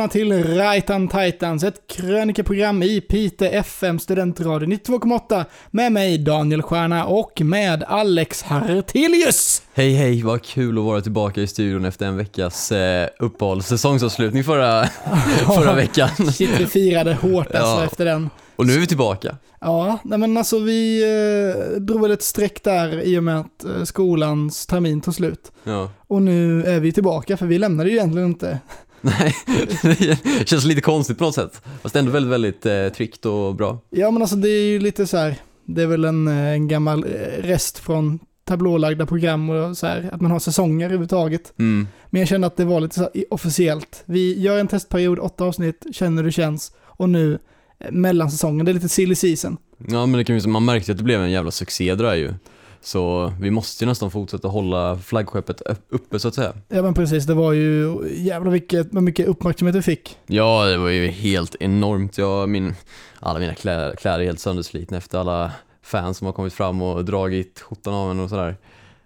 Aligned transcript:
Välkomna 0.00 0.12
till 0.12 0.56
Rajtan 0.56 1.08
Titans, 1.08 1.64
ett 1.64 1.86
krönikeprogram 1.86 2.82
i 2.82 3.00
Pite 3.00 3.48
FM 3.48 3.98
Studentradio 3.98 4.68
92,8 4.68 5.44
med 5.70 5.92
mig 5.92 6.18
Daniel 6.18 6.62
Stjärna 6.62 7.06
och 7.06 7.40
med 7.40 7.84
Alex 7.84 8.42
Hartelius. 8.42 9.62
Hej 9.74 9.94
hej, 9.94 10.22
vad 10.22 10.42
kul 10.42 10.78
att 10.78 10.84
vara 10.84 11.00
tillbaka 11.00 11.40
i 11.40 11.46
studion 11.46 11.84
efter 11.84 12.06
en 12.06 12.16
veckas 12.16 12.72
eh, 12.72 13.08
uppehåll, 13.18 13.62
säsongsavslutning 13.62 14.44
förra, 14.44 14.86
förra 15.46 15.74
veckan. 15.74 16.08
Shit, 16.32 16.60
vi 16.60 16.66
firade 16.66 17.14
hårt 17.14 17.46
alltså 17.46 17.60
Ja. 17.60 17.84
efter 17.84 18.04
den. 18.04 18.30
Och 18.56 18.66
nu 18.66 18.72
är 18.74 18.78
vi 18.78 18.86
tillbaka. 18.86 19.36
Ja, 19.60 19.98
nej 20.04 20.18
men 20.18 20.36
alltså 20.36 20.58
vi 20.58 21.02
eh, 21.02 21.80
drog 21.80 22.02
väl 22.02 22.10
ett 22.10 22.22
streck 22.22 22.64
där 22.64 23.00
i 23.00 23.18
och 23.18 23.24
med 23.24 23.40
att 23.40 23.64
eh, 23.64 23.84
skolans 23.84 24.66
termin 24.66 25.00
tog 25.00 25.14
slut. 25.14 25.52
Ja. 25.64 25.90
Och 26.06 26.22
nu 26.22 26.64
är 26.64 26.80
vi 26.80 26.92
tillbaka, 26.92 27.36
för 27.36 27.46
vi 27.46 27.58
lämnade 27.58 27.90
ju 27.90 27.96
egentligen 27.96 28.28
inte. 28.28 28.58
Nej, 29.18 29.36
det 29.82 30.48
känns 30.48 30.64
lite 30.64 30.80
konstigt 30.80 31.18
på 31.18 31.24
något 31.24 31.34
sätt. 31.34 31.62
Fast 31.82 31.96
ändå 31.96 32.10
väldigt, 32.10 32.32
väldigt 32.32 32.66
eh, 32.66 32.88
tryggt 32.88 33.26
och 33.26 33.54
bra. 33.54 33.78
Ja 33.90 34.10
men 34.10 34.22
alltså 34.22 34.36
det 34.36 34.48
är 34.48 34.64
ju 34.64 34.80
lite 34.80 35.06
så 35.06 35.16
här, 35.16 35.36
det 35.64 35.82
är 35.82 35.86
väl 35.86 36.04
en, 36.04 36.28
eh, 36.28 36.48
en 36.48 36.68
gammal 36.68 37.04
eh, 37.04 37.42
rest 37.42 37.78
från 37.78 38.18
tablålagda 38.44 39.06
program 39.06 39.50
och 39.50 39.78
så 39.78 39.86
här, 39.86 40.10
att 40.12 40.20
man 40.20 40.30
har 40.30 40.38
säsonger 40.38 40.86
överhuvudtaget. 40.86 41.52
Mm. 41.58 41.88
Men 42.10 42.20
jag 42.20 42.28
kände 42.28 42.46
att 42.46 42.56
det 42.56 42.64
var 42.64 42.80
lite 42.80 42.94
så 42.94 43.00
här 43.00 43.10
officiellt. 43.30 44.02
Vi 44.06 44.40
gör 44.40 44.58
en 44.58 44.68
testperiod, 44.68 45.18
åtta 45.18 45.44
avsnitt, 45.44 45.86
känner 45.92 46.16
hur 46.16 46.28
det 46.28 46.32
känns. 46.32 46.72
Och 46.82 47.08
nu, 47.08 47.38
eh, 47.78 47.92
mellansäsongen, 47.92 48.64
det 48.64 48.72
är 48.72 48.74
lite 48.74 48.88
silly 48.88 49.14
season. 49.14 49.56
Ja 49.88 50.06
men 50.06 50.18
det 50.18 50.24
kan 50.24 50.38
ju, 50.38 50.48
man 50.48 50.64
märkte 50.64 50.92
att 50.92 50.98
det 50.98 51.04
blev 51.04 51.22
en 51.22 51.30
jävla 51.30 51.50
succé 51.50 51.94
det 51.94 52.04
där 52.04 52.14
ju. 52.14 52.34
Så 52.82 53.32
vi 53.40 53.50
måste 53.50 53.84
ju 53.84 53.88
nästan 53.88 54.10
fortsätta 54.10 54.48
hålla 54.48 54.98
flaggskeppet 54.98 55.60
upp- 55.60 55.86
uppe 55.88 56.18
så 56.18 56.28
att 56.28 56.34
säga. 56.34 56.52
Ja 56.68 56.82
men 56.82 56.94
precis, 56.94 57.26
det 57.26 57.34
var 57.34 57.52
ju 57.52 57.98
jävla 58.16 58.50
vilket, 58.50 58.88
vad 58.90 59.02
mycket 59.02 59.26
uppmärksamhet 59.26 59.74
vi 59.76 59.82
fick. 59.82 60.16
Ja, 60.26 60.64
det 60.64 60.76
var 60.78 60.88
ju 60.88 61.06
helt 61.08 61.56
enormt. 61.60 62.18
Jag, 62.18 62.48
min, 62.48 62.74
alla 63.20 63.38
mina 63.38 63.54
kläder, 63.54 63.96
kläder 63.96 64.18
är 64.20 64.24
helt 64.24 64.40
sönderslitna 64.40 64.96
efter 64.96 65.18
alla 65.18 65.52
fans 65.82 66.18
som 66.18 66.26
har 66.26 66.32
kommit 66.32 66.52
fram 66.52 66.82
och 66.82 67.04
dragit 67.04 67.60
skjortan 67.60 67.94
av 67.94 68.10
en 68.10 68.20
och 68.20 68.28
sådär. 68.30 68.56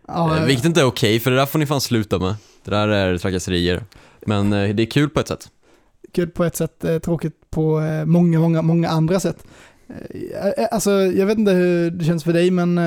Ja, 0.09 0.37
Eh, 0.39 0.45
Vilket 0.45 0.65
inte 0.65 0.81
är 0.81 0.85
okej, 0.85 1.21
för 1.21 1.31
det 1.31 1.37
där 1.37 1.47
får 1.47 1.59
ni 1.59 1.67
fan 1.67 1.81
sluta 1.81 2.19
med. 2.19 2.35
Det 2.65 2.71
där 2.71 2.89
är 2.89 3.19
trakasserier. 3.19 3.85
Men 4.27 4.53
eh, 4.53 4.75
det 4.75 4.83
är 4.83 4.87
kul 4.91 5.09
på 5.11 5.21
ett 5.21 5.29
sätt. 5.29 5.49
kul 6.13 6.29
på 6.31 6.45
ett 6.45 6.57
sätt, 6.57 6.85
eh, 6.85 6.99
tråkigt 6.99 7.35
på 7.51 7.81
eh, 7.81 8.05
många, 8.05 8.39
många, 8.41 8.63
många 8.63 8.89
andra 8.89 9.21
sätt. 9.21 9.47
Eh, 9.89 10.47
eh, 10.49 10.69
Alltså, 10.71 10.91
jag 10.91 11.27
vet 11.27 11.39
inte 11.39 11.53
hur 11.53 11.91
det 11.91 12.05
känns 12.05 12.25
för 12.25 12.33
dig, 12.33 12.51
men 12.51 12.79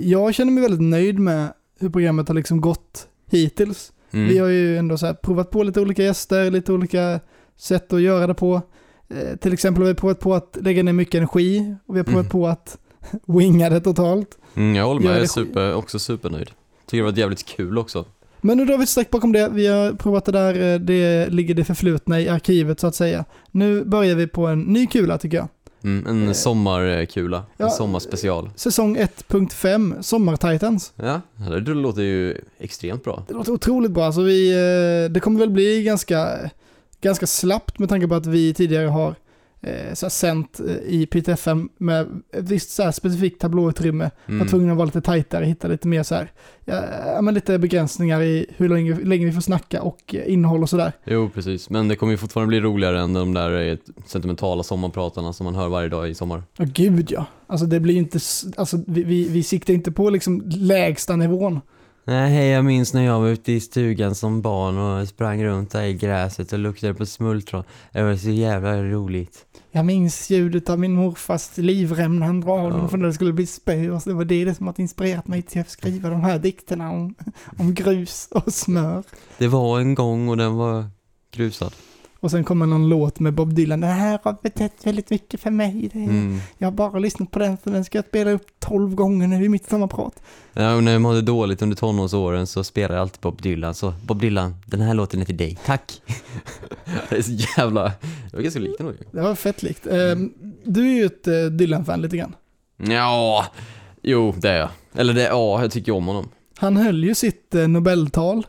jag 0.00 0.34
känner 0.34 0.52
mig 0.52 0.62
väldigt 0.62 0.80
nöjd 0.80 1.18
med 1.18 1.52
hur 1.80 1.88
programmet 1.90 2.28
har 2.28 2.34
liksom 2.34 2.60
gått 2.60 3.08
hittills. 3.30 3.92
Mm. 4.12 4.28
Vi 4.28 4.38
har 4.38 4.48
ju 4.48 4.78
ändå 4.78 4.98
så 4.98 5.14
provat 5.14 5.50
på 5.50 5.62
lite 5.62 5.80
olika 5.80 6.02
gäster, 6.02 6.50
lite 6.50 6.72
olika 6.72 7.20
sätt 7.56 7.92
att 7.92 8.00
göra 8.00 8.26
det 8.26 8.34
på. 8.34 8.62
Eh, 9.08 9.36
till 9.36 9.52
exempel 9.52 9.82
har 9.82 9.88
vi 9.88 9.94
provat 9.94 10.20
på 10.20 10.34
att 10.34 10.58
lägga 10.60 10.82
ner 10.82 10.92
mycket 10.92 11.14
energi 11.14 11.74
och 11.86 11.94
vi 11.94 11.98
har 11.98 12.04
provat 12.04 12.20
Mm. 12.24 12.30
på 12.30 12.46
att 12.48 12.78
winga 13.26 13.70
det 13.70 13.80
totalt. 13.80 14.38
Mm, 14.54 14.74
jag 14.76 14.86
håller 14.86 15.00
med, 15.00 15.10
jag 15.10 15.22
är 15.22 15.26
super, 15.26 15.74
också 15.74 15.98
supernöjd. 15.98 16.50
Tycker 16.86 17.04
det 17.04 17.10
var 17.10 17.18
jävligt 17.18 17.46
kul 17.46 17.78
också. 17.78 18.04
Men 18.40 18.56
nu 18.56 18.64
drar 18.64 18.76
vi 18.76 18.82
ett 18.82 18.88
streck 18.88 19.10
bakom 19.10 19.32
det. 19.32 19.48
Vi 19.48 19.66
har 19.66 19.92
provat 19.92 20.24
det 20.24 20.32
där, 20.32 20.74
eh, 20.74 20.80
det 20.80 21.28
ligger 21.28 21.54
det 21.54 21.64
förflutna 21.64 22.20
i 22.20 22.28
arkivet 22.28 22.80
så 22.80 22.86
att 22.86 22.94
säga. 22.94 23.24
Nu 23.50 23.84
börjar 23.84 24.14
vi 24.14 24.26
på 24.26 24.46
en 24.46 24.60
ny 24.60 24.86
kula 24.86 25.18
tycker 25.18 25.36
jag. 25.36 25.48
Mm, 25.84 26.06
en 26.06 26.28
Eh, 26.28 26.32
sommarkula, 26.32 27.44
ja, 27.56 27.64
en 27.64 27.70
sommarspecial. 27.70 28.50
Säsong 28.56 28.96
1.5, 28.96 30.02
Sommar-Titans. 30.02 30.92
Ja, 30.96 31.20
det 31.48 31.74
låter 31.74 32.02
ju 32.02 32.40
extremt 32.58 33.04
bra. 33.04 33.24
Det 33.28 33.34
låter 33.34 33.52
otroligt 33.52 33.90
bra. 33.90 34.04
Alltså 34.04 34.22
vi, 34.22 34.50
eh, 34.50 35.12
det 35.12 35.20
kommer 35.20 35.40
väl 35.40 35.50
bli 35.50 35.82
ganska, 35.82 36.50
ganska 37.00 37.26
slappt 37.26 37.78
med 37.78 37.88
tanke 37.88 38.08
på 38.08 38.14
att 38.14 38.26
vi 38.26 38.54
tidigare 38.54 38.86
har 38.86 39.14
eh, 39.62 39.94
så 39.94 40.10
sänt 40.10 40.60
eh, 40.60 40.76
i 40.94 41.06
PTFM 41.06 41.68
med 41.78 42.06
ett 42.32 42.48
visst 42.50 42.70
så 42.70 42.82
här 42.82 42.92
specifikt 42.92 43.40
tablåutrymme. 43.40 44.10
Var 44.26 44.34
Mm. 44.34 44.48
tvungna 44.48 44.72
att 44.72 44.76
vara 44.78 44.86
lite 44.86 45.00
tajtare, 45.00 45.44
hitta 45.44 45.68
lite 45.68 45.88
mer 45.88 46.02
så 46.02 46.14
här, 46.14 46.32
ja, 46.64 47.20
men 47.22 47.34
lite 47.34 47.58
begränsningar 47.58 48.22
i 48.22 48.46
hur 48.56 48.68
länge, 48.68 48.94
länge 49.04 49.26
vi 49.26 49.32
får 49.32 49.40
snacka 49.40 49.82
och 49.82 50.14
eh, 50.14 50.32
innehåll 50.32 50.62
och 50.62 50.70
sådär. 50.70 50.92
Jo, 51.04 51.30
precis. 51.34 51.70
Men 51.70 51.88
det 51.88 51.96
kommer 51.96 52.12
ju 52.12 52.16
fortfarande 52.16 52.48
bli 52.48 52.60
roligare 52.60 53.00
än 53.00 53.12
de 53.12 53.34
där 53.34 53.68
eh, 53.68 53.76
sentimentala 54.06 54.62
sommarpratarna 54.62 55.32
som 55.32 55.44
man 55.44 55.54
hör 55.54 55.68
varje 55.68 55.88
dag 55.88 56.10
i 56.10 56.14
sommar. 56.14 56.42
Ja, 56.56 56.64
gud 56.74 57.10
ja. 57.10 57.26
Alltså 57.46 57.66
det 57.66 57.80
blir 57.80 57.96
inte, 57.96 58.18
alltså 58.56 58.78
vi, 58.86 59.02
vi, 59.02 59.28
vi 59.28 59.42
siktar 59.42 59.74
inte 59.74 59.92
på 59.92 60.10
liksom 60.10 60.42
lägsta 60.46 61.16
nivån. 61.16 61.60
Nej, 62.04 62.48
jag 62.48 62.64
minns 62.64 62.94
när 62.94 63.04
jag 63.04 63.20
var 63.20 63.28
ute 63.28 63.52
i 63.52 63.60
stugan 63.60 64.14
som 64.14 64.42
barn 64.42 64.78
och 64.78 65.08
sprang 65.08 65.44
runt 65.44 65.70
där 65.70 65.82
i 65.82 65.94
gräset 65.94 66.52
och 66.52 66.58
luktade 66.58 66.94
på 66.94 67.06
smultron. 67.06 67.64
Det 67.92 68.02
var 68.02 68.16
så 68.16 68.30
jävla 68.30 68.82
roligt. 68.82 69.46
Jag 69.70 69.86
minns 69.86 70.30
ljudet 70.30 70.70
av 70.70 70.78
min 70.78 70.92
morfars 70.92 71.56
livrem 71.58 72.18
när 72.18 72.26
han 72.26 72.40
drar 72.40 72.70
den 72.70 72.78
Ja. 72.80 72.88
för 72.88 72.96
när 72.98 73.06
det 73.06 73.12
skulle 73.12 73.32
bli 73.32 73.46
spö. 73.46 73.90
Och 73.90 74.02
så 74.02 74.08
det 74.10 74.14
var 74.16 74.24
det 74.24 74.54
som 74.54 74.66
har 74.66 74.80
inspirerat 74.80 75.26
mig 75.28 75.42
till 75.42 75.60
att 75.60 75.70
skriva 75.70 76.10
de 76.10 76.20
här 76.20 76.38
dikterna 76.38 76.90
om, 76.90 77.14
om 77.58 77.74
grus 77.74 78.28
och 78.30 78.52
smör. 78.54 79.02
Det 79.38 79.48
var 79.48 79.80
en 79.80 79.94
gång 79.94 80.28
och 80.28 80.36
den 80.36 80.54
var 80.56 80.84
grusad. 81.32 81.72
Och 82.20 82.30
sen 82.30 82.44
kommer 82.44 82.66
någon 82.66 82.88
låt 82.88 83.20
med 83.20 83.34
Bob 83.34 83.54
Dylan. 83.54 83.80
Den 83.80 83.90
här 83.90 84.18
har 84.22 84.36
betytt 84.42 84.86
väldigt 84.86 85.10
mycket 85.10 85.40
för 85.40 85.50
mig. 85.50 85.90
Det, 85.92 85.98
Mm. 85.98 86.38
Jag 86.58 86.66
har 86.66 86.72
bara 86.72 86.98
lyssnat 86.98 87.30
på 87.30 87.38
den 87.38 87.56
så 87.64 87.70
den 87.70 87.84
ska 87.84 87.98
jag 87.98 88.04
spela 88.04 88.30
upp 88.30 88.46
tolv 88.58 88.94
gånger 88.94 89.26
nu 89.26 89.44
i 89.44 89.48
mitt 89.48 89.68
sommarprat. 89.70 90.22
Ja, 90.52 90.74
och 90.74 90.82
när 90.84 90.92
jag 90.92 91.00
mådde 91.02 91.22
dåligt 91.22 91.62
under 91.62 91.76
tonårsåren 91.76 92.46
så 92.46 92.64
spelade 92.64 92.94
jag 92.94 93.00
alltid 93.02 93.20
Bob 93.20 93.42
Dylan. 93.42 93.74
Så 93.74 93.94
Bob 94.06 94.20
Dylan, 94.20 94.54
den 94.66 94.80
här 94.80 94.94
låten 94.94 95.20
är 95.20 95.24
till 95.24 95.36
dig. 95.36 95.58
Tack! 95.66 96.02
det 97.08 97.16
är 97.16 97.22
så 97.22 97.32
jävla... 97.60 97.82
Det 98.30 98.36
var 98.36 98.40
ganska 98.42 98.60
likt 98.60 98.80
nog. 98.80 98.94
Det 99.12 99.20
var 99.20 99.34
fett 99.34 99.62
likt. 99.62 99.86
Ehm, 99.86 100.32
Du 100.64 100.88
är 100.90 100.94
ju 100.94 101.04
ett 101.06 101.26
eh, 101.26 101.34
Dylan-fan 101.44 102.00
lite 102.02 102.16
grann. 102.16 102.34
Ja, 102.76 103.46
jo 104.02 104.34
det 104.36 104.50
är 104.50 104.56
jag. 104.58 104.68
Eller 104.94 105.14
det, 105.14 105.22
ja, 105.22 105.62
jag 105.62 105.70
tycker 105.70 105.92
om 105.92 106.06
honom. 106.06 106.28
Han 106.58 106.76
höll 106.76 107.04
ju 107.04 107.14
sitt 107.14 107.54
eh, 107.54 107.68
Nobeltal. 107.68 108.46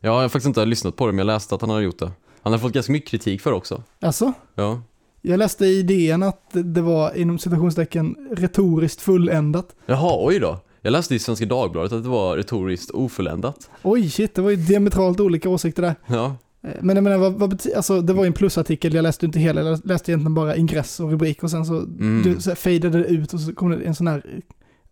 Ja, 0.00 0.08
jag 0.08 0.20
har 0.20 0.28
faktiskt 0.28 0.46
inte 0.46 0.64
lyssnat 0.64 0.96
på 0.96 1.06
det, 1.06 1.12
men 1.12 1.18
jag 1.18 1.26
läste 1.34 1.54
att 1.54 1.60
han 1.60 1.70
har 1.70 1.80
gjort 1.80 1.98
det. 1.98 2.10
Han 2.42 2.52
har 2.52 2.58
fått 2.60 2.72
ganska 2.72 2.92
mycket 2.92 3.10
kritik 3.10 3.40
för 3.40 3.52
också. 3.52 3.82
Alltså, 4.00 4.32
Ja. 4.54 4.82
jag 5.22 5.38
läste 5.38 5.66
i 5.66 5.82
DN 5.82 6.22
att 6.22 6.50
det 6.52 6.80
var 6.80 7.14
inom 7.16 7.38
citationstecken 7.38 8.16
retoriskt 8.32 9.00
fulländat. 9.02 9.74
Jaha, 9.86 10.26
oj 10.26 10.38
då. 10.38 10.58
Jag 10.80 10.92
läste 10.92 11.14
i 11.14 11.18
Svenska 11.18 11.46
Dagbladet 11.46 11.92
att 11.92 12.02
det 12.02 12.08
var 12.08 12.36
retoriskt 12.36 12.90
ofulländat. 12.90 13.70
Oj, 13.82 14.10
shit, 14.10 14.34
det 14.34 14.42
var 14.42 14.50
ju 14.50 14.56
diametralt 14.56 15.20
olika 15.20 15.48
åsikter 15.48 15.82
där. 15.82 15.94
Ja. 16.06 16.36
Eh, 16.62 16.70
Men 16.80 16.96
jag 16.96 17.02
menar, 17.02 17.18
vad, 17.18 17.32
vad 17.32 17.50
betyder, 17.50 17.76
alltså 17.76 18.00
det 18.00 18.12
var 18.12 18.24
ju 18.24 18.26
en 18.26 18.32
plusartikel, 18.32 18.94
jag 18.94 19.02
läste 19.02 19.26
inte 19.26 19.38
hela, 19.38 19.60
jag 19.62 19.80
läste 19.86 20.10
egentligen 20.10 20.34
bara 20.34 20.56
ingress 20.56 21.00
och 21.00 21.10
rubrik 21.10 21.42
och 21.42 21.50
sen 21.50 21.66
så, 21.66 21.74
Mm. 21.76 22.22
du, 22.24 22.40
så 22.40 22.54
fejdade 22.54 22.98
det 22.98 23.04
ut 23.04 23.34
och 23.34 23.40
så 23.40 23.54
kom 23.54 23.70
det 23.70 23.76
en 23.84 23.94
sån 23.94 24.06
här, 24.06 24.16
eh, 24.34 24.40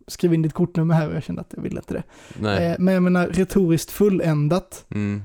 skriv 0.07 0.33
in 0.33 0.41
ditt 0.41 0.53
kortnummer 0.53 0.95
här 0.95 1.09
och 1.09 1.15
jag 1.15 1.23
kände 1.23 1.41
att 1.41 1.53
jag 1.55 1.61
ville 1.63 1.75
inte 1.79 1.93
det. 1.93 2.03
Nej. 2.39 2.65
Eh, 2.67 2.75
Men 2.79 2.93
jag 2.93 3.03
menar, 3.03 3.27
retoriskt 3.27 3.91
fulländat, 3.91 4.85
Mm. 4.89 5.21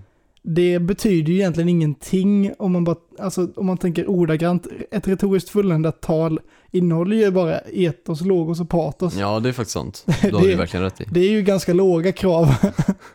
Det 0.49 0.79
betyder 0.79 1.33
ju 1.33 1.39
egentligen 1.39 1.69
ingenting 1.69 2.53
om 2.59 2.73
man 2.73 2.85
bara, 2.85 2.97
alltså 3.19 3.49
om 3.57 3.67
man 3.67 3.79
tänker 3.79 4.11
ordagrant, 4.11 4.67
ett 4.91 5.09
retoriskt 5.09 5.51
fulländat 5.51 6.01
tal 6.01 6.41
innehåller 6.71 7.17
ju 7.17 7.31
bara 7.31 7.59
etos, 7.61 8.21
logos 8.21 8.61
och 8.61 8.69
patos. 8.69 9.15
Ja, 9.17 9.41
det 9.41 9.49
är 9.49 9.53
faktiskt 9.53 9.73
sant. 9.75 10.05
Det 10.23 10.31
har 10.33 10.41
du 10.41 10.55
verkligen 10.55 10.85
rätt 10.85 11.01
i. 11.01 11.05
Det 11.11 11.21
är 11.21 11.31
ju 11.31 11.43
ganska 11.43 11.73
låga 11.73 12.13
krav 12.13 12.49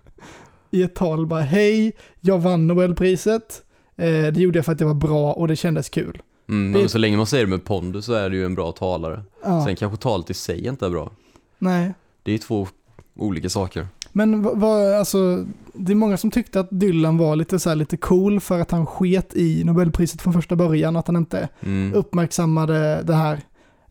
i 0.72 0.83
ett 0.83 0.95
tal 0.95 1.25
bara 1.28 1.42
hej, 1.42 1.92
jag 2.19 2.39
vann 2.39 2.68
Nobelpriset, 2.68 3.62
eh, 3.98 4.07
det 4.12 4.36
gjorde 4.38 4.57
jag 4.57 4.66
för 4.66 4.72
att 4.72 4.78
det 4.80 4.86
var 4.86 4.94
bra 4.94 5.33
och 5.33 5.48
det 5.48 5.56
kändes 5.56 5.89
kul. 5.89 6.22
Mm, 6.50 6.74
Det- 6.74 6.80
men 6.80 6.89
så 6.89 6.98
länge 6.98 7.18
man 7.18 7.28
säger 7.28 7.45
det 7.45 7.50
med 7.50 7.63
pondus 7.66 8.06
så 8.06 8.13
är 8.13 8.30
det 8.30 8.36
ju 8.36 8.45
en 8.45 8.56
bra 8.56 8.72
talare. 8.72 9.24
Ja, 9.44 9.66
Sen 9.66 9.75
kanske 9.75 9.98
talet 9.98 10.30
i 10.30 10.33
sig 10.33 10.68
inte 10.68 10.86
är 10.86 10.89
bra. 10.89 11.12
nej. 11.60 11.94
Det 12.24 12.31
är 12.31 12.33
ju 12.33 12.38
två 12.39 12.68
olika 13.16 13.50
saker. 13.50 13.88
Men 14.11 14.41
vad, 14.59 14.93
alltså, 14.93 15.45
det 15.73 15.91
är 15.91 15.95
många 15.95 16.17
som 16.17 16.31
tyckte 16.31 16.59
att 16.59 16.67
Dylan 16.71 17.17
var 17.17 17.35
lite 17.35 17.59
så 17.59 17.69
här 17.69 17.75
lite 17.75 17.97
cool 17.97 18.39
för 18.39 18.59
att 18.59 18.71
han 18.71 18.85
sket 18.85 19.35
i 19.35 19.63
Nobelpriset 19.63 20.21
från 20.21 20.33
första 20.33 20.55
början, 20.55 20.95
att 20.95 21.07
han 21.07 21.15
inte 21.15 21.49
Mm. 21.61 21.93
uppmärksammade 21.93 23.01
det 23.03 23.13
här 23.13 23.39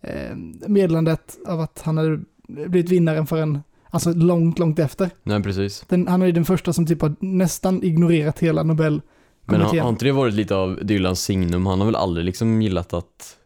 eh, 0.00 0.37
meddelandet 0.67 1.38
av 1.46 1.61
att 1.61 1.82
han 1.84 1.99
hade 1.99 2.20
blivit 2.49 2.90
vinnaren 2.90 3.26
för 3.26 3.37
en, 3.37 3.58
alltså 3.90 4.12
långt, 4.12 4.58
långt 4.58 4.78
efter. 4.78 5.11
Nej, 5.22 5.43
precis. 5.43 5.84
Den, 5.88 6.08
han 6.08 6.22
är 6.22 6.26
ju 6.26 6.32
den 6.32 6.44
första 6.44 6.72
som 6.72 6.87
typ 6.87 7.02
har 7.02 7.14
nästan 7.20 7.82
ignorerat 7.82 8.38
hela 8.38 8.62
Nobel. 8.62 9.00
Men 9.44 9.61
har, 9.61 9.78
har 9.78 9.88
inte 9.88 10.05
det 10.05 10.12
varit 10.12 10.34
lite 10.34 10.55
av 10.56 10.78
Dylans 10.82 11.20
signum? 11.22 11.67
Han 11.67 11.78
har 11.78 11.87
väl 11.87 11.96
aldrig 11.96 12.26
liksom 12.26 12.62
gillat 12.62 12.93
att 12.94 13.37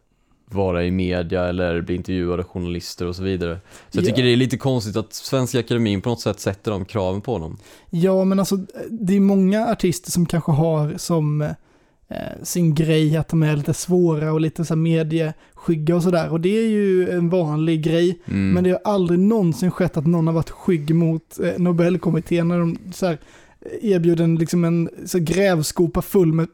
vara 0.45 0.83
i 0.85 0.91
media 0.91 1.45
eller 1.47 1.81
bli 1.81 1.95
intervjuad 1.95 2.39
av 2.39 2.45
journalister 2.45 3.05
och 3.05 3.15
så 3.15 3.23
vidare. 3.23 3.59
Så 3.89 3.97
jag 3.97 4.03
Ja. 4.03 4.07
tycker 4.09 4.23
det 4.23 4.33
är 4.33 4.37
lite 4.37 4.57
konstigt 4.57 4.95
att 4.95 5.13
Svenska 5.13 5.59
Akademin 5.59 6.01
på 6.01 6.09
något 6.09 6.21
sätt 6.21 6.39
sätter 6.39 6.71
de 6.71 6.85
kraven 6.85 7.21
på 7.21 7.31
honom. 7.33 7.57
Ja, 7.89 8.23
men 8.23 8.39
alltså 8.39 8.57
det 8.89 9.15
är 9.15 9.19
många 9.19 9.67
artister 9.67 10.11
som 10.11 10.25
kanske 10.25 10.51
har 10.51 10.93
som 10.97 11.41
eh, 11.41 11.53
sin 12.43 12.75
grej 12.75 13.17
att 13.17 13.29
de 13.29 13.43
är 13.43 13.55
lite 13.55 13.73
svåra 13.73 14.33
och 14.33 14.41
lite 14.41 14.65
så 14.65 14.73
här 14.73 14.81
medieskygga 14.81 15.95
och 15.95 16.03
sådär. 16.03 16.29
Och 16.29 16.41
det 16.41 16.57
är 16.57 16.67
ju 16.69 17.09
en 17.09 17.29
vanlig 17.29 17.83
grej. 17.83 18.19
Mm. 18.25 18.51
Men 18.51 18.63
det 18.63 18.69
har 18.71 18.81
aldrig 18.93 19.19
någonsin 19.19 19.71
skett 19.71 19.97
att 19.97 20.07
någon 20.07 20.27
har 20.27 20.33
varit 20.33 20.49
skygg 20.49 20.95
mot 20.95 21.39
eh, 21.39 21.51
Nobelkommittén 21.57 22.47
när 22.47 22.59
de 22.59 22.77
så 22.93 23.05
här, 23.05 23.17
erbjuden 23.81 24.35
liksom 24.35 24.63
en 24.63 24.89
så 25.05 25.19
grävskopa 25.19 26.01
full 26.01 26.33
med 26.33 26.47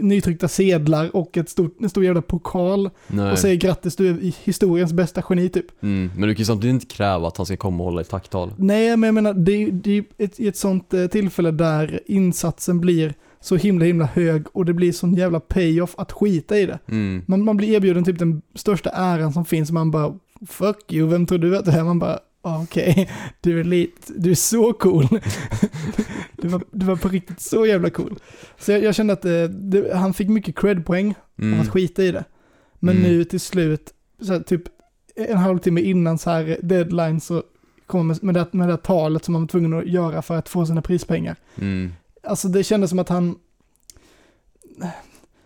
nytryckta 0.00 0.48
sedlar 0.48 1.16
och 1.16 1.36
ett 1.36 1.48
stort, 1.48 1.76
en 1.80 1.88
stor 1.88 2.04
jävla 2.04 2.22
pokal 2.22 2.90
Nej. 3.06 3.32
och 3.32 3.38
säger 3.38 3.56
grattis 3.56 3.96
du 3.96 4.08
är 4.08 4.32
historiens 4.44 4.92
bästa 4.92 5.22
geni 5.30 5.48
typ. 5.48 5.82
Mm, 5.82 6.10
men 6.16 6.28
du 6.28 6.34
kan 6.34 6.38
ju 6.38 6.44
samtidigt 6.44 6.74
inte 6.82 6.94
kräva 6.94 7.28
att 7.28 7.36
han 7.36 7.46
ska 7.46 7.56
komma 7.56 7.78
och 7.78 7.84
hålla 7.84 8.00
ett 8.00 8.08
tacktal. 8.10 8.52
Nej, 8.58 8.96
men 8.96 9.06
jag 9.08 9.14
menar, 9.14 9.34
det, 9.34 9.52
är- 9.52 9.88
är 9.88 10.04
ett, 10.18 10.40
ett 10.40 10.56
sånt 10.56 10.94
eh, 10.94 11.06
tillfälle 11.06 11.50
där 11.50 12.00
insatsen 12.06 12.80
blir 12.80 13.14
så 13.40 13.56
himla 13.56 13.84
himla 13.84 14.04
hög 14.06 14.44
och 14.52 14.64
det 14.64 14.72
blir 14.74 14.92
sån 14.92 15.14
jävla 15.14 15.40
payoff 15.40 15.94
att 15.98 16.12
skita 16.12 16.58
i 16.58 16.66
det. 16.66 16.78
Mm. 16.88 17.22
Man, 17.26 17.44
man 17.44 17.56
blir 17.56 17.68
erbjuden 17.68 18.04
typ 18.04 18.18
den 18.18 18.42
största 18.54 18.90
äran 18.90 19.32
som 19.32 19.44
finns, 19.44 19.70
man 19.70 19.90
bara 19.90 20.14
fuck 20.46 20.92
you, 20.92 21.08
vem 21.08 21.26
tror 21.26 21.38
du 21.38 21.56
att 21.56 21.64
det 21.64 21.72
är? 21.72 21.84
Man 21.84 21.98
bara 21.98 22.18
"Ah, 22.44 22.62
okej, 22.62 23.10
du 23.40 23.60
är 23.60 23.64
lite, 23.64 24.12
du 24.16 24.30
är 24.30 24.34
så 24.34 24.72
cool. 24.72 25.08
du, 26.36 26.48
var, 26.48 26.62
du 26.70 26.86
var 26.86 26.96
på 26.96 27.08
riktigt 27.08 27.40
så 27.40 27.66
jävla 27.66 27.90
cool. 27.90 28.18
Så 28.58 28.72
jag, 28.72 28.82
jag 28.82 28.94
kände 28.94 29.12
att 29.12 29.24
eh, 29.24 29.42
det, 29.44 29.94
han 29.96 30.14
fick 30.14 30.28
mycket 30.28 30.54
cred-poäng 30.58 31.08
av 31.38 31.44
Mm. 31.44 31.60
att 31.60 31.68
skita 31.68 32.02
i 32.02 32.12
det. 32.12 32.24
Men 32.74 32.96
Mm. 32.96 33.08
nu 33.10 33.24
till 33.24 33.40
slut, 33.40 33.94
så 34.22 34.32
här, 34.32 34.40
typ 34.40 34.62
en 35.16 35.36
halvtimme 35.38 35.80
innan 35.80 36.18
så 36.18 36.30
här 36.30 36.58
deadline 36.62 37.20
så 37.20 37.42
kommer 37.86 38.04
med, 38.04 38.24
med, 38.24 38.34
det, 38.34 38.52
med 38.52 38.68
det 38.68 38.76
talet 38.76 39.24
som 39.24 39.34
han 39.34 39.42
var 39.42 39.48
tvungen 39.48 39.72
att 39.78 39.86
göra 39.86 40.22
för 40.22 40.36
att 40.36 40.48
få 40.48 40.66
sina 40.66 40.82
prispengar. 40.82 41.36
Mm. 41.60 41.92
Alltså 42.22 42.48
det 42.48 42.64
kändes 42.64 42.90
som 42.90 42.98
att 42.98 43.08
han... 43.08 43.38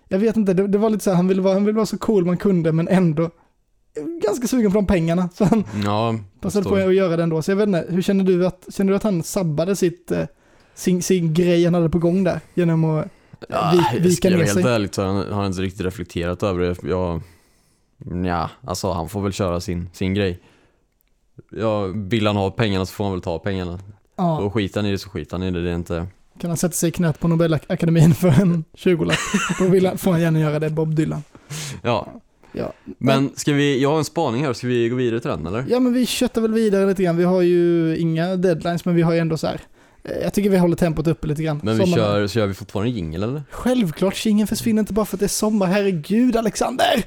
Jag 0.09 0.19
vet 0.19 0.37
inte, 0.37 0.55
det, 0.55 0.67
det 0.67 0.79
var 0.79 0.91
lite 0.91 1.05
så 1.05 1.11
här, 1.11 1.17
han 1.17 1.29
ville, 1.29 1.43
vara, 1.43 1.55
han 1.55 1.65
ville 1.65 1.77
vara 1.77 1.87
så 1.87 1.99
cool 1.99 2.25
man 2.25 2.37
kunde 2.37 2.73
men 2.73 2.89
ändå 2.89 3.31
ganska 4.27 4.47
sugen 4.49 4.71
på 4.73 4.75
de 4.79 4.87
pengarna. 4.87 5.29
Så 5.35 5.45
han 5.45 5.65
Ja, 5.85 6.15
passade 6.41 6.69
på 6.69 6.75
att 6.75 6.95
göra 6.95 7.17
det 7.17 7.23
ändå. 7.23 7.43
Så 7.43 7.51
jag 7.51 7.57
vet 7.57 7.67
inte, 7.67 7.87
hur 7.89 8.03
känner 8.03 8.25
du 8.25 8.47
att, 8.47 8.67
känner 8.71 8.93
du 8.93 8.97
att 8.97 9.03
han 9.03 9.23
sabbade 9.23 9.77
sitt, 9.77 10.11
eh, 10.11 10.25
sin, 10.75 11.03
sin 11.03 11.35
grej 11.35 11.65
han 11.65 11.75
hade 11.75 11.89
på 11.91 11.99
gång 11.99 12.25
där? 12.25 12.41
Genom 12.55 12.85
att 12.85 13.07
Ja, 13.49 13.85
vika 14.01 14.31
ner 14.31 14.37
helt 14.37 14.51
sig? 14.53 14.63
ärligt 14.63 14.95
så 14.95 15.03
har 15.03 15.09
han, 15.09 15.17
har 15.33 15.37
han 15.43 15.47
inte 15.47 15.63
riktigt 15.63 15.81
reflekterat 15.87 16.43
över 16.43 16.61
det. 16.61 16.89
Jag, 16.89 17.21
ja, 18.27 18.51
alltså 18.65 18.93
han 18.93 19.09
får 19.09 19.23
väl 19.23 19.33
köra 19.33 19.61
sin, 19.61 19.91
sin 19.93 20.15
grej. 20.15 20.41
Ja, 21.51 21.87
vill 21.95 22.27
han 22.27 22.37
ha 22.37 22.51
pengarna 22.51 22.87
så 22.87 22.93
får 22.93 23.05
han 23.05 23.13
väl 23.13 23.23
ta 23.23 23.39
pengarna. 23.39 23.79
Ja, 24.17 24.39
Och 24.41 24.55
skiter 24.55 24.81
han 24.81 24.89
i 24.89 24.93
det 24.93 24.99
så 24.99 25.09
skiter 25.11 25.37
han 25.39 25.43
i 25.47 25.51
det. 25.51 25.63
Det 25.63 25.71
är 25.71 25.75
inte... 25.75 26.07
kan 26.41 26.51
han 26.51 26.57
sätta 26.57 26.73
sig 26.73 26.89
i 26.89 26.93
knät 26.93 27.21
på 27.21 27.29
Nobelakademin 27.29 28.15
för 28.15 28.29
en 28.29 28.65
20-lapp? 28.75 29.17
Då 29.59 29.65
vill 29.69 29.87
han, 29.87 29.99
får 29.99 30.11
han 30.11 30.21
gärna 30.21 30.41
göra 30.41 30.59
det, 30.59 30.71
Bob 30.71 30.95
Dylan. 30.95 31.23
Ja. 31.83 32.09
Ja. 32.53 32.73
Men 32.99 33.31
ska 33.37 33.53
vi, 33.53 33.83
jag 33.83 33.91
har 33.91 33.99
en 33.99 34.05
spaning 34.05 34.45
här, 34.45 34.53
ska 34.53 34.67
vi 34.67 34.89
gå 34.89 34.97
vidare 34.97 35.21
till 35.21 35.31
den 35.31 35.47
eller? 35.47 35.65
Ja 35.69 35.81
men 35.81 35.93
vi 35.93 36.07
köttar 36.07 36.41
väl 36.41 36.53
vidare 36.53 36.87
lite 36.87 37.03
grann. 37.03 37.17
Vi 37.17 37.25
har 37.25 37.43
ju 37.43 37.97
inga 37.97 38.37
deadlines 38.37 38.85
men 38.85 38.95
vi 38.95 39.03
har 39.03 39.13
ju 39.13 39.19
ändå 39.19 39.37
så 39.37 39.47
här. 39.47 39.61
eh, 40.05 40.17
Jag 40.23 40.35
tycker 40.35 40.51
vi 40.51 40.57
håller 40.59 40.77
tempot 40.77 41.07
uppe 41.07 41.27
lite 41.27 41.43
grann. 41.43 41.61
Men 41.63 41.79
vi 41.79 41.85
Sommaren- 41.85 41.95
kör, 41.97 42.27
så 42.27 42.39
gör 42.39 42.47
vi 42.47 42.55
fortfarande 42.55 42.91
jingel 42.91 43.23
eller? 43.23 43.43
Självklart, 43.51 44.15
kingen 44.17 44.47
försvinner 44.47 44.81
inte 44.81 44.93
bara 44.93 45.07
för 45.07 45.17
att 45.17 45.21
det 45.21 45.27
är 45.27 45.29
sommar. 45.29 45.67
Herregud 45.67 46.37
Alexander! 46.37 47.05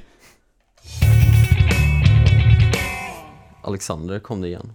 Alexander 3.64 4.18
kom 4.18 4.40
det 4.40 4.48
igen. 4.48 4.72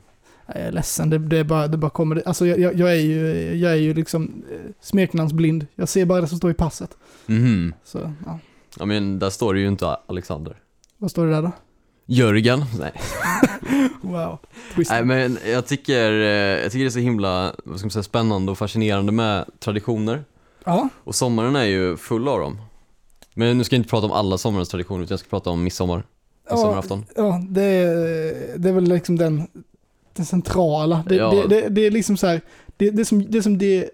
Jag 0.47 0.57
är 0.57 0.71
ledsen, 0.71 1.09
det, 1.09 1.17
det, 1.17 1.43
bara, 1.43 1.67
det 1.67 1.77
bara 1.77 1.89
kommer. 1.91 2.23
Alltså 2.25 2.45
jag, 2.45 2.59
jag, 2.59 2.75
jag 2.75 2.91
är 2.91 2.95
ju, 3.01 3.53
jag 3.55 3.71
är 3.71 3.75
ju 3.75 3.93
liksom 3.93 4.43
eh, 4.51 4.57
smeknamnsblind. 4.81 5.65
Jag 5.75 5.89
ser 5.89 6.05
bara 6.05 6.21
det 6.21 6.27
som 6.27 6.37
står 6.37 6.51
i 6.51 6.53
passet. 6.53 6.89
Mhm. 7.25 7.73
Så, 7.83 8.13
ja. 8.25 8.39
Ja 8.79 8.85
men 8.85 9.19
där 9.19 9.29
står 9.29 9.53
det 9.53 9.59
ju 9.59 9.67
inte 9.67 9.87
Alexander. 10.07 10.55
Vad 10.97 11.11
står 11.11 11.25
det 11.25 11.31
där 11.31 11.41
då? 11.41 11.51
Jörgen? 12.05 12.65
Nej. 12.79 12.91
Wow. 14.01 14.37
Twist. 14.75 14.91
Nej 14.91 15.05
men 15.05 15.37
jag 15.47 15.67
tycker, 15.67 16.11
eh, 16.11 16.27
jag 16.63 16.71
tycker 16.71 16.79
det 16.83 16.87
är 16.87 16.89
så 16.89 16.99
himla, 16.99 17.53
vad 17.63 17.77
ska 17.79 17.85
man 17.85 17.91
säga, 17.91 18.03
spännande 18.03 18.51
och 18.51 18.57
fascinerande 18.57 19.11
med 19.11 19.45
traditioner. 19.59 20.23
Ja, 20.63 20.89
Och 21.03 21.15
sommaren 21.15 21.55
är 21.55 21.63
ju 21.63 21.97
full 21.97 22.27
av 22.27 22.39
dem. 22.39 22.61
Men 23.33 23.57
nu 23.57 23.63
ska 23.63 23.75
jag 23.75 23.79
inte 23.79 23.89
prata 23.89 24.05
om 24.05 24.11
alla 24.11 24.37
sommarens 24.37 24.69
traditioner 24.69 25.03
utan 25.03 25.13
jag 25.13 25.19
ska 25.19 25.29
prata 25.29 25.49
om 25.49 25.63
midsommar. 25.63 26.03
Midsommarafton. 26.51 27.05
ja 27.15 27.41
det, 27.49 27.63
är, 27.63 28.57
det 28.57 28.69
är 28.69 28.73
väl 28.73 28.83
liksom 28.83 29.15
den, 29.17 29.47
den 30.13 30.25
centrala. 30.25 31.03
Det, 31.09 31.15
Ja. 31.15 31.31
det, 31.31 31.47
det, 31.47 31.69
det 31.69 31.81
är 31.81 31.91
liksom 31.91 32.17
så 32.17 32.27
här, 32.27 32.41
det, 32.77 32.89
det, 32.89 33.05
som, 33.05 33.31
det 33.31 33.41
som 33.43 33.57
det, 33.57 33.89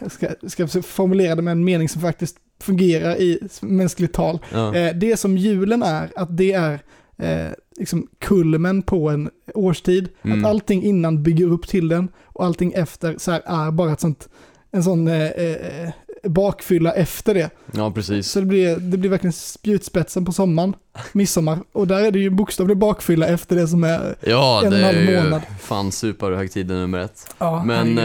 jag 0.00 0.12
ska, 0.12 0.66
ska 0.66 0.82
formulera 0.82 1.34
det 1.34 1.42
med 1.42 1.52
en 1.52 1.64
mening 1.64 1.88
som 1.88 2.02
faktiskt 2.02 2.36
fungerar 2.60 3.16
i 3.16 3.38
mänskligt 3.62 4.12
tal. 4.12 4.38
Ja. 4.52 4.74
Eh, 4.74 4.94
det 4.96 5.16
som 5.16 5.38
julen 5.38 5.82
är, 5.82 6.10
att 6.16 6.36
det 6.36 6.52
är 6.52 6.72
eh, 7.18 7.52
liksom 7.78 8.08
kulmen 8.18 8.82
på 8.82 9.10
en 9.10 9.30
årstid. 9.54 10.08
Mm. 10.22 10.38
Att 10.44 10.50
allting 10.50 10.82
innan 10.82 11.22
bygger 11.22 11.46
upp 11.46 11.68
till 11.68 11.88
den 11.88 12.08
och 12.24 12.44
allting 12.44 12.72
efter 12.72 13.14
så 13.18 13.30
här 13.30 13.42
är 13.46 13.70
bara 13.70 13.92
ett 13.92 14.00
sånt, 14.00 14.28
en 14.70 14.84
sån 14.84 15.08
eh, 15.08 15.26
eh, 15.26 15.90
bakfylla 16.24 16.92
efter 16.92 17.34
det. 17.34 17.50
ja 17.72 17.90
precis. 17.90 18.26
Så 18.30 18.40
det 18.40 18.46
blir, 18.46 18.76
det 18.76 18.96
blir 18.98 19.10
verkligen 19.10 19.32
spjutspetsen 19.32 20.24
på 20.24 20.32
sommaren, 20.32 20.74
midsommar. 21.12 21.58
Och 21.72 21.86
där 21.86 22.04
är 22.04 22.10
det 22.10 22.18
ju 22.18 22.30
bokstavlig 22.30 22.76
bakfylla 22.76 23.26
efter 23.26 23.56
det 23.56 23.68
som 23.68 23.84
är... 23.84 24.14
Ja 24.20 24.60
en 24.60 24.64
och 24.66 24.70
det 24.70 24.76
en 24.78 24.82
är 24.84 24.86
halv 24.94 25.10
ju 25.10 25.22
månad. 25.22 25.42
fan 25.60 25.92
superhögtiden 25.92 26.76
nummer 26.80 26.98
ett. 26.98 27.34
Ja, 27.38 27.64
Men 27.66 27.98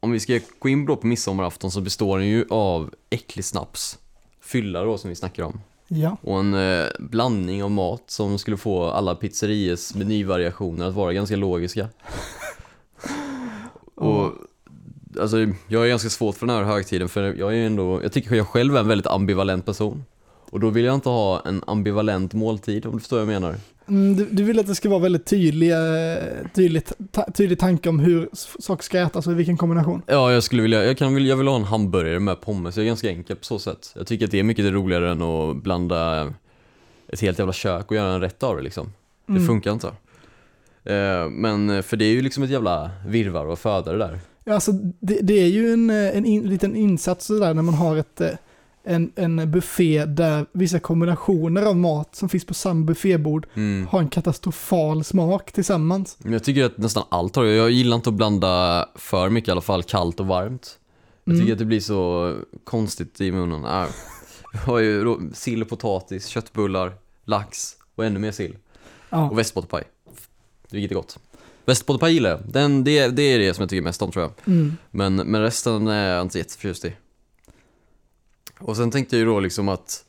om 0.00 0.10
vi 0.10 0.20
ska 0.20 0.40
gå 0.58 0.68
in 0.68 0.86
på 0.86 0.98
midsommarafton 1.02 1.70
så 1.70 1.80
består 1.80 2.18
den 2.18 2.28
ju 2.28 2.44
av 2.50 2.94
äcklig 3.10 3.44
snaps, 3.44 3.98
fylla 4.40 4.84
då 4.84 4.98
som 4.98 5.10
vi 5.10 5.16
snackar 5.16 5.42
om. 5.42 5.60
ja. 5.88 6.16
Och 6.22 6.40
en 6.40 6.54
eh, 6.54 6.86
blandning 6.98 7.64
av 7.64 7.70
mat 7.70 8.02
som 8.06 8.38
skulle 8.38 8.56
få 8.56 8.84
alla 8.84 9.14
pizzeriers 9.14 9.94
menyvariationer 9.94 10.88
att 10.88 10.94
vara 10.94 11.12
ganska 11.12 11.36
logiska. 11.36 11.88
Och 13.94 14.32
alltså, 15.20 15.36
jag 15.68 15.84
är 15.84 15.88
ganska 15.88 16.08
svårt 16.08 16.36
för 16.36 16.46
den 16.46 16.56
här 16.56 16.64
högtiden 16.64 17.08
för 17.08 17.34
jag 17.34 17.56
är 17.56 17.66
ändå, 17.66 18.02
jag 18.02 18.12
tycker 18.12 18.34
jag 18.34 18.48
själv 18.48 18.76
är 18.76 18.80
en 18.80 18.88
väldigt 18.88 19.06
ambivalent 19.06 19.66
person. 19.66 20.04
Och 20.50 20.60
då 20.60 20.70
vill 20.70 20.84
jag 20.84 20.94
inte 20.94 21.08
ha 21.08 21.42
en 21.44 21.64
ambivalent 21.66 22.32
måltid 22.32 22.86
om 22.86 22.92
du 22.92 22.98
förstår 22.98 23.16
vad 23.16 23.34
jag 23.34 23.40
menar. 23.40 23.56
Mm, 23.90 24.16
du, 24.16 24.26
du 24.30 24.42
vill 24.42 24.58
att 24.58 24.66
det 24.66 24.74
ska 24.74 24.88
vara 24.88 24.98
väldigt 25.00 25.26
tydlig, 25.26 25.72
eh, 25.72 26.16
tydligt, 26.54 26.92
ta, 27.12 27.26
tydlig 27.34 27.58
tanke 27.58 27.88
om 27.88 28.00
hur 28.00 28.28
saker 28.60 28.82
ska 28.84 28.98
ätas 28.98 29.26
och 29.26 29.32
i 29.32 29.36
vilken 29.36 29.56
kombination. 29.56 30.02
Ja, 30.06 30.32
jag 30.32 30.42
skulle 30.42 30.62
vilja, 30.62 30.84
jag 30.84 30.96
kan 30.98 31.26
jag 31.26 31.36
vill 31.36 31.48
ha 31.48 31.56
en 31.56 31.64
hamburgare 31.64 32.20
med 32.20 32.40
pommes, 32.40 32.76
jag 32.76 32.84
är 32.84 32.86
ganska 32.86 33.08
enkel 33.10 33.36
på 33.36 33.44
så 33.44 33.58
sätt. 33.58 33.92
Jag 33.96 34.06
tycker 34.06 34.24
att 34.24 34.30
det 34.30 34.38
är 34.38 34.42
mycket 34.42 34.64
roligare 34.72 35.10
än 35.10 35.22
att 35.22 35.56
blanda 35.62 36.32
ett 37.08 37.20
helt 37.20 37.38
jävla 37.38 37.52
kök 37.52 37.90
och 37.90 37.96
göra 37.96 38.14
en 38.14 38.20
rätt 38.20 38.42
av 38.42 38.56
det 38.56 38.62
liksom. 38.62 38.92
Det 39.26 39.32
Mm. 39.32 39.46
funkar 39.46 39.72
inte. 39.72 39.86
Eh, 40.84 41.28
Men 41.30 41.82
för 41.82 41.96
det 41.96 42.04
är 42.04 42.12
ju 42.12 42.22
liksom 42.22 42.42
ett 42.42 42.50
jävla 42.50 42.90
virvar 43.06 43.46
och 43.46 43.58
föda 43.58 43.92
det 43.92 43.98
där. 43.98 44.18
Ja, 44.44 44.54
alltså, 44.54 44.72
det, 45.00 45.18
det 45.22 45.34
är 45.42 45.46
ju 45.46 45.72
en, 45.72 45.90
eh, 45.90 46.16
en 46.16 46.24
in, 46.24 46.42
liten 46.42 46.76
insats 46.76 47.26
sådär 47.26 47.54
när 47.54 47.62
man 47.62 47.74
har 47.74 47.96
ett, 47.96 48.20
eh, 48.20 48.28
en, 48.84 49.12
en 49.16 49.50
buffé 49.50 50.04
där 50.04 50.46
vissa 50.52 50.78
kombinationer 50.80 51.62
av 51.62 51.76
mat 51.76 52.16
som 52.16 52.28
finns 52.28 52.44
på 52.44 52.54
samma 52.54 52.84
buffébord 52.84 53.46
Mm. 53.54 53.86
har 53.86 54.00
en 54.00 54.08
katastrofal 54.08 55.04
smak 55.04 55.52
tillsammans. 55.52 56.18
Jag 56.24 56.44
tycker 56.44 56.64
att 56.64 56.78
nästan 56.78 57.04
allt 57.08 57.36
har. 57.36 57.44
Jag 57.44 57.70
gillar 57.70 57.96
inte 57.96 58.08
att 58.10 58.14
blanda 58.14 58.86
för 58.94 59.28
mycket 59.28 59.48
i 59.48 59.52
alla 59.52 59.60
fall, 59.60 59.82
kallt 59.82 60.20
och 60.20 60.26
varmt. 60.26 60.78
Jag 61.24 61.34
tycker 61.34 61.42
Mm. 61.42 61.52
att 61.52 61.58
det 61.58 61.64
blir 61.64 61.80
så 61.80 62.34
konstigt 62.64 63.20
i 63.20 63.32
munnen. 63.32 63.64
Äh. 63.64 63.86
Vi 64.52 64.58
har 64.58 64.78
ju 64.78 65.16
sill 65.34 65.62
och 65.62 65.68
potatis, 65.68 66.26
köttbullar, 66.26 66.92
lax 67.24 67.76
och 67.94 68.04
ännu 68.04 68.18
mer 68.18 68.32
sill. 68.32 68.56
Ja. 69.10 69.30
Och 69.30 69.38
västbottenpaj. 69.38 69.84
Vilket 70.70 70.90
är 70.90 70.94
gott. 70.94 71.18
Västbottenpaj 71.66 72.12
gillar 72.12 72.30
jag. 72.30 72.40
Den, 72.44 72.84
det, 72.84 73.08
det 73.08 73.22
är 73.22 73.38
det 73.38 73.54
som 73.54 73.62
jag 73.62 73.70
tycker 73.70 73.82
mest 73.82 74.02
om 74.02 74.10
tror 74.10 74.22
jag. 74.24 74.32
Mm. 74.54 74.76
Men, 74.90 75.16
men 75.16 75.40
resten 75.40 75.88
är 75.88 76.14
jag 76.14 76.22
inte 76.22 76.38
jätteförtjust 76.38 76.84
i. 76.84 76.92
Och 78.60 78.76
sen 78.76 78.90
tänkte 78.90 79.16
jag 79.16 79.20
ju 79.20 79.26
då 79.26 79.40
liksom 79.40 79.68
att 79.68 80.04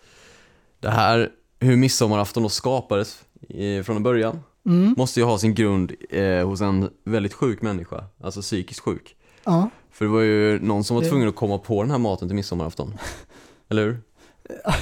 det 0.79 0.89
här, 0.89 1.29
hur 1.60 1.75
midsommarafton 1.77 2.43
då 2.43 2.50
skapades 2.50 3.22
i, 3.50 3.84
från 3.84 4.03
början, 4.03 4.39
Mm. 4.65 4.93
måste 4.98 5.20
ju 5.20 5.25
ha 5.25 5.38
sin 5.38 5.55
grund 5.55 5.91
eh, 6.10 6.48
hos 6.48 6.62
en 6.62 6.89
väldigt 7.05 7.34
sjuk 7.34 7.62
människa, 7.62 8.03
alltså 8.24 8.41
psykiskt 8.41 8.79
sjuk. 8.79 9.15
Ja. 9.43 9.70
För 9.91 10.05
det 10.05 10.12
var 10.12 10.22
ju 10.22 10.60
någon 10.60 10.84
som 10.84 10.96
var 10.96 11.03
Det- 11.03 11.10
tvungen 11.10 11.27
att 11.29 11.36
komma 11.36 11.58
på 11.58 11.81
den 11.84 11.91
här 11.91 11.98
maten 11.98 12.27
till 12.27 12.36
midsommarafton. 12.36 12.93
Eller 13.70 13.84
hur? 13.86 14.01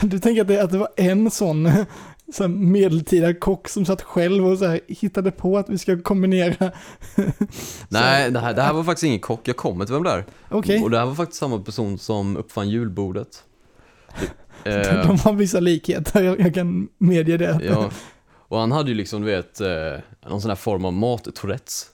Du 0.02 0.20
tänker 0.20 0.42
att 0.42 0.48
det, 0.48 0.64
att 0.64 0.72
det 0.72 0.78
var 0.78 0.90
en 0.98 1.32
sån 1.32 1.70
så 2.34 2.48
medeltida 2.48 3.34
kock 3.34 3.70
som 3.70 3.86
satt 3.86 4.02
själv 4.02 4.48
och 4.48 4.58
så 4.58 4.80
hittade 4.88 5.32
på 5.32 5.58
att 5.58 5.70
vi 5.70 5.78
ska 5.78 6.02
kombinera. 6.02 6.72
Nej, 7.90 8.32
det 8.32 8.40
här, 8.40 8.54
det 8.54 8.62
här 8.62 8.74
var 8.74 8.84
faktiskt 8.84 9.04
ingen 9.04 9.20
kock, 9.20 9.48
jag 9.48 9.58
kommer 9.58 9.86
till 9.86 9.94
vem 9.94 10.04
det 10.04 10.12
är. 10.12 10.26
Okej, 10.50 10.84
Och 10.84 10.90
det 10.90 10.98
här 11.00 11.06
var 11.06 11.16
faktiskt 11.16 11.40
samma 11.40 11.60
person 11.60 11.98
som 11.98 12.38
uppfann 12.38 12.70
julbordet. 12.70 13.44
Eh, 14.64 15.08
de 15.08 15.20
har 15.20 15.34
vissa 15.34 15.60
likheter, 15.60 16.24
jag, 16.24 16.40
jag 16.40 16.54
kan 16.54 16.90
medge 16.98 17.38
det. 17.38 17.60
Ja, 17.64 17.90
och 18.50 18.60
han 18.60 18.72
hade 18.72 18.90
ju 18.90 18.96
liksom, 18.96 19.22
du 19.22 19.28
vet, 19.28 19.62
eh, 19.62 20.30
någon 20.30 20.42
sån 20.42 20.50
här 20.50 20.56
form 20.56 20.86
av 20.86 20.94
mat-tourettes. 20.94 21.86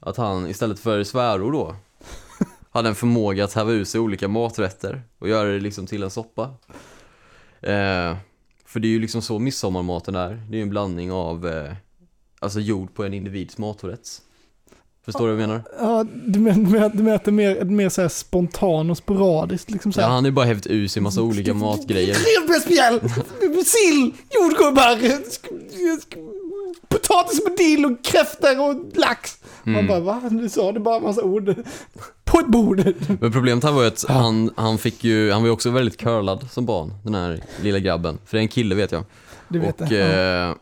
Att 0.00 0.16
han 0.16 0.46
istället 0.46 0.78
för 0.78 1.04
svärord 1.04 1.52
då, 1.52 1.76
hade 2.70 2.88
en 2.88 2.94
förmåga 2.94 3.44
att 3.44 3.52
häva 3.52 3.72
ut 3.72 3.88
sig 3.88 4.00
olika 4.00 4.28
maträtter 4.28 5.02
och 5.18 5.28
göra 5.28 5.48
det 5.48 5.60
liksom 5.60 5.86
till 5.86 6.02
en 6.02 6.10
soppa. 6.10 6.42
Eh, 7.60 8.16
för 8.64 8.80
det 8.80 8.88
är 8.88 8.90
ju 8.90 9.00
liksom 9.00 9.22
så 9.22 9.38
midsommarmaten 9.38 10.14
är, 10.14 10.34
det 10.48 10.54
är 10.54 10.56
ju 10.56 10.62
en 10.62 10.70
blandning 10.70 11.12
av, 11.12 11.46
eh, 11.46 11.72
alltså 12.38 12.60
gjord 12.60 12.94
på 12.94 13.04
en 13.04 13.14
individs 13.14 13.58
mat-tourettes. 13.58 14.20
Förstår 15.06 15.28
du 15.28 15.32
vad 15.34 15.42
jag 15.42 15.48
menar? 15.48 15.62
Ja, 15.80 16.04
du 16.26 16.38
menar, 16.38 16.88
du 16.94 17.02
menar, 17.02 17.16
att 17.16 17.24
det 17.24 17.30
är 17.30 17.32
mer, 17.32 17.64
mer 17.64 17.88
så 17.88 18.08
spontan 18.08 18.90
och 18.90 18.96
sporadiskt 18.96 19.70
liksom 19.70 19.92
så 19.92 20.00
Ja, 20.00 20.04
här. 20.06 20.14
han 20.14 20.24
har 20.24 20.28
ju 20.28 20.34
bara 20.34 20.44
hävt 20.46 20.66
ur 20.66 20.88
sig 20.88 21.02
massa 21.02 21.22
olika 21.22 21.54
matgrejer. 21.54 22.16
Revbensspjäll, 22.40 23.00
sill, 23.64 24.12
jordgubbar, 24.30 24.96
potatis 26.88 27.40
med 27.44 27.56
dill 27.56 27.84
och 27.86 28.04
kräftor 28.04 28.60
och 28.70 28.96
lax. 28.96 29.38
Man 29.64 29.74
Mm. 29.74 29.86
bara, 29.86 30.00
va? 30.00 30.22
Du 30.30 30.48
sa 30.48 30.72
det 30.72 30.80
bara 30.80 30.96
en 30.96 31.02
massa 31.02 31.22
ord 31.22 31.54
på 32.24 32.38
ett 32.38 32.46
bord. 32.46 32.82
Men 33.20 33.32
problemet 33.32 33.64
här 33.64 33.72
var 33.72 33.82
ju 33.82 33.88
att 33.88 34.04
han, 34.08 34.50
han 34.56 34.78
fick 34.78 35.04
ju, 35.04 35.30
han 35.32 35.42
var 35.42 35.46
ju 35.46 35.52
också 35.52 35.70
väldigt 35.70 35.96
curlad 35.96 36.48
som 36.50 36.66
barn, 36.66 36.94
den 37.04 37.14
här 37.14 37.40
lilla 37.62 37.78
grabben. 37.78 38.18
För 38.26 38.36
det 38.36 38.40
är 38.40 38.42
en 38.42 38.48
kille 38.48 38.74
vet 38.74 38.92
jag. 38.92 39.04
Du 39.48 39.58
vet 39.58 39.80
och 39.80 39.88
det. 39.88 39.96
Ja. 39.96 40.48
eh, 40.50 40.54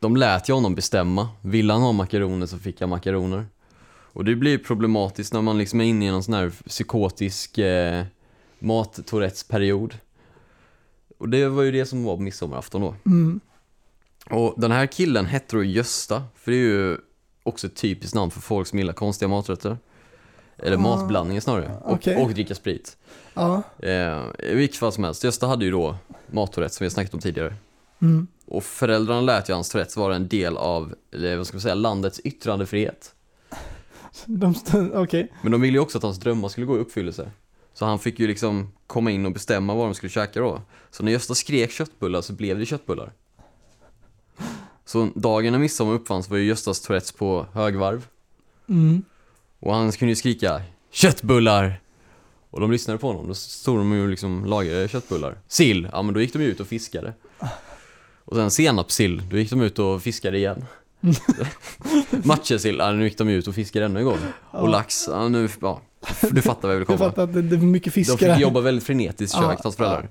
de 0.00 0.16
lät 0.16 0.48
ju 0.48 0.52
honom 0.52 0.74
bestämma. 0.74 1.28
Vill 1.42 1.70
han 1.70 1.82
ha 1.82 1.92
makaroner 1.92 2.46
så 2.46 2.58
fick 2.58 2.80
han 2.80 2.90
makaroner. 2.90 3.44
Och 4.12 4.24
det 4.24 4.36
blir 4.36 4.58
problematiskt 4.58 5.32
när 5.32 5.42
man 5.42 5.58
liksom 5.58 5.80
är 5.80 5.84
inne 5.84 6.06
i 6.06 6.10
någon 6.10 6.22
sån 6.22 6.34
här 6.34 6.52
psykotisk 6.68 7.58
eh, 7.58 8.04
mat-tourettes-period. 8.58 9.94
Och 11.18 11.28
det 11.28 11.48
var 11.48 11.62
ju 11.62 11.72
det 11.72 11.86
som 11.86 12.04
var 12.04 12.16
på 12.16 12.22
midsommarafton 12.22 12.80
då. 12.80 12.94
Mm. 13.06 13.40
Och 14.30 14.54
den 14.56 14.72
här 14.72 14.86
killen 14.86 15.26
hette 15.26 15.56
då 15.56 15.64
Gösta, 15.64 16.22
för 16.36 16.50
det 16.50 16.56
är 16.56 16.60
ju 16.60 16.98
också 17.42 17.66
ett 17.66 17.76
typiskt 17.76 18.14
namn 18.14 18.30
för 18.30 18.40
folk 18.40 18.68
som 18.68 18.78
gillar 18.78 18.92
konstiga 18.92 19.28
maträtter. 19.28 19.78
Eller 20.58 20.76
Ah, 20.76 20.80
matblandningar 20.80 21.40
snarare. 21.40 21.76
Och, 21.82 21.92
okej. 21.92 22.16
och 22.16 22.30
dricka 22.30 22.54
sprit. 22.54 22.96
Ja. 23.34 23.62
Eh, 23.78 24.22
I 24.38 24.54
vilket 24.54 24.78
fall 24.78 24.92
som 24.92 25.04
helst, 25.04 25.24
Gösta 25.24 25.46
hade 25.46 25.64
ju 25.64 25.70
då 25.70 25.96
maträtt 26.26 26.72
som 26.72 26.84
vi 26.84 26.86
har 26.86 26.90
snackat 26.90 27.14
om 27.14 27.20
tidigare. 27.20 27.54
Mm. 28.02 28.26
Och 28.46 28.64
föräldrarna 28.64 29.20
lät 29.20 29.48
ju 29.48 29.54
hans 29.54 29.68
Tourettes 29.68 29.96
vara 29.96 30.16
en 30.16 30.28
del 30.28 30.56
av, 30.56 30.94
eller 31.12 31.36
vad 31.36 31.46
ska 31.46 31.54
man 31.54 31.60
säga, 31.60 31.74
landets 31.74 32.20
yttrandefrihet. 32.20 33.14
De 34.26 34.54
okej. 34.94 35.32
Men 35.42 35.52
de 35.52 35.60
ville 35.60 35.76
ju 35.76 35.80
också 35.80 35.98
att 35.98 36.04
hans 36.04 36.18
drömmar 36.18 36.48
skulle 36.48 36.66
gå 36.66 36.76
i 36.76 36.80
uppfyllelse. 36.80 37.30
Så 37.74 37.84
han 37.84 37.98
fick 37.98 38.20
ju 38.20 38.26
liksom 38.26 38.72
komma 38.86 39.10
in 39.10 39.26
och 39.26 39.32
bestämma 39.32 39.74
vad 39.74 39.86
de 39.86 39.94
skulle 39.94 40.10
käka 40.10 40.40
då. 40.40 40.62
Så 40.90 41.02
när 41.02 41.12
Gösta 41.12 41.34
skrek 41.34 41.70
köttbullar 41.70 42.20
så 42.20 42.32
blev 42.32 42.58
det 42.58 42.66
köttbullar. 42.66 43.12
Så 44.84 45.08
dagen 45.14 45.52
när 45.52 45.58
midsommar 45.58 45.92
uppfanns 45.92 46.30
var 46.30 46.36
ju 46.36 46.44
Göstas 46.44 46.80
Tourettes 46.80 47.12
på 47.12 47.46
högvarv. 47.52 48.06
Mm. 48.68 49.02
Och 49.60 49.74
han 49.74 49.92
kunde 49.92 50.12
ju 50.12 50.16
skrika 50.16 50.62
köttbullar! 50.90 51.80
Och 52.50 52.60
de 52.60 52.72
lyssnade 52.72 52.98
på 52.98 53.06
honom, 53.06 53.28
då 53.28 53.34
stod 53.34 53.78
de 53.78 53.92
ju 53.92 54.10
liksom 54.10 54.44
lagade 54.44 54.88
köttbullar. 54.88 55.38
Sill, 55.48 55.88
ja 55.92 56.02
men 56.02 56.14
då 56.14 56.20
gick 56.20 56.32
de 56.32 56.38
ut 56.38 56.60
och 56.60 56.66
fiskade. 56.66 57.14
Och 58.24 58.36
sen 58.36 58.50
senapssill, 58.50 59.22
då 59.30 59.36
gick 59.36 59.50
de 59.50 59.60
ut 59.60 59.78
och 59.78 60.02
fiskade 60.02 60.38
igen. 60.38 60.64
Matjessill, 62.24 62.76
ja 62.78 62.92
nu 62.92 63.04
gick 63.04 63.18
de 63.18 63.28
ut 63.28 63.46
och 63.48 63.54
fiskade 63.54 63.84
ännu 63.84 63.98
en 63.98 64.04
gång. 64.06 64.18
Och 64.50 64.68
Ja. 64.68 64.70
lax, 64.70 65.08
ja 65.08 65.28
nu, 65.28 65.48
ja, 65.60 65.80
du 66.30 66.42
fattar 66.42 66.68
vad 66.68 66.74
jag 66.74 66.78
vill 66.78 66.86
Jag 66.88 66.98
komma. 66.98 67.10
fattar 67.10 67.22
att 67.22 67.32
det, 67.34 67.42
det 67.42 67.56
är 67.56 67.60
mycket 67.60 67.94
De 67.94 68.00
fiskar 68.04 68.16
fick 68.16 68.28
där. 68.28 68.38
jobba 68.38 68.60
väldigt 68.60 68.84
frenetiskt 68.84 69.34
i 69.36 69.38
Ja, 69.42 69.48
köket, 69.50 69.64
hans 69.64 69.76
föräldrar. 69.76 70.08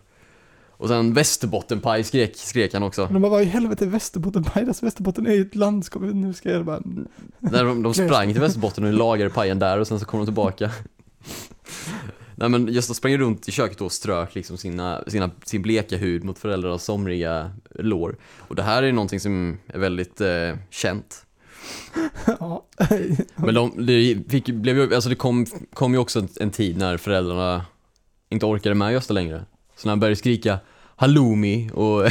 Och 0.72 0.88
sen 0.88 1.14
västerbottenpaj 1.14 2.04
skrek, 2.04 2.36
skrek 2.36 2.74
han 2.74 2.84
också. 2.84 3.08
De 3.12 3.22
bara, 3.22 3.30
vad 3.30 3.42
i 3.42 3.46
helvete 3.46 3.86
är 3.86 3.90
Västerbotten? 3.90 4.44
Pajdas 4.44 4.84
Västerbotten 4.84 5.28
är 5.28 5.34
ju 5.34 5.42
ett 5.42 5.56
landskap. 5.56 6.02
Nu 6.14 6.34
ska 6.34 6.52
jag 6.52 6.66
bara... 6.66 6.82
När 7.40 7.64
de, 7.66 7.84
de 7.84 7.94
sprang 7.94 8.32
till 8.32 8.42
Västerbotten 8.42 8.84
och 8.84 8.94
lagade 8.94 9.30
pajen 9.30 9.60
där 9.60 9.80
och 9.80 9.88
sen 9.88 10.00
så 10.00 10.06
kom 10.06 10.20
de 10.20 10.26
tillbaka. 10.26 10.72
Nej 12.40 12.50
men 12.50 12.68
Gösta 12.68 12.94
sprang 12.94 13.18
runt 13.18 13.48
i 13.48 13.52
köket 13.52 13.82
och 13.82 13.92
strök 13.92 14.36
liksom 14.36 14.58
sina, 14.58 15.04
sina, 15.08 15.32
sin 15.44 15.62
bleka 15.62 15.98
hud 15.98 16.24
mot 16.24 16.40
föräldrarnas 16.40 16.84
somriga 16.84 17.52
lår. 17.70 18.18
Och 18.38 18.56
det 18.56 18.64
här 18.64 18.84
är 18.84 18.92
någonting 18.92 19.20
som 19.20 19.58
är 19.68 19.80
väldigt 19.80 20.22
eh, 20.22 20.58
känt. 20.70 21.26
ja. 22.40 22.66
Men 23.36 23.54
de, 23.54 23.86
det 23.86 24.18
fick, 24.30 24.46
blev 24.46 24.94
alltså 24.94 25.10
det 25.10 25.16
kom, 25.16 25.46
kom 25.74 25.94
ju 25.94 26.00
också 26.00 26.20
en, 26.20 26.30
en 26.40 26.52
tid 26.52 26.78
när 26.78 26.98
föräldrarna 26.98 27.66
inte 28.30 28.46
orkade 28.46 28.76
med 28.76 28.94
Gösta 28.94 29.14
längre. 29.14 29.46
Så 29.76 29.88
när 29.88 29.92
han 29.92 30.00
började 30.00 30.16
skrika 30.16 30.60
halloumi 30.96 31.70
och 31.74 32.08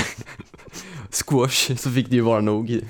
squash 1.10 1.76
så 1.76 1.90
fick 1.90 2.10
det 2.10 2.16
ju 2.16 2.22
vara 2.22 2.40
nog. 2.40 2.80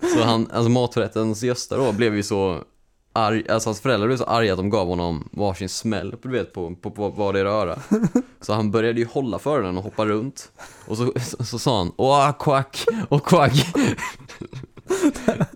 Så 0.00 0.22
han, 0.22 0.50
alltså 0.50 0.70
maträttens 0.70 1.42
Gösta 1.42 1.76
då 1.76 1.92
blev 1.92 2.16
ju 2.16 2.22
så 2.22 2.64
arg, 3.12 3.48
alltså 3.48 3.68
hans 3.68 3.80
föräldrar 3.80 4.06
blev 4.06 4.16
så 4.16 4.24
arga 4.24 4.52
att 4.52 4.58
de 4.58 4.70
gav 4.70 4.86
honom 4.86 5.28
varsin 5.32 5.68
smäll, 5.68 6.14
du 6.22 6.28
vet, 6.28 6.52
på, 6.52 6.74
på, 6.74 6.90
på 6.90 7.08
vardera 7.08 7.50
öra. 7.50 7.78
Så 8.40 8.52
han 8.52 8.70
började 8.70 9.00
ju 9.00 9.06
hålla 9.06 9.38
för 9.38 9.62
den 9.62 9.78
och 9.78 9.84
hoppa 9.84 10.06
runt. 10.06 10.52
Och 10.86 10.96
så, 10.96 11.12
så, 11.20 11.44
så 11.44 11.58
sa 11.58 11.78
han 11.78 11.92
åh 11.96 12.32
quack, 12.38 12.84
och 13.08 13.24
quack. 13.24 13.52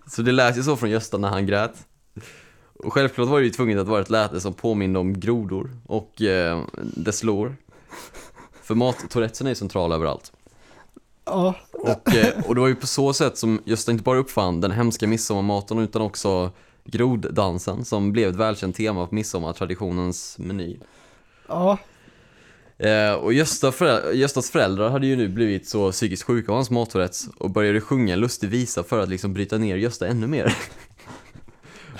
Så 0.06 0.22
det 0.22 0.32
lät 0.32 0.58
ju 0.58 0.62
så 0.62 0.76
från 0.76 0.90
Gösta 0.90 1.18
när 1.18 1.28
han 1.28 1.46
grät. 1.46 1.86
Och 2.84 2.92
självklart 2.92 3.28
var 3.28 3.38
det 3.38 3.44
ju 3.44 3.50
tvunget 3.50 3.78
att 3.78 3.88
vara 3.88 4.00
ett 4.00 4.10
läte 4.10 4.40
som 4.40 4.54
påminde 4.54 4.98
om 4.98 5.20
grodor 5.20 5.70
och 5.86 6.22
eh, 6.22 6.62
dess 6.82 7.22
lår. 7.22 7.56
För 8.62 8.74
mat-tourettesen 8.74 9.46
är 9.46 9.50
ju 9.50 9.54
central 9.54 9.92
överallt. 9.92 10.32
ja. 11.24 11.54
Och, 11.72 12.14
eh, 12.14 12.44
och 12.46 12.54
det 12.54 12.60
var 12.60 12.68
ju 12.68 12.74
på 12.74 12.86
så 12.86 13.12
sätt 13.12 13.38
som 13.38 13.62
Gösta 13.64 13.92
inte 13.92 14.04
bara 14.04 14.18
uppfann 14.18 14.60
den 14.60 14.70
hemska 14.70 15.06
midsommarmaten 15.06 15.78
utan 15.78 16.02
också 16.02 16.50
groddansen 16.86 17.84
som 17.84 18.12
blev 18.12 18.28
ett 18.30 18.36
välkänt 18.36 18.76
tema 18.76 19.06
på 19.06 19.14
midsommartraditionens 19.14 20.38
meny. 20.38 20.76
Ja. 21.48 21.78
Eh, 22.78 23.12
och 23.12 23.32
Gösta 23.32 23.70
förä- 23.70 24.12
Göstas 24.12 24.50
föräldrar 24.50 24.90
hade 24.90 25.06
ju 25.06 25.16
nu 25.16 25.28
blivit 25.28 25.68
så 25.68 25.92
psykiskt 25.92 26.22
sjuka 26.22 26.52
av 26.52 26.56
hans 26.56 26.70
mattourettes 26.70 27.28
och 27.38 27.50
började 27.50 27.80
sjunga 27.80 28.12
en 28.14 28.20
lustig 28.20 28.48
visa 28.48 28.82
för 28.82 28.98
att 29.02 29.08
liksom 29.08 29.34
bryta 29.34 29.58
ner 29.58 29.76
Gösta 29.76 30.06
ännu 30.06 30.26
mer. 30.26 30.56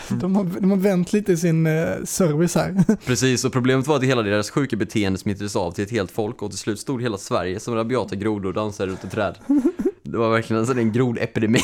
De 0.09 0.37
har, 0.37 0.45
de 0.45 0.71
har 0.71 0.79
vänt 0.79 1.13
lite 1.13 1.33
i 1.33 1.37
sin 1.37 1.67
eh, 1.67 2.05
service 2.05 2.55
här. 2.55 2.97
Precis, 3.07 3.45
och 3.45 3.53
problemet 3.53 3.87
var 3.87 3.97
att 3.97 4.03
hela 4.03 4.23
deras 4.23 4.51
sjuka 4.51 4.77
beteende 4.77 5.19
smittades 5.19 5.57
av 5.57 5.73
till 5.73 5.85
ett 5.85 5.91
helt 5.91 6.11
folk 6.11 6.43
och 6.43 6.51
till 6.51 6.59
slut 6.59 6.81
stod 6.81 7.03
hela 7.03 7.19
Sverige 7.19 7.61
som 7.61 7.75
rabiata 7.75 8.17
grodor 8.17 8.49
och 8.49 8.55
dansade 8.55 8.91
runt 8.93 9.05
ett 9.05 9.11
träd. 9.11 9.35
Det 10.03 10.19
var 10.19 10.31
verkligen 10.31 10.79
en 10.79 10.93
grodepidemi. 10.93 11.61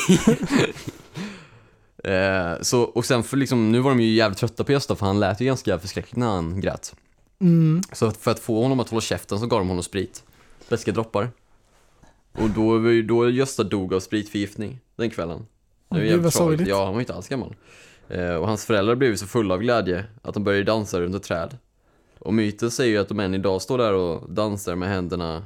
Eh, 2.03 2.61
så, 2.61 2.83
och 2.83 3.05
sen 3.05 3.23
för 3.23 3.37
liksom, 3.37 3.73
nu 3.73 3.81
var 3.81 3.91
de 3.91 4.01
ju 4.01 4.15
jävligt 4.15 4.39
trötta 4.39 4.65
på 4.65 4.73
Gösta 4.73 4.97
för 4.97 5.07
han 5.07 5.21
lät 5.21 5.41
ju 5.41 5.45
ganska 5.45 5.79
förskräckligt 5.79 6.17
när 6.17 6.27
han 6.27 6.61
grät. 6.61 6.95
Mm. 7.41 7.83
Så 7.93 8.11
för 8.11 8.31
att 8.31 8.39
få 8.39 8.63
honom 8.63 8.81
att 8.81 8.89
hålla 8.89 9.01
käften 9.01 9.39
så 9.39 9.47
gav 9.47 9.59
de 9.59 9.69
honom 9.69 9.83
sprit. 9.83 10.25
Beska 10.69 10.93
droppar. 10.93 11.31
Och 12.33 12.51
då, 12.51 12.79
var 12.79 13.03
då 13.03 13.31
Gösta 13.31 13.63
dog 13.63 13.95
av 13.95 14.01
spritförgiftning 14.01 14.79
den 14.97 15.11
kvällen. 15.11 15.47
Ju 15.95 16.01
gud, 16.01 16.11
jävligt 16.11 16.35
sorgligt. 16.35 16.69
Ja, 16.69 16.85
han 16.85 16.95
var 16.95 17.01
inte 17.01 17.15
alls 17.15 17.29
gammal. 17.29 17.55
Eh, 18.09 18.35
och 18.35 18.47
hans 18.49 18.65
föräldrar 18.65 18.95
blev 18.95 19.17
så 19.17 19.27
fulla 19.27 19.55
av 19.55 19.61
glädje 19.61 20.05
att 20.23 20.35
de 20.35 20.45
började 20.45 20.65
dansa 20.65 21.01
runt 21.01 21.15
ett 21.15 21.23
träd. 21.23 21.59
Och 22.19 22.35
myten 22.35 22.71
säger 22.71 22.93
ju 22.93 22.99
att 22.99 23.09
de 23.09 23.21
än 23.21 23.35
idag 23.35 23.63
står 23.63 23.79
där 23.79 23.93
och 23.93 24.31
dansar 24.31 24.75
med 24.75 24.89
händerna 24.89 25.45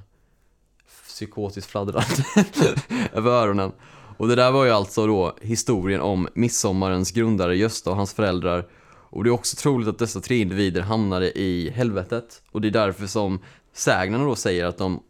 psykotiskt 1.07 1.71
fladdrande 1.71 2.25
över 3.13 3.31
öronen. 3.31 3.73
Och 4.17 4.29
det 4.29 4.35
där 4.35 4.53
var 4.53 4.65
ju 4.65 4.71
alltså 4.71 5.07
då 5.07 5.37
historien 5.41 6.01
om 6.01 6.29
midsommarens 6.35 7.11
grundare 7.11 7.57
Gösta 7.57 7.91
och 7.91 7.97
hans 7.97 8.15
föräldrar. 8.15 8.67
Och 9.11 9.25
det 9.25 9.31
är 9.31 9.33
också 9.33 9.57
troligt 9.57 9.89
att 9.89 9.99
dessa 9.99 10.21
tre 10.21 10.41
individer 10.41 10.81
hamnade 10.81 11.39
i 11.39 11.71
helvetet. 11.71 12.43
Och 12.51 12.61
det 12.61 12.69
är 12.69 12.73
därför 12.73 13.07
som 13.07 13.41
sägnerna 13.73 14.25
då 14.25 14.35
säger 14.35 14.65
att 14.65 14.79
de 14.79 15.03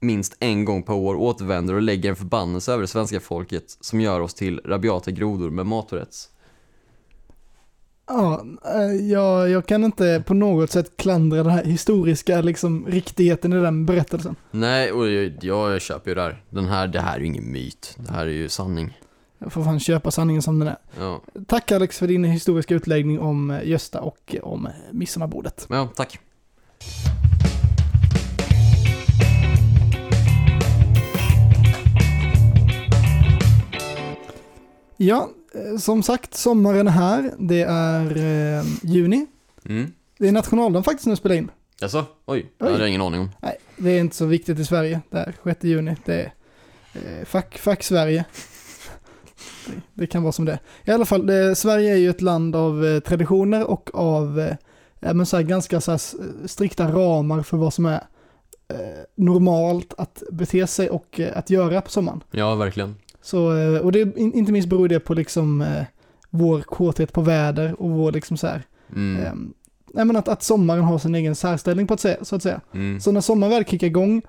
minst 0.00 0.36
en 0.40 0.64
gång 0.64 0.82
per 0.82 0.94
år 0.94 1.14
återvänder 1.14 1.74
och 1.74 1.82
lägger 1.82 2.10
en 2.10 2.16
förbannelse 2.16 2.72
över 2.72 2.80
det 2.80 2.88
svenska 2.88 3.20
folket 3.20 3.64
som 3.80 4.00
gör 4.00 4.20
oss 4.20 4.34
till 4.34 4.60
rabiata 4.64 5.10
grodor 5.10 5.50
med 5.50 5.66
maträtts. 5.66 6.28
Ja, 8.06 8.44
eh, 8.74 8.94
jag, 9.10 9.50
jag 9.50 9.66
kan 9.66 9.84
inte 9.84 10.22
på 10.26 10.34
något 10.34 10.70
sätt 10.70 10.96
klandra 10.96 11.42
den 11.42 11.52
här 11.52 11.64
historiska 11.64 12.40
liksom, 12.40 12.86
riktigheten 12.86 13.52
i 13.52 13.60
den 13.60 13.86
berättelsen. 13.86 14.36
Nej, 14.50 14.92
och 14.92 15.08
jag, 15.10 15.32
jag 15.40 15.80
köper 15.80 16.10
ju 16.10 16.14
det 16.14 16.22
här. 16.22 16.42
Den 16.50 16.66
här, 16.66 16.88
det 16.88 17.00
här 17.00 17.16
är 17.16 17.20
ju 17.20 17.26
ingen 17.26 17.52
myt. 17.52 17.96
Det 17.98 18.12
här 18.12 18.26
är 18.26 18.30
ju 18.30 18.48
sanning. 18.48 18.98
Jag 19.38 19.52
får 19.52 19.64
fan 19.64 19.80
köpa 19.80 20.10
sanningen 20.10 20.42
som 20.42 20.58
den 20.58 20.68
är. 20.68 20.76
Ja, 20.98 21.22
Tack 21.46 21.72
Alex 21.72 21.98
för 21.98 22.06
din 22.06 22.24
historiska 22.24 22.74
utläggning 22.74 23.20
om 23.20 23.50
eh, 23.50 23.68
Gösta 23.68 24.00
och 24.00 24.36
om 24.42 24.66
eh, 24.66 24.72
midsommarbordet. 24.92 25.66
ja 25.70 25.88
tack. 25.96 26.18
Ja, 34.96 35.28
som 35.78 36.02
sagt, 36.02 36.34
sommaren 36.34 36.86
är 36.88 36.90
här. 36.92 37.32
Det 37.38 37.62
är 37.62 38.16
eh, 38.58 38.64
juni. 38.82 39.26
Mm. 39.68 39.92
Det 40.18 40.28
är 40.28 40.32
nationaldagen 40.32 40.84
faktiskt 40.84 41.06
när 41.06 41.10
jag 41.10 41.18
spelar 41.18 41.36
in. 41.36 41.50
Jaså? 41.80 42.04
Oj, 42.26 42.52
det 42.58 42.64
Oj. 42.64 42.70
hade 42.70 42.82
jag 42.82 42.88
ingen 42.88 43.02
aning 43.02 43.20
om. 43.20 43.30
Nej, 43.40 43.56
det 43.76 43.90
är 43.90 44.00
inte 44.00 44.16
så 44.16 44.24
viktigt 44.26 44.58
i 44.58 44.64
Sverige. 44.64 45.00
Det 45.10 45.18
är 45.18 45.34
6 45.44 45.64
juni. 45.64 45.96
Det 46.04 46.14
är 46.14 46.32
eh, 46.94 47.24
fack, 47.24 47.58
fack 47.58 47.82
Sverige. 47.82 48.24
Det, 49.66 49.72
det 49.94 50.06
kan 50.06 50.22
vara 50.22 50.32
som 50.32 50.44
det. 50.44 50.58
I 50.84 50.90
alla 50.90 51.04
fall, 51.04 51.26
det, 51.26 51.54
Sverige 51.56 51.92
är 51.92 51.96
ju 51.96 52.10
ett 52.10 52.20
land 52.22 52.56
av 52.56 52.86
eh, 52.86 53.00
traditioner 53.00 53.64
och 53.70 53.90
av 53.94 54.40
eh, 54.40 54.54
ja, 55.00 55.14
men 55.14 55.26
så 55.26 55.36
här, 55.36 55.44
ganska 55.44 55.80
så 55.80 55.90
här, 55.90 55.96
s- 55.96 56.16
strikta 56.46 56.92
ramar 56.92 57.42
för 57.42 57.56
vad 57.56 57.74
som 57.74 57.86
är 57.86 58.00
eh, 58.68 58.76
normalt 59.16 59.94
att 59.98 60.22
bete 60.32 60.66
sig 60.66 60.90
och 60.90 61.20
eh, 61.20 61.38
att 61.38 61.50
göra 61.50 61.80
på 61.80 61.90
sommaren. 61.90 62.20
Ja, 62.30 62.54
verkligen. 62.54 62.94
Så, 63.26 63.56
eh, 63.56 63.80
och 63.80 63.92
det, 63.92 64.00
in- 64.18 64.32
inte 64.34 64.52
minst 64.52 64.68
beror 64.68 64.88
det 64.88 65.00
på 65.00 65.14
liksom 65.14 65.60
eh, 65.62 65.82
vår 66.30 66.60
kåthet 66.60 67.12
på 67.12 67.20
väder 67.20 67.80
och 67.82 67.90
vår 67.90 68.12
liksom 68.12 68.36
så 68.36 68.46
här, 68.46 68.62
Mm. 68.92 69.22
ehm, 69.26 69.54
nej 69.94 70.04
men 70.04 70.16
att, 70.16 70.28
att 70.28 70.42
sommaren 70.42 70.84
har 70.84 70.98
sin 70.98 71.14
egen 71.14 71.34
särställning 71.34 71.86
på 71.86 71.94
att 71.94 72.00
säga, 72.00 72.24
så 72.24 72.36
att 72.36 72.42
säga. 72.42 72.60
Mm. 72.74 73.00
Så 73.00 73.12
när 73.12 73.20
sommaren 73.20 73.50
väl 73.52 73.64
kickar 73.64 73.86
igång 73.86 74.22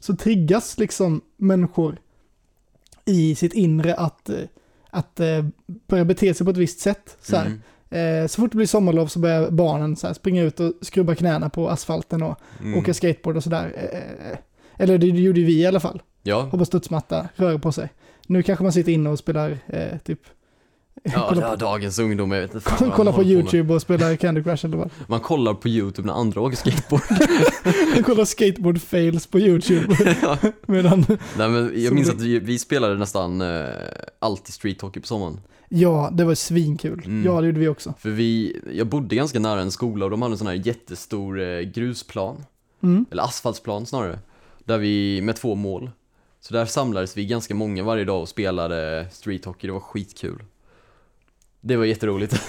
så 0.00 0.16
triggas 0.16 0.78
liksom 0.78 1.20
människor 1.36 1.96
i 3.04 3.34
sitt 3.34 3.52
inre 3.52 3.94
att, 3.94 4.28
eh, 4.28 4.36
att 4.90 5.20
eh, 5.20 5.44
börja 5.88 6.04
bete 6.04 6.34
sig 6.34 6.44
på 6.44 6.50
ett 6.50 6.56
visst 6.56 6.80
sätt. 6.80 7.16
Så. 7.20 7.36
Mm. 7.36 7.60
Eh, 8.22 8.26
så 8.28 8.40
fort 8.40 8.50
det 8.50 8.56
blir 8.56 8.66
sommarlov 8.66 9.06
så 9.06 9.18
börjar 9.18 9.50
barnen 9.50 9.96
så 9.96 10.06
här, 10.06 10.14
springa 10.14 10.42
ut 10.42 10.60
och 10.60 10.72
skrubba 10.82 11.14
knäna 11.14 11.50
på 11.50 11.68
asfalten 11.70 12.22
och 12.22 12.38
Mm. 12.60 12.78
åka 12.78 12.94
skateboard 12.94 13.36
och 13.36 13.42
sådär. 13.42 13.72
Eh, 13.92 14.38
eller 14.76 14.98
det 14.98 15.06
gjorde 15.06 15.40
vi 15.40 15.60
i 15.60 15.66
alla 15.66 15.80
fall. 15.80 16.02
Ja, 16.22 16.40
Hoppa 16.42 16.64
studsmatta, 16.64 17.28
röra 17.36 17.58
på 17.58 17.72
sig. 17.72 17.88
Nu 18.26 18.42
kanske 18.42 18.62
man 18.62 18.72
sitter 18.72 18.92
inne 18.92 19.10
och 19.10 19.18
spelar 19.18 19.58
eh, 19.66 19.98
typ... 20.04 20.20
ja, 21.02 21.26
kolla, 21.28 21.40
ja 21.40 21.56
dagens 21.56 21.98
ungdom, 21.98 22.32
jag 22.32 22.40
vet 22.40 22.54
inte 22.54 22.70
fan 22.70 22.88
vad 22.88 22.96
kolla 22.96 23.10
de 23.10 23.16
på. 23.16 23.22
YouTube 23.24 23.74
och 23.74 23.82
spelar 23.82 24.16
Candy 24.16 24.42
Crush 24.42 24.64
eller 24.66 24.76
vad. 24.76 24.90
Man 25.06 25.20
kollar 25.20 25.54
på 25.54 25.68
YouTube 25.68 26.06
när 26.06 26.14
andra 26.14 26.40
åker 26.40 26.56
skateboard. 26.56 27.02
kolla 28.04 28.26
skateboard 28.26 28.80
fails 28.80 29.26
på 29.26 29.38
YouTube. 29.40 29.96
ja. 30.22 30.38
Medan, 30.66 31.04
Nej 31.38 31.48
men 31.48 31.72
jag 31.82 31.94
minns 31.94 32.08
det- 32.08 32.14
att 32.14 32.20
vi, 32.20 32.38
vi 32.38 32.58
spelade 32.58 32.94
nästan 32.94 33.40
eh, 33.40 33.64
alltid 34.18 34.54
street 34.54 34.80
hockey 34.80 35.00
på 35.00 35.06
sommaren. 35.06 35.40
ja, 35.68 36.10
det 36.12 36.24
var 36.24 36.34
svinkul. 36.34 37.02
Mm. 37.06 37.24
Ja, 37.26 37.40
det 37.40 37.46
gjorde 37.46 37.60
vi 37.60 37.68
också. 37.68 37.94
För 37.98 38.10
vi, 38.10 38.60
jag 38.72 38.86
bodde 38.86 39.16
ganska 39.16 39.38
nära 39.40 39.60
en 39.60 39.70
skola 39.72 40.04
och 40.04 40.10
de 40.10 40.22
hade 40.22 40.34
en 40.34 40.38
sån 40.38 40.46
här 40.46 40.54
jättestor 40.66 41.40
eh, 41.40 41.60
grusplan, 41.60 42.44
Mm. 42.82 43.06
eller 43.10 43.22
asfaltsplan 43.22 43.86
snarare, 43.86 44.18
där 44.64 44.78
vi, 44.78 45.20
med 45.22 45.36
två 45.36 45.54
mål. 45.54 45.90
Så 46.44 46.54
där 46.54 46.64
samlades 46.64 47.16
vi 47.16 47.26
ganska 47.26 47.54
många 47.54 47.82
varje 47.82 48.04
dag 48.04 48.20
och 48.20 48.28
spelade 48.28 49.06
street 49.10 49.44
hockey, 49.44 49.66
det 49.66 49.72
var 49.72 49.80
skitkul. 49.80 50.44
Det 51.60 51.76
var 51.76 51.84
jätteroligt. 51.84 52.42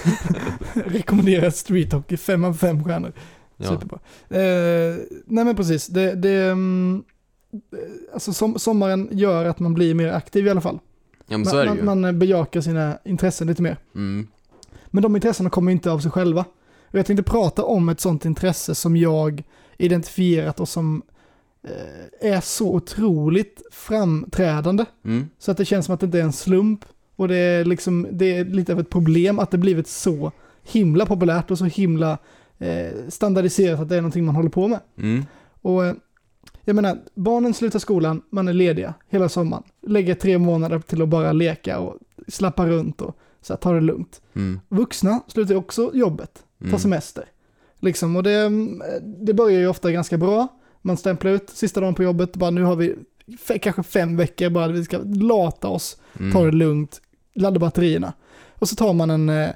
Rekommenderar 0.74 1.50
Street 1.50 1.92
Hockey, 1.92 2.16
fem 2.16 2.44
av 2.44 2.54
fem 2.54 2.84
stjärnor. 2.84 3.12
ja. 3.56 3.68
Superbra. 3.68 3.98
Eh, 4.28 4.96
nej 5.26 5.44
men 5.44 5.56
precis, 5.56 5.86
det, 5.86 6.14
det 6.14 6.44
mm, 6.44 7.04
eh, 7.52 7.78
alltså 8.14 8.32
som, 8.32 8.58
sommaren 8.58 9.08
gör 9.12 9.44
att 9.44 9.58
man 9.58 9.74
blir 9.74 9.94
mer 9.94 10.08
aktiv 10.08 10.46
i 10.46 10.50
alla 10.50 10.60
fall. 10.60 10.78
ja 11.26 11.38
men 11.38 11.46
så 11.46 11.56
är 11.56 11.62
det 11.62 11.68
man, 11.68 11.76
ju. 11.76 11.82
man, 11.84 12.00
man 12.00 12.18
bejakar 12.18 12.60
sina 12.60 12.98
intressen 13.04 13.46
lite 13.46 13.62
mer. 13.62 13.76
Mm. 13.94 14.26
Men 14.86 15.02
de 15.02 15.16
intressena 15.16 15.50
kommer 15.50 15.72
inte 15.72 15.90
av 15.90 15.98
sig 15.98 16.10
själva. 16.10 16.44
Och 16.90 16.98
jag 16.98 17.06
tänkte 17.06 17.22
prata 17.22 17.64
om 17.64 17.88
ett 17.88 18.00
sånt 18.00 18.24
intresse 18.24 18.74
som 18.74 18.96
jag 18.96 19.42
identifierat 19.78 20.60
och 20.60 20.68
som 20.68 21.02
eh, 21.08 21.13
är 22.20 22.40
så 22.40 22.74
otroligt 22.74 23.62
framträdande. 23.70 24.84
Mm. 25.04 25.28
Så 25.38 25.50
att 25.50 25.56
det 25.56 25.64
känns 25.64 25.86
som 25.86 25.94
att 25.94 26.00
det 26.00 26.06
inte 26.06 26.18
är 26.18 26.22
en 26.22 26.32
slump. 26.32 26.84
Och 27.16 27.28
det 27.28 27.36
är, 27.36 27.64
liksom, 27.64 28.06
det 28.10 28.36
är 28.36 28.44
lite 28.44 28.72
av 28.72 28.80
ett 28.80 28.90
problem 28.90 29.38
att 29.38 29.50
det 29.50 29.58
blivit 29.58 29.88
så 29.88 30.32
himla 30.62 31.06
populärt 31.06 31.50
och 31.50 31.58
så 31.58 31.64
himla 31.64 32.18
eh, 32.58 32.92
standardiserat 33.08 33.80
att 33.80 33.88
det 33.88 33.96
är 33.96 34.00
någonting 34.00 34.24
man 34.24 34.34
håller 34.34 34.50
på 34.50 34.68
med. 34.68 34.80
Mm. 34.98 35.24
Och 35.62 35.84
eh, 35.84 35.94
jag 36.64 36.76
menar, 36.76 36.98
barnen 37.14 37.54
slutar 37.54 37.78
skolan, 37.78 38.22
man 38.30 38.48
är 38.48 38.52
lediga 38.52 38.94
hela 39.08 39.28
sommaren. 39.28 39.62
Lägger 39.86 40.14
tre 40.14 40.38
månader 40.38 40.78
till 40.78 41.02
att 41.02 41.08
bara 41.08 41.32
leka 41.32 41.78
och 41.78 41.98
slappa 42.28 42.66
runt 42.66 43.00
och 43.00 43.18
så 43.40 43.52
här, 43.52 43.58
ta 43.58 43.72
det 43.72 43.80
lugnt. 43.80 44.22
Mm. 44.34 44.60
Vuxna 44.68 45.20
slutar 45.28 45.54
också 45.54 45.90
jobbet, 45.94 46.34
tar 46.58 46.66
Mm. 46.66 46.78
semester. 46.78 47.24
Liksom, 47.80 48.16
och 48.16 48.22
det, 48.22 48.34
mm, 48.34 48.82
det 49.02 49.34
börjar 49.34 49.60
ju 49.60 49.68
ofta 49.68 49.92
ganska 49.92 50.18
bra. 50.18 50.48
Man 50.86 50.96
stämplar 50.96 51.30
ut 51.30 51.50
sista 51.50 51.80
dagen 51.80 51.94
på 51.94 52.02
jobbet, 52.02 52.36
bara 52.36 52.50
nu 52.50 52.62
har 52.62 52.76
vi 52.76 52.94
kanske 53.60 53.82
fem 53.82 54.16
veckor 54.16 54.50
bara, 54.50 54.68
vi 54.68 54.84
ska 54.84 54.98
lata 55.04 55.68
oss, 55.68 55.96
Mm. 56.20 56.32
ta 56.32 56.44
det 56.44 56.52
lugnt, 56.52 57.00
ladda 57.34 57.58
batterierna. 57.60 58.12
Och 58.58 58.68
så 58.68 58.76
tar 58.76 58.92
man 58.92 59.10
en, 59.10 59.28
eh, 59.28 59.50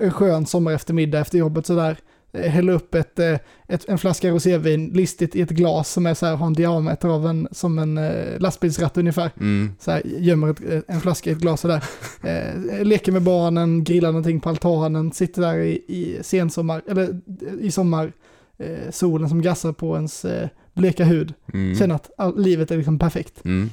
en 0.00 0.12
skön 0.12 0.46
sommar 0.46 0.72
eftermiddag 0.72 1.18
efter 1.20 1.38
jobbet 1.38 1.66
sådär, 1.66 1.96
eh, 2.32 2.50
häller 2.50 2.72
upp 2.72 2.94
ett, 2.94 3.18
eh, 3.18 3.36
ett, 3.68 3.88
en 3.88 3.98
flaska 3.98 4.30
rosévin 4.30 4.88
listigt 4.94 5.36
i 5.36 5.40
ett 5.40 5.50
glas 5.50 5.92
som 5.92 6.06
är 6.06 6.14
så 6.14 6.26
här, 6.26 6.36
har 6.36 6.46
en 6.46 6.52
diameter 6.52 7.08
av 7.08 7.26
en, 7.26 7.48
som 7.50 7.78
en 7.78 7.94
lastbilsratt 8.38 8.98
ungefär. 8.98 9.30
Mm. 9.40 9.72
Så 9.80 9.90
här, 9.90 10.02
gömmer 10.04 10.50
ett, 10.50 10.84
en 10.88 11.00
flaska 11.00 11.30
i 11.30 11.32
ett 11.32 11.38
glas 11.38 11.60
sådär. 11.60 11.84
Eh, 12.22 12.84
leker 12.84 13.12
med 13.12 13.22
barnen, 13.22 13.84
grillar 13.84 14.08
någonting 14.08 14.40
på 14.40 14.48
altanen, 14.48 15.12
sitter 15.12 15.42
där 15.42 15.58
i, 15.58 15.72
i 15.88 16.18
sensommar, 16.22 16.82
eller 16.88 17.20
i 17.60 17.70
sommar, 17.70 18.12
eh, 18.58 18.90
solen 18.90 19.28
som 19.28 19.42
gassar 19.42 19.72
på 19.72 19.96
ens 19.96 20.24
eh, 20.24 20.48
bleka 20.74 21.04
hud. 21.04 21.34
Mm. 21.52 21.76
Känner 21.76 21.94
att 21.94 22.10
all, 22.16 22.42
livet 22.42 22.70
är 22.70 22.76
liksom 22.76 22.98
perfekt. 22.98 23.44
Mm. 23.44 23.70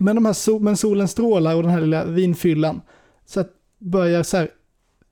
Men, 0.00 0.16
de 0.16 0.26
här 0.26 0.32
sol, 0.32 0.62
men 0.62 0.76
solen 0.76 1.08
strålar 1.08 1.56
och 1.56 1.62
den 1.62 1.72
här 1.72 1.80
lilla 1.80 2.04
vinfyllan 2.04 2.80
så 3.26 3.40
att 3.40 3.50
börjar 3.78 4.22
så 4.22 4.36
här, 4.36 4.50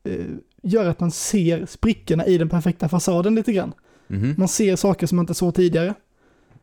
eh, 0.04 0.26
göra 0.62 0.90
att 0.90 1.00
man 1.00 1.10
ser 1.10 1.66
sprickorna 1.66 2.26
i 2.26 2.38
den 2.38 2.48
perfekta 2.48 2.88
fasaden 2.88 3.34
lite 3.34 3.52
grann. 3.52 3.72
Mhm. 4.06 4.34
Man 4.38 4.48
ser 4.48 4.76
saker 4.76 5.06
som 5.06 5.16
man 5.16 5.22
inte 5.22 5.34
såg 5.34 5.54
tidigare. 5.54 5.94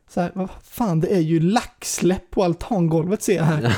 Så 0.08 0.20
här, 0.20 0.30
vad 0.34 0.48
fan, 0.64 1.00
det 1.00 1.08
är 1.08 1.20
ju 1.20 1.40
laxläpp 1.40 2.30
på 2.30 2.44
altangolvet 2.44 3.22
ser 3.22 3.36
jag 3.36 3.44
här. 3.44 3.76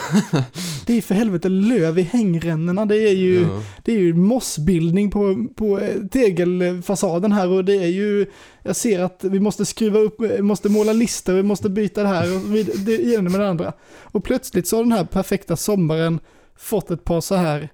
Det 0.87 0.97
är 0.97 1.03
för 1.03 1.15
helvete 1.15 1.49
löv 1.49 1.99
i 1.99 2.03
hängrännorna, 2.03 2.87
det 2.87 2.97
är 2.97 3.15
ju, 3.15 3.41
Ja. 3.41 3.63
det 3.85 3.93
är 3.93 3.99
ju 3.99 4.15
mossbildning 4.15 5.11
på, 5.11 5.47
på 5.57 5.79
eh, 5.81 6.01
tegelfasaden 6.07 7.33
här 7.33 7.49
och 7.49 7.65
det 7.65 7.75
är 7.77 7.89
ju, 7.89 8.27
jag 8.63 8.77
ser 8.77 9.01
att 9.01 9.25
vi 9.25 9.41
måste 9.41 9.65
skruva 9.65 9.99
upp, 9.99 10.17
vi 10.21 10.43
måste 10.43 10.69
måla 10.69 10.93
listor, 10.93 11.33
vi 11.33 11.43
måste 11.43 11.69
byta 11.71 12.03
det 12.03 12.09
här 12.09 12.35
och 12.37 12.41
det 12.79 13.15
ena 13.15 13.31
med 13.31 13.41
det 13.41 13.49
andra. 13.49 13.73
Och 14.03 14.25
plötsligt 14.25 14.69
så 14.69 14.77
har 14.77 14.83
den 14.83 14.93
här 14.93 15.05
perfekta 15.05 15.57
sommaren 15.57 16.21
fått 16.57 16.91
ett 16.91 17.05
par 17.05 17.21
så 17.21 17.35
här, 17.35 17.69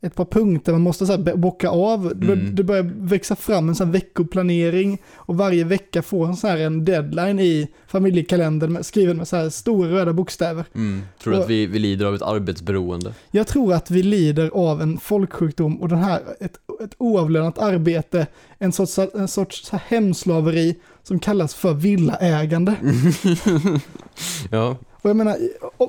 ett 0.00 0.14
par 0.14 0.24
punkter 0.24 0.72
man 0.72 0.80
måste 0.80 1.06
så 1.06 1.12
här 1.12 1.36
bocka 1.36 1.68
av. 1.68 2.12
Mm. 2.12 2.54
det 2.54 2.64
börjar 2.64 2.90
växa 2.96 3.36
fram 3.36 3.68
en 3.68 3.74
sån 3.74 3.92
veckoplanering 3.92 4.98
och 5.14 5.36
varje 5.36 5.64
vecka 5.64 6.02
får 6.02 6.26
en 6.26 6.36
så 6.36 6.48
här 6.48 6.56
en 6.58 6.84
deadline 6.84 7.38
i 7.40 7.68
familjekalendern 7.86 8.72
med, 8.72 8.86
skriven 8.86 9.16
med 9.16 9.28
så 9.28 9.36
här 9.36 9.50
stora 9.50 9.88
röda 9.90 10.12
bokstäver. 10.12 10.64
Mm. 10.74 11.02
Tror 11.22 11.32
du 11.32 11.38
Och- 11.38 11.44
att 11.44 11.50
vi, 11.50 11.66
vi 11.66 11.78
lider 11.78 12.06
av 12.06 12.14
ett 12.14 12.22
arbetsberoende? 12.22 13.14
Jag 13.30 13.46
tror 13.46 13.72
att 13.74 13.90
vi 13.90 14.02
lider 14.02 14.50
av 14.54 14.82
en 14.82 14.98
folksjukdom 14.98 15.76
och 15.82 15.88
den 15.88 15.98
här, 15.98 16.20
ett, 16.40 16.56
ett 16.84 16.94
oavlönat 16.98 17.58
arbete, 17.58 18.26
en 18.58 18.72
sorts, 18.72 18.98
en 19.14 19.28
sorts 19.28 19.70
hemslaveri 19.70 20.76
som 21.02 21.18
kallas 21.18 21.54
för 21.54 21.74
villaägande. 21.74 22.74
ja. 24.50 24.76
Och 25.06 25.10
jag 25.10 25.16
menar, 25.16 25.36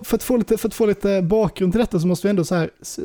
för 0.03 0.15
att, 0.15 0.23
få 0.23 0.37
lite, 0.37 0.57
för 0.57 0.67
att 0.67 0.73
få 0.73 0.85
lite 0.85 1.21
bakgrund 1.21 1.73
till 1.73 1.79
detta 1.79 1.99
så 1.99 2.07
måste 2.07 2.27
vi 2.27 2.29
ändå 2.29 2.43
så 2.43 2.55
här 2.55 2.69
s- 2.81 2.99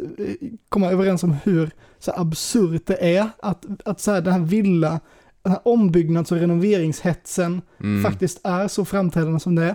komma 0.68 0.90
överens 0.92 1.22
om 1.22 1.36
hur 1.44 1.70
så 1.98 2.12
absurt 2.16 2.86
det 2.86 3.16
är 3.16 3.28
att, 3.42 3.64
att 3.84 4.00
så 4.00 4.10
här, 4.10 4.20
den 4.20 4.32
här 4.32 4.40
villa, 4.40 5.00
den 5.42 5.52
här 5.52 5.60
ombyggnads 5.64 6.32
och 6.32 6.38
renoveringshetsen 6.38 7.62
Mm. 7.80 8.02
faktiskt 8.02 8.40
är 8.44 8.68
så 8.68 8.84
framträdande 8.84 9.40
som 9.40 9.54
det 9.54 9.62
är. 9.64 9.74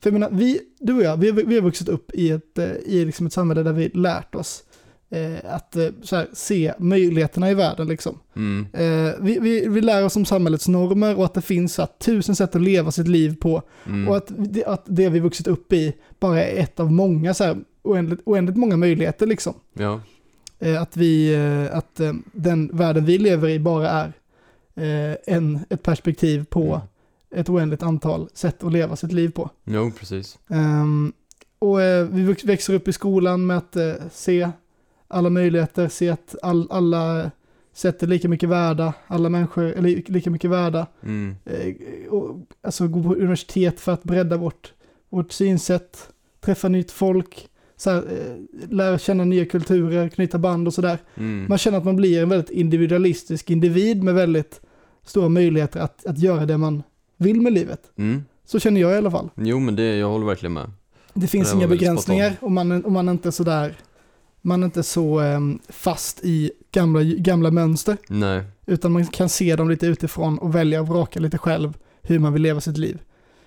För 0.00 0.10
jag 0.10 0.12
menar, 0.12 0.28
vi, 0.32 0.60
du 0.78 0.94
och 0.96 1.02
jag, 1.02 1.16
vi, 1.16 1.30
vi 1.32 1.54
har 1.54 1.62
vuxit 1.62 1.88
upp 1.88 2.10
i 2.14 2.30
ett, 2.30 2.58
eh, 2.58 2.70
i 2.86 3.04
liksom 3.04 3.26
ett 3.26 3.32
samhälle 3.32 3.62
där 3.62 3.72
vi 3.72 3.88
lärt 3.88 4.34
oss 4.34 4.62
eh, 4.70 4.73
att 5.44 5.76
eh, 5.76 5.88
här, 6.10 6.26
se 6.32 6.74
möjligheterna 6.78 7.50
i 7.50 7.54
världen. 7.54 7.88
Liksom. 7.88 8.18
Mm. 8.36 8.66
Eh, 8.72 9.14
vi, 9.20 9.38
vi, 9.38 9.68
vi 9.68 9.80
lär 9.80 10.04
oss 10.04 10.16
om 10.16 10.24
samhällets 10.24 10.68
normer 10.68 11.18
och 11.18 11.24
att 11.24 11.34
det 11.34 11.42
finns 11.42 11.78
här, 11.78 11.88
tusen 11.98 12.36
sätt 12.36 12.56
att 12.56 12.62
leva 12.62 12.90
sitt 12.90 13.08
liv 13.08 13.36
på. 13.40 13.62
Mm. 13.86 14.08
Och 14.08 14.16
att 14.16 14.32
det, 14.36 14.64
att 14.64 14.84
det 14.86 15.08
vi 15.08 15.20
vuxit 15.20 15.46
upp 15.46 15.72
i 15.72 15.92
bara 16.20 16.44
är 16.44 16.62
ett 16.62 16.80
av 16.80 16.92
många, 16.92 17.34
så 17.34 17.44
här, 17.44 17.56
oändligt, 17.82 18.20
oändligt 18.24 18.56
många 18.56 18.76
möjligheter. 18.76 19.26
Liksom. 19.26 19.54
Ja. 19.72 20.00
Eh, 20.58 20.82
att 20.82 20.96
vi, 20.96 21.34
eh, 21.34 21.76
att 21.76 22.00
eh, 22.00 22.12
den 22.32 22.70
världen 22.72 23.04
vi 23.04 23.18
lever 23.18 23.48
i 23.48 23.58
bara 23.58 23.90
är 23.90 24.12
eh, 24.74 25.16
en, 25.26 25.58
ett 25.70 25.82
perspektiv 25.82 26.44
på 26.44 26.80
Mm. 27.34 27.40
ett 27.40 27.48
oändligt 27.48 27.82
antal 27.82 28.28
sätt 28.34 28.64
att 28.64 28.72
leva 28.72 28.96
sitt 28.96 29.12
liv 29.12 29.28
på. 29.28 29.50
Jo, 29.64 29.92
precis. 29.98 30.38
Ehm, 30.50 31.12
och 31.58 31.82
eh, 31.82 32.06
vi 32.06 32.36
växer 32.44 32.74
upp 32.74 32.88
i 32.88 32.92
skolan 32.92 33.46
med 33.46 33.56
att 33.58 33.76
eh, 33.76 33.92
se 34.12 34.50
alla 35.08 35.30
möjligheter, 35.30 35.88
se 35.88 36.08
att 36.08 36.34
all, 36.42 36.66
alla 36.70 37.30
sätt 37.74 38.02
är 38.02 38.06
lika 38.06 38.28
mycket 38.28 38.48
värda, 38.48 38.94
alla 39.06 39.28
människor 39.28 39.64
är 39.64 39.82
li, 39.82 40.04
lika 40.06 40.30
mycket 40.30 40.50
värda. 40.50 40.86
Mm. 41.02 41.36
Eh, 41.44 42.08
och, 42.08 42.40
alltså 42.62 42.88
gå 42.88 43.02
på 43.02 43.14
universitet 43.14 43.80
för 43.80 43.92
att 43.92 44.04
bredda 44.04 44.36
vårt, 44.36 44.72
vårt 45.08 45.32
synsätt, 45.32 46.08
träffa 46.40 46.68
nytt 46.68 46.90
folk, 46.90 47.48
så 47.76 47.90
här, 47.90 47.98
eh, 47.98 48.68
lära 48.70 48.98
känna 48.98 49.24
nya 49.24 49.46
kulturer, 49.46 50.08
knyta 50.08 50.38
band 50.38 50.66
och 50.66 50.74
sådär. 50.74 50.98
Mm. 51.14 51.46
Man 51.48 51.58
känner 51.58 51.78
att 51.78 51.84
man 51.84 51.96
blir 51.96 52.22
en 52.22 52.28
väldigt 52.28 52.50
individualistisk 52.50 53.50
individ 53.50 54.02
med 54.02 54.14
väldigt 54.14 54.60
stora 55.04 55.28
möjligheter 55.28 55.80
att, 55.80 56.06
att 56.06 56.18
göra 56.18 56.46
det 56.46 56.58
man 56.58 56.82
vill 57.16 57.40
med 57.40 57.52
livet. 57.52 57.80
Mm. 57.96 58.24
Så 58.44 58.60
känner 58.60 58.80
jag 58.80 58.92
i 58.92 58.96
alla 58.96 59.10
fall. 59.10 59.30
Jo, 59.36 59.58
men 59.58 59.76
det, 59.76 59.96
jag 59.96 60.08
håller 60.08 60.26
verkligen 60.26 60.52
med. 60.52 60.70
Det 61.14 61.26
finns 61.26 61.50
Det 61.50 61.56
inga 61.56 61.68
begränsningar 61.68 62.36
och 62.40 62.52
man, 62.52 62.84
och 62.84 62.92
man 62.92 63.08
är 63.08 63.12
inte 63.12 63.32
så 63.32 63.44
där, 63.44 63.76
man 64.46 64.62
är 64.62 64.64
inte 64.64 64.82
så 64.82 65.20
ehm, 65.20 65.58
fast 65.68 66.20
i 66.24 66.52
gamla, 66.72 67.02
gamla 67.02 67.50
mönster, 67.50 67.96
Nej. 68.08 68.42
utan 68.66 68.92
man 68.92 69.06
kan 69.06 69.28
se 69.28 69.56
dem 69.56 69.70
lite 69.70 69.86
utifrån 69.86 70.38
och 70.38 70.54
välja 70.54 70.80
och 70.80 70.88
vraka 70.88 71.20
lite 71.20 71.38
själv 71.38 71.76
hur 72.02 72.18
man 72.18 72.32
vill 72.32 72.42
leva 72.42 72.60
sitt 72.60 72.78
liv. 72.78 72.98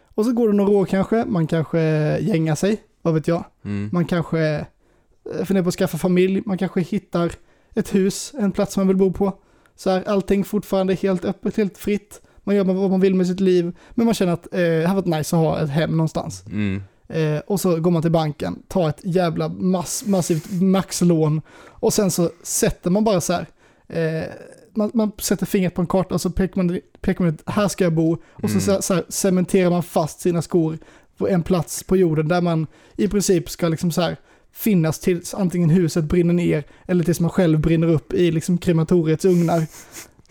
Och 0.04 0.26
så 0.26 0.32
går 0.34 0.48
det 0.48 0.56
några 0.56 0.72
år 0.72 0.86
kanske, 0.86 1.26
man 1.26 1.48
kanske 1.48 1.80
gängar 2.20 2.56
sig, 2.56 2.82
vad 3.02 3.14
vet 3.14 3.28
jag. 3.28 3.44
Mm. 3.66 3.90
Man 3.94 4.06
kanske 4.06 4.40
eh, 4.40 5.46
funderar 5.46 5.64
på 5.64 5.70
att 5.70 5.76
skaffa 5.76 5.98
familj, 5.98 6.44
man 6.46 6.58
kanske 6.58 6.82
hittar 6.82 7.32
ett 7.74 7.96
hus, 7.96 8.34
en 8.40 8.52
plats 8.52 8.78
man 8.78 8.88
vill 8.88 8.98
bo 8.98 9.14
på. 9.14 9.34
Så 9.76 9.90
här, 9.90 10.04
allting 10.08 10.44
fortfarande 10.44 10.94
helt 10.94 11.26
öppet, 11.26 11.58
helt 11.58 11.78
fritt. 11.78 12.22
Man 12.44 12.56
gör 12.56 12.64
vad 12.64 12.90
man 12.90 13.00
vill 13.00 13.16
med 13.16 13.28
sitt 13.28 13.40
liv, 13.40 13.72
men 13.92 14.06
man 14.06 14.16
känner 14.16 14.34
att 14.34 14.54
eh, 14.54 14.60
det 14.60 14.88
hade 14.88 15.02
varit 15.02 15.18
nice 15.18 15.36
att 15.36 15.42
ha 15.42 15.60
ett 15.60 15.70
hem 15.70 15.92
någonstans. 15.92 16.46
Mm. 16.46 16.82
Eh, 17.10 17.40
och 17.48 17.60
så 17.60 17.80
går 17.80 17.92
man 17.92 18.02
till 18.02 18.12
banken, 18.12 18.64
tar 18.68 18.90
ett 18.90 19.00
jävla 19.04 19.50
mass, 19.50 20.04
massivt 20.06 20.52
maxlån 20.62 21.42
och 21.66 21.94
sen 21.94 22.12
så 22.12 22.30
sätter 22.44 22.90
man 22.90 23.04
bara 23.04 23.22
så 23.22 23.34
här. 23.34 23.46
Eh, 23.88 24.24
man, 24.76 24.92
man 24.94 25.12
sätter 25.20 25.46
fingret 25.46 25.74
på 25.74 25.82
en 25.82 25.88
karta 25.88 26.16
och 26.16 26.22
så 26.22 26.30
pekar 26.30 26.64
man, 26.64 26.80
pekar 27.02 27.24
man 27.26 27.34
ut, 27.34 27.42
här 27.46 27.68
ska 27.68 27.84
jag 27.84 27.94
bo. 27.94 28.18
Och 28.32 28.50
så, 28.50 28.72
Mm. 28.72 28.82
så, 28.82 28.94
här, 28.94 29.04
cementerar 29.10 29.70
man 29.70 29.84
fast 29.84 30.20
sina 30.20 30.42
skor 30.42 30.78
på 31.18 31.28
en 31.28 31.44
plats 31.44 31.84
på 31.84 31.98
jorden 31.98 32.28
där 32.28 32.42
man 32.42 32.68
i 32.96 33.08
princip 33.08 33.50
ska 33.50 33.68
liksom 33.68 33.92
så 33.92 34.02
här 34.02 34.18
finnas 34.52 35.00
tills 35.00 35.34
antingen 35.34 35.70
huset 35.70 36.04
brinner 36.04 36.34
ner 36.34 36.64
eller 36.86 37.04
tills 37.04 37.20
man 37.20 37.30
själv 37.30 37.60
brinner 37.60 37.88
upp 37.88 38.14
i 38.14 38.32
liksom 38.32 38.58
krematoriets 38.58 39.26
ugnar. 39.26 39.66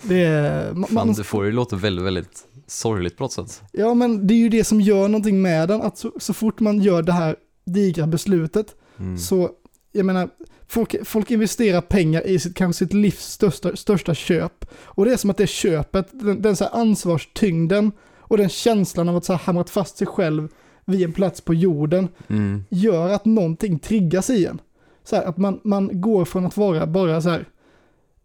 Det 0.02 0.24
är, 0.24 0.72
man, 0.72 0.84
Fan, 0.88 0.94
man, 1.06 1.12
det 1.14 1.24
får 1.24 1.44
ju 1.44 1.52
låta 1.52 1.76
väldigt, 1.76 2.04
väldigt 2.04 2.44
sorgligt 2.66 3.16
på 3.16 3.24
något 3.24 3.32
sätt. 3.32 3.62
Ja, 3.72 3.94
men 3.94 4.26
det 4.26 4.34
är 4.34 4.38
ju 4.38 4.48
det 4.48 4.64
som 4.64 4.80
gör 4.80 5.08
någonting 5.08 5.42
med 5.42 5.68
den, 5.68 5.82
att 5.82 5.98
så, 5.98 6.12
så 6.18 6.32
fort 6.34 6.60
man 6.60 6.80
gör 6.80 7.02
det 7.02 7.12
här 7.12 7.36
digra 7.64 8.06
beslutet, 8.06 8.74
Mm. 8.98 9.18
så, 9.18 9.50
jag 9.92 10.06
menar, 10.06 10.28
folk, 10.68 10.94
folk 11.04 11.30
investerar 11.30 11.80
pengar 11.80 12.26
i 12.26 12.38
sitt, 12.38 12.54
kanske 12.56 12.84
sitt 12.84 12.92
livs 12.94 13.24
största, 13.24 13.76
största 13.76 14.14
köp. 14.14 14.64
Och 14.80 15.04
det 15.04 15.12
är 15.12 15.16
som 15.16 15.30
att 15.30 15.36
det 15.36 15.46
köpet, 15.46 16.08
den, 16.12 16.42
den 16.42 16.56
så 16.56 16.64
här 16.64 16.80
ansvarstyngden 16.80 17.92
och 18.18 18.36
den 18.36 18.48
känslan 18.48 19.08
av 19.08 19.16
att 19.16 19.24
så 19.24 19.32
här 19.32 19.40
hamrat 19.40 19.70
fast 19.70 19.96
sig 19.96 20.06
själv 20.06 20.48
vid 20.84 21.02
en 21.02 21.12
plats 21.12 21.40
på 21.40 21.54
jorden, 21.54 22.08
Mm. 22.28 22.64
gör 22.68 23.08
att 23.08 23.24
någonting 23.24 23.78
triggas 23.78 24.30
i 24.30 24.46
en. 24.46 24.60
Så 25.04 25.16
här, 25.16 25.24
att 25.24 25.36
man, 25.36 25.60
man 25.64 26.00
går 26.00 26.24
från 26.24 26.46
att 26.46 26.56
vara 26.56 26.86
bara 26.86 27.22
så 27.22 27.28
här 27.30 27.44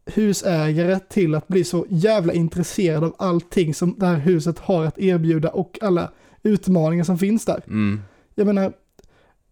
husägare 0.05 0.99
till 0.99 1.35
att 1.35 1.47
bli 1.47 1.63
så 1.63 1.85
jävla 1.89 2.33
intresserad 2.33 3.03
av 3.03 3.15
allting 3.17 3.73
som 3.73 3.95
det 3.99 4.05
här 4.05 4.17
huset 4.17 4.59
har 4.59 4.85
att 4.85 4.99
erbjuda 4.99 5.49
och 5.49 5.77
alla 5.81 6.11
utmaningar 6.43 7.03
som 7.03 7.17
finns 7.17 7.45
där. 7.45 7.63
Mm. 7.67 8.01
Jag 8.35 8.47
menar, 8.47 8.73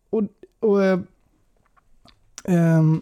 och, 0.10 0.24
och 0.60 0.84
eh, 0.86 1.00
ehm, 2.44 3.02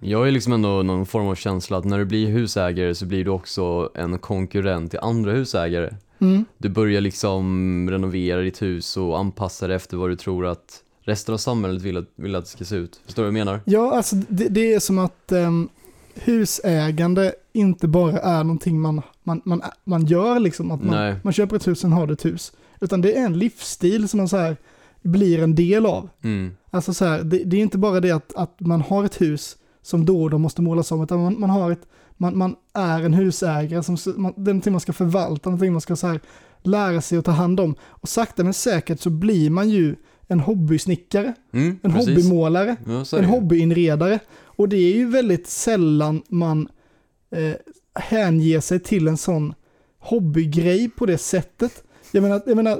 Jag 0.00 0.18
har 0.18 0.24
ju 0.24 0.30
liksom 0.32 0.52
ändå 0.52 0.82
någon 0.82 1.06
form 1.06 1.26
av 1.26 1.34
känsla 1.34 1.76
att 1.76 1.84
när 1.84 1.98
du 1.98 2.04
blir 2.04 2.26
husägare 2.26 2.94
så 2.94 3.06
blir 3.06 3.24
du 3.24 3.30
också 3.30 3.90
en 3.94 4.18
konkurrent 4.18 4.90
till 4.90 5.00
andra 5.00 5.32
husägare. 5.32 5.94
mm, 6.18 6.44
Du 6.58 6.68
börjar 6.68 7.00
liksom 7.00 7.90
renovera 7.90 8.40
ditt 8.40 8.62
hus 8.62 8.96
och 8.96 9.18
anpassa 9.18 9.66
det 9.68 9.74
efter 9.74 9.96
vad 9.96 10.10
du 10.10 10.16
tror 10.16 10.46
att 10.46 10.82
resten 11.00 11.34
av 11.34 11.38
samhället 11.38 11.82
vill 11.82 11.96
att, 11.96 12.08
vill 12.14 12.34
att 12.34 12.44
det 12.44 12.50
ska 12.50 12.64
se 12.64 12.76
ut. 12.76 13.00
Förstår 13.04 13.22
du 13.22 13.30
vad 13.30 13.38
jag 13.38 13.46
menar? 13.46 13.60
ja, 13.64 13.96
alltså 13.96 14.16
det, 14.28 14.48
det 14.48 14.74
är 14.74 14.80
som 14.80 14.98
att 14.98 15.32
ehm, 15.32 15.68
husägande 16.24 17.34
inte 17.52 17.88
bara 17.88 18.18
är 18.18 18.44
någonting 18.44 18.80
man, 18.80 19.02
man, 19.22 19.42
man, 19.44 19.62
man 19.84 20.06
gör 20.06 20.40
liksom, 20.40 20.70
att 20.70 20.84
man, 20.84 21.14
man 21.22 21.32
köper 21.32 21.56
ett 21.56 21.68
hus, 21.68 21.80
sen 21.80 21.92
har 21.92 22.06
du 22.06 22.12
ett 22.12 22.24
hus. 22.24 22.52
Utan 22.80 23.00
det 23.00 23.18
är 23.18 23.26
en 23.26 23.38
livsstil 23.38 24.08
som 24.08 24.18
man 24.18 24.28
så 24.28 24.36
här 24.36 24.56
blir 25.02 25.42
en 25.42 25.54
del 25.54 25.86
av. 25.86 26.08
Mm. 26.22 26.56
Alltså 26.70 26.94
så 26.94 27.04
här, 27.04 27.22
det, 27.22 27.38
det 27.44 27.56
är 27.56 27.60
inte 27.60 27.78
bara 27.78 28.00
det 28.00 28.10
att, 28.10 28.34
att 28.34 28.60
man 28.60 28.80
har 28.80 29.04
ett 29.04 29.20
hus 29.20 29.56
som 29.82 30.06
då 30.06 30.22
och 30.22 30.30
då 30.30 30.38
måste 30.38 30.62
målas 30.62 30.92
om, 30.92 31.02
utan 31.02 31.22
man, 31.22 31.40
man 31.40 31.50
har 31.50 31.70
ett, 31.70 31.88
man, 32.16 32.38
man 32.38 32.56
är 32.74 33.02
en 33.02 33.14
husägare, 33.14 33.82
som, 33.82 33.96
man, 34.16 34.32
det 34.36 34.50
är 34.50 34.54
någonting 34.54 34.72
man 34.72 34.80
ska 34.80 34.92
förvalta, 34.92 35.50
någonting 35.50 35.72
man 35.72 35.80
ska 35.80 35.96
så 35.96 36.06
här 36.06 36.20
lära 36.62 37.00
sig 37.00 37.18
att 37.18 37.24
ta 37.24 37.30
hand 37.30 37.60
om. 37.60 37.74
Och 37.82 38.08
sakta 38.08 38.44
men 38.44 38.54
säkert 38.54 39.00
så 39.00 39.10
blir 39.10 39.50
man 39.50 39.70
ju 39.70 39.96
en 40.28 40.40
hobbysnickare, 40.40 41.34
Mm, 41.52 41.78
en 41.82 41.92
precis. 41.92 42.08
hobbymålare, 42.08 42.76
Ja, 42.86 43.18
en 43.18 43.24
hobbyinredare. 43.24 44.18
Och 44.44 44.68
det 44.68 44.76
är 44.76 44.94
ju 44.94 45.08
väldigt 45.08 45.46
sällan 45.46 46.22
man 46.28 46.68
eh, 47.30 47.54
hänger 47.94 48.60
sig 48.60 48.80
till 48.80 49.08
en 49.08 49.16
sån 49.16 49.54
hobbygrej 49.98 50.90
på 50.90 51.06
det 51.06 51.18
sättet. 51.18 51.82
Jag 52.12 52.22
menar, 52.22 52.42
jag 52.46 52.56
menar 52.56 52.72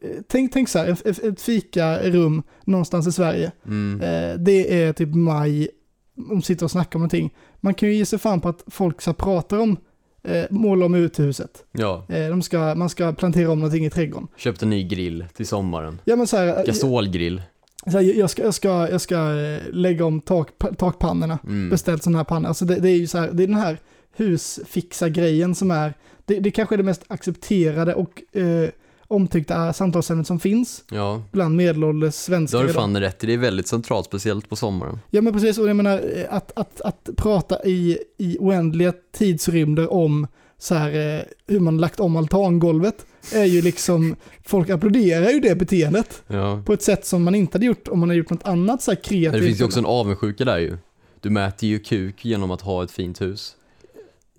eh, 0.00 0.10
tänk, 0.28 0.52
tänk 0.52 0.68
så 0.68 0.78
här, 0.78 0.88
ett, 0.88 1.24
ett, 1.24 1.40
fikarum 1.40 2.42
någonstans 2.64 3.06
i 3.06 3.12
Sverige. 3.12 3.52
Mm. 3.66 4.00
Eh, 4.00 4.38
det 4.38 4.82
är 4.82 4.92
typ 4.92 5.14
maj, 5.14 5.68
de 6.14 6.42
sitter 6.42 6.64
och 6.64 6.70
snackar 6.70 6.96
om 6.96 7.00
någonting. 7.00 7.34
Man 7.60 7.74
kan 7.74 7.88
ju 7.88 7.94
ge 7.94 8.06
sig 8.06 8.18
fan 8.18 8.40
på 8.40 8.48
att 8.48 8.64
folk 8.66 9.02
så 9.02 9.12
pratar 9.12 9.58
om 9.58 9.76
eh, 10.22 10.44
måla 10.50 10.86
om 10.86 10.94
utehuset. 10.94 11.64
Ja, 11.72 12.04
Eh, 12.08 12.28
de 12.28 12.42
ska, 12.42 12.74
man 12.74 12.88
ska 12.88 13.12
plantera 13.12 13.50
om 13.50 13.58
någonting 13.58 13.86
i 13.86 13.90
trädgården. 13.90 14.28
köpte 14.36 14.64
en 14.64 14.70
ny 14.70 14.82
grill 14.88 15.24
till 15.34 15.46
sommaren. 15.46 16.00
Ja 16.04 16.16
men 16.16 16.26
så 16.26 16.36
här, 16.36 16.46
eh, 16.58 16.64
Gasolgrill. 16.64 17.42
så 17.84 17.90
här 17.90 18.00
jag, 18.00 18.30
ska, 18.30 18.42
jag, 18.42 18.54
ska, 18.54 18.88
jag 18.90 19.00
ska 19.00 19.14
eh, 19.40 19.58
lägga 19.72 20.04
om 20.04 20.20
tak, 20.20 20.58
pa- 20.58 20.74
takpannorna. 20.74 21.38
Mm. 21.44 21.70
Beställt 21.70 22.02
sådana 22.02 22.18
här 22.18 22.24
pannor. 22.24 22.48
Alltså 22.48 22.64
det, 22.64 22.74
det 22.76 22.90
är 22.90 22.96
ju 22.96 23.06
så 23.06 23.18
här, 23.18 23.30
det 23.32 23.42
är 23.42 23.46
den 23.46 23.56
här 23.56 23.78
husfixa-grejen 24.16 25.54
som 25.54 25.70
är, 25.70 25.94
det, 26.24 26.40
det 26.40 26.50
kanske 26.50 26.74
är 26.74 26.76
det 26.76 26.82
mest 26.82 27.04
accepterade 27.08 27.94
och 27.94 28.22
eh, 28.36 28.68
omtyckta 29.10 29.72
samtalsämnet 29.72 30.26
som 30.26 30.40
finns 30.40 30.84
Ja, 30.90 31.22
bland 31.32 31.56
medelålders 31.56 32.14
det 32.14 32.20
svenskar 32.22 32.58
har 32.58 32.64
du 32.64 32.70
idag. 32.70 32.82
fan 32.82 33.00
rätt 33.00 33.24
i. 33.24 33.26
Det 33.26 33.32
är 33.32 33.38
väldigt 33.38 33.68
centralt, 33.68 34.06
speciellt 34.06 34.48
på 34.48 34.56
sommaren. 34.56 34.98
Ja 35.10 35.20
men 35.20 35.32
precis, 35.32 35.58
och 35.58 35.68
jag 35.68 35.76
menar 35.76 35.96
eh, 36.16 36.24
att, 36.34 36.52
att, 36.58 36.80
att 36.80 37.08
prata 37.16 37.64
i, 37.64 37.98
i 38.18 38.36
oändliga 38.40 38.92
tidsrymder 39.16 39.92
om 39.92 40.26
så 40.58 40.74
här 40.74 41.16
eh, 41.16 41.22
hur 41.46 41.60
man 41.60 41.78
lagt 41.78 42.00
om 42.00 42.16
altangolvet 42.16 43.06
är 43.34 43.44
ju 43.44 43.62
liksom, 43.62 44.16
folk 44.44 44.70
applåderar 44.70 45.30
ju 45.30 45.40
det 45.40 45.54
beteendet 45.54 46.22
Ja. 46.26 46.62
på 46.66 46.72
ett 46.72 46.82
sätt 46.82 47.06
som 47.06 47.22
man 47.22 47.34
inte 47.34 47.54
hade 47.58 47.66
gjort 47.66 47.88
om 47.88 47.98
man 47.98 48.08
hade 48.08 48.18
gjort 48.18 48.30
något 48.30 48.46
annat 48.46 48.82
så 48.82 48.90
här 48.90 48.96
kreativt. 49.02 49.32
Men 49.32 49.40
det 49.40 49.46
finns 49.46 49.60
ju 49.60 49.64
också 49.64 49.78
en 49.78 49.86
avundsjuka 49.86 50.44
där 50.44 50.58
ju. 50.58 50.76
Du 51.20 51.30
mäter 51.30 51.68
ju 51.68 51.78
kuk 51.78 52.24
genom 52.24 52.50
att 52.50 52.60
ha 52.60 52.84
ett 52.84 52.90
fint 52.90 53.20
hus. 53.20 53.56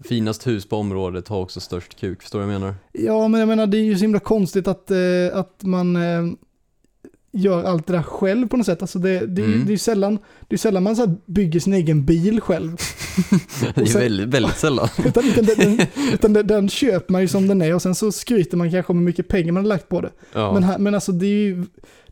Finast 0.04 0.48
hus 0.48 0.66
på 0.66 0.76
området 0.78 1.28
har 1.28 1.40
också 1.40 1.60
störst 1.60 2.00
kuk, 2.00 2.22
förstår 2.22 2.40
du 2.40 2.46
vad 2.46 2.54
jag 2.56 2.62
menar? 2.62 2.76
Ja, 2.92 3.28
men 3.28 3.40
jag 3.40 3.48
menar 3.48 3.68
det 3.68 3.78
är 3.78 3.84
ju 3.84 3.96
så 3.96 4.02
himla 4.02 4.20
konstigt 4.20 4.68
att, 4.68 4.92
eh, 4.92 4.98
att 5.34 5.58
man 5.64 5.96
eh, 5.96 6.24
gör 7.34 7.64
allt 7.64 7.88
det 7.88 7.94
där 7.94 8.04
själv 8.04 8.48
på 8.48 8.58
något 8.58 8.66
sätt. 8.66 8.82
Alltså 8.82 9.00
det, 9.00 9.20
det, 9.28 9.42
Mm. 9.44 9.60
det 9.66 9.70
är 9.70 9.72
ju 9.72 9.78
sällan, 9.78 10.18
det 10.48 10.56
är 10.56 10.58
sällan 10.58 10.84
man 10.84 10.96
så 10.96 11.06
här 11.06 11.16
bygger 11.26 11.60
sin 11.60 11.74
egen 11.74 12.06
bil 12.06 12.42
själv. 12.42 12.78
Det 13.76 13.82
är 13.82 13.86
sen- 13.86 14.02
väldigt, 14.02 14.28
väldigt 14.30 14.58
sällan. 14.58 14.88
Utan, 15.06 15.26
utan, 15.26 15.46
den, 15.46 15.80
utan 16.14 16.34
den, 16.34 16.48
den 16.48 16.70
köper 16.70 17.12
man 17.12 17.22
ju 17.22 17.28
som 17.28 17.48
den 17.48 17.62
är 17.62 17.76
och 17.76 17.82
sen 17.82 17.96
så 17.96 18.12
skryter 18.12 18.58
man 18.58 18.72
kanske 18.72 18.92
om 18.94 18.98
hur 18.98 19.06
mycket 19.06 19.28
pengar 19.28 19.52
man 19.54 19.64
har 19.64 19.70
lagt 19.70 19.90
på 19.90 20.02
det. 20.02 20.10
Ja. 20.34 20.54
Men, 20.54 20.64
här, 20.64 20.78
men 20.78 20.96
alltså 20.96 21.12
det 21.12 21.26
är 21.26 21.30
ju 21.44 21.66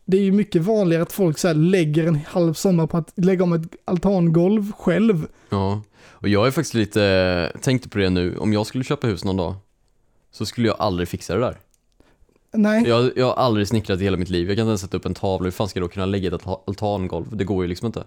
det 0.04 0.16
är 0.16 0.22
ju 0.22 0.32
mycket 0.32 0.62
vanligare 0.62 1.02
att 1.02 1.12
folk 1.12 1.38
så 1.38 1.52
lägger 1.52 2.06
en 2.06 2.18
halv 2.26 2.54
sommar 2.54 2.86
på 2.86 2.96
att 2.96 3.12
lägga 3.16 3.44
om 3.44 3.52
ett 3.52 3.62
altangolv 3.84 4.72
själv. 4.72 5.26
Ja, 5.50 5.82
och 6.20 6.28
jag 6.28 6.46
är 6.46 6.50
faktiskt 6.50 6.74
lite, 6.74 7.52
tänkte 7.60 7.88
på 7.88 7.98
det 7.98 8.10
nu, 8.10 8.36
om 8.36 8.52
jag 8.52 8.66
skulle 8.66 8.84
köpa 8.84 9.06
hus 9.06 9.24
någon 9.24 9.36
dag 9.36 9.54
så 10.32 10.46
skulle 10.46 10.66
jag 10.68 10.76
aldrig 10.78 11.08
fixa 11.08 11.34
det 11.34 11.40
där. 11.40 11.56
Nej, 12.52 12.88
Jag, 12.88 13.10
jag 13.16 13.26
har 13.26 13.34
aldrig 13.34 13.68
snickrat 13.68 14.00
i 14.00 14.04
hela 14.04 14.16
mitt 14.16 14.28
liv, 14.30 14.48
jag 14.48 14.56
kan 14.56 14.62
inte 14.62 14.68
ens 14.70 14.80
sätta 14.80 14.96
upp 14.96 15.06
en 15.06 15.14
tavla, 15.14 15.44
hur 15.44 15.50
fan 15.50 15.68
ska 15.68 15.80
jag 15.80 15.88
då 15.88 15.92
kunna 15.92 16.06
lägga 16.06 16.28
ett 16.28 16.42
alta- 16.42 16.60
altangolv? 16.66 17.36
Det 17.36 17.44
går 17.44 17.64
ju 17.64 17.68
liksom 17.68 17.86
inte. 17.86 18.04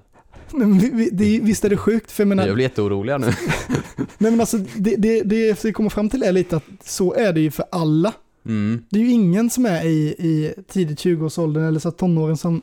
men 0.52 0.80
vi- 0.80 0.90
vi- 0.94 1.10
det, 1.10 1.40
visst 1.46 1.66
är 1.66 1.70
det 1.70 1.78
sjukt 1.78 2.12
för 2.12 2.24
jag 2.24 2.28
menar, 2.28 2.46
Jag 2.46 2.56
blir 2.56 2.66
jätteorolig 2.66 3.20
nu. 3.20 3.28
nej 4.18 4.32
men 4.32 4.40
alltså 4.40 4.58
det, 4.58 4.96
det, 4.96 5.22
det 5.22 5.66
vi 5.66 5.74
kommer 5.74 5.90
fram 5.90 6.10
till 6.10 6.24
är 6.24 6.32
lite 6.32 6.56
att 6.58 6.64
så 6.84 7.14
är 7.14 7.34
det 7.34 7.42
ju 7.42 7.52
för 7.52 7.66
alla. 7.72 8.14
Mm. 8.46 8.84
Det 8.90 9.00
är 9.00 9.04
ju 9.04 9.12
ingen 9.12 9.50
som 9.50 9.66
är 9.66 9.86
i, 9.86 10.08
i 10.20 10.54
tidigt 10.68 11.00
20-årsåldern 11.00 11.64
eller 11.64 11.80
så 11.80 11.92
tonåren 11.92 12.38
som 12.38 12.62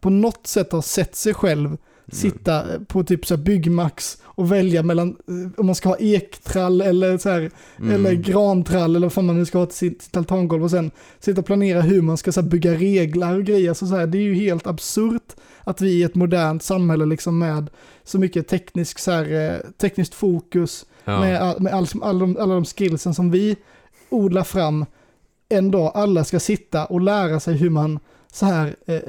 på 0.00 0.10
något 0.10 0.46
sätt 0.46 0.72
har 0.72 0.82
sett 0.82 1.16
sig 1.16 1.34
själv 1.34 1.76
sitta 2.12 2.64
på 2.88 3.04
typ 3.04 3.26
så 3.26 3.36
byggmax 3.36 4.18
och 4.24 4.52
välja 4.52 4.82
mellan 4.82 5.08
eh, 5.08 5.60
om 5.60 5.66
man 5.66 5.74
ska 5.74 5.88
ha 5.88 5.96
ektrall 5.96 6.80
eller 6.80 7.18
så 7.18 7.30
här, 7.30 7.50
Mm. 7.78 7.94
eller 7.94 8.12
grantrall 8.12 8.96
eller 8.96 9.06
vad 9.06 9.12
fan 9.12 9.26
man 9.26 9.36
nu 9.38 9.44
ska 9.46 9.58
ha 9.58 9.66
till 9.66 9.76
sitt, 9.76 10.16
altangolv 10.16 10.64
och 10.64 10.70
sen 10.70 10.90
sitta 11.18 11.40
och 11.40 11.46
planera 11.46 11.80
hur 11.80 12.02
man 12.02 12.16
ska 12.16 12.32
så 12.32 12.40
här, 12.40 12.48
bygga 12.48 12.74
reglar 12.74 13.34
och 13.34 13.44
grejer. 13.44 13.74
Så, 13.74 13.86
så 13.86 13.96
här, 13.96 14.06
det 14.06 14.18
är 14.18 14.22
ju 14.22 14.34
helt 14.34 14.66
absurt 14.66 15.34
att 15.64 15.80
vi 15.80 15.90
i 15.90 16.02
ett 16.02 16.14
modernt 16.14 16.62
samhälle 16.62 17.06
liksom 17.06 17.38
med 17.38 17.70
så 18.04 18.18
mycket 18.18 18.48
teknisk, 18.48 18.98
så 18.98 19.10
här, 19.10 19.52
eh, 19.52 19.58
tekniskt 19.80 20.14
fokus 20.14 20.86
ja. 21.04 21.20
med, 21.20 21.40
all, 21.42 21.60
med 21.62 21.72
all, 21.74 21.86
alla, 22.02 22.18
de, 22.18 22.36
alla 22.36 22.54
de 22.54 22.64
skillsen 22.64 23.14
som 23.14 23.30
vi 23.30 23.56
odlar 24.08 24.44
fram, 24.44 24.84
en 25.48 25.70
dag 25.70 25.92
alla 25.94 26.24
ska 26.24 26.40
sitta 26.40 26.84
och 26.84 27.00
lära 27.00 27.40
sig 27.40 27.56
hur 27.56 27.70
man 27.70 27.98
så 28.36 28.46
här 28.46 28.76
eh, 28.86 28.94
eh, 28.94 29.02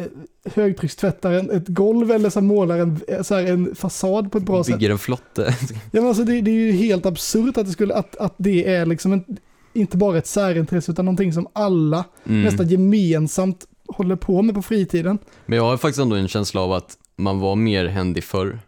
högtryckstvättar 0.53 1.31
en, 1.31 1.51
ett 1.51 1.67
golv 1.67 2.11
eller 2.11 2.29
så 2.29 2.41
målar 2.41 2.77
en, 2.79 2.99
eh, 3.07 3.21
så 3.21 3.35
här, 3.35 3.45
en 3.45 3.75
fasad 3.75 4.31
på 4.31 4.37
ett 4.37 4.43
bra 4.43 4.63
sätt. 4.63 4.75
Bygger 4.75 4.89
en 4.89 4.99
flotte. 4.99 5.55
Ja, 5.91 6.01
men 6.01 6.07
alltså 6.07 6.23
det, 6.23 6.41
det 6.41 6.51
är 6.51 6.55
ju 6.55 6.71
helt 6.71 7.05
absurt 7.05 7.57
att 7.57 7.65
det, 7.65 7.71
skulle, 7.71 7.93
att, 7.93 8.15
att 8.15 8.33
det 8.37 8.75
är 8.75 8.85
liksom 8.85 9.13
en, 9.13 9.23
inte 9.73 9.97
bara 9.97 10.17
ett 10.17 10.27
särintresse 10.27 10.91
utan 10.91 11.05
någonting 11.05 11.33
som 11.33 11.47
alla 11.53 12.05
Mm. 12.25 12.43
nästan 12.43 12.67
gemensamt 12.67 13.67
håller 13.87 14.15
på 14.15 14.41
med 14.41 14.55
på 14.55 14.61
fritiden. 14.61 15.17
Men 15.45 15.57
jag 15.57 15.63
har 15.63 15.77
faktiskt 15.77 15.99
ändå 15.99 16.15
en 16.15 16.27
känsla 16.27 16.61
av 16.61 16.71
att 16.73 16.97
man 17.15 17.39
var 17.39 17.55
mer 17.55 17.85
händig 17.85 18.23
förr. 18.23 18.59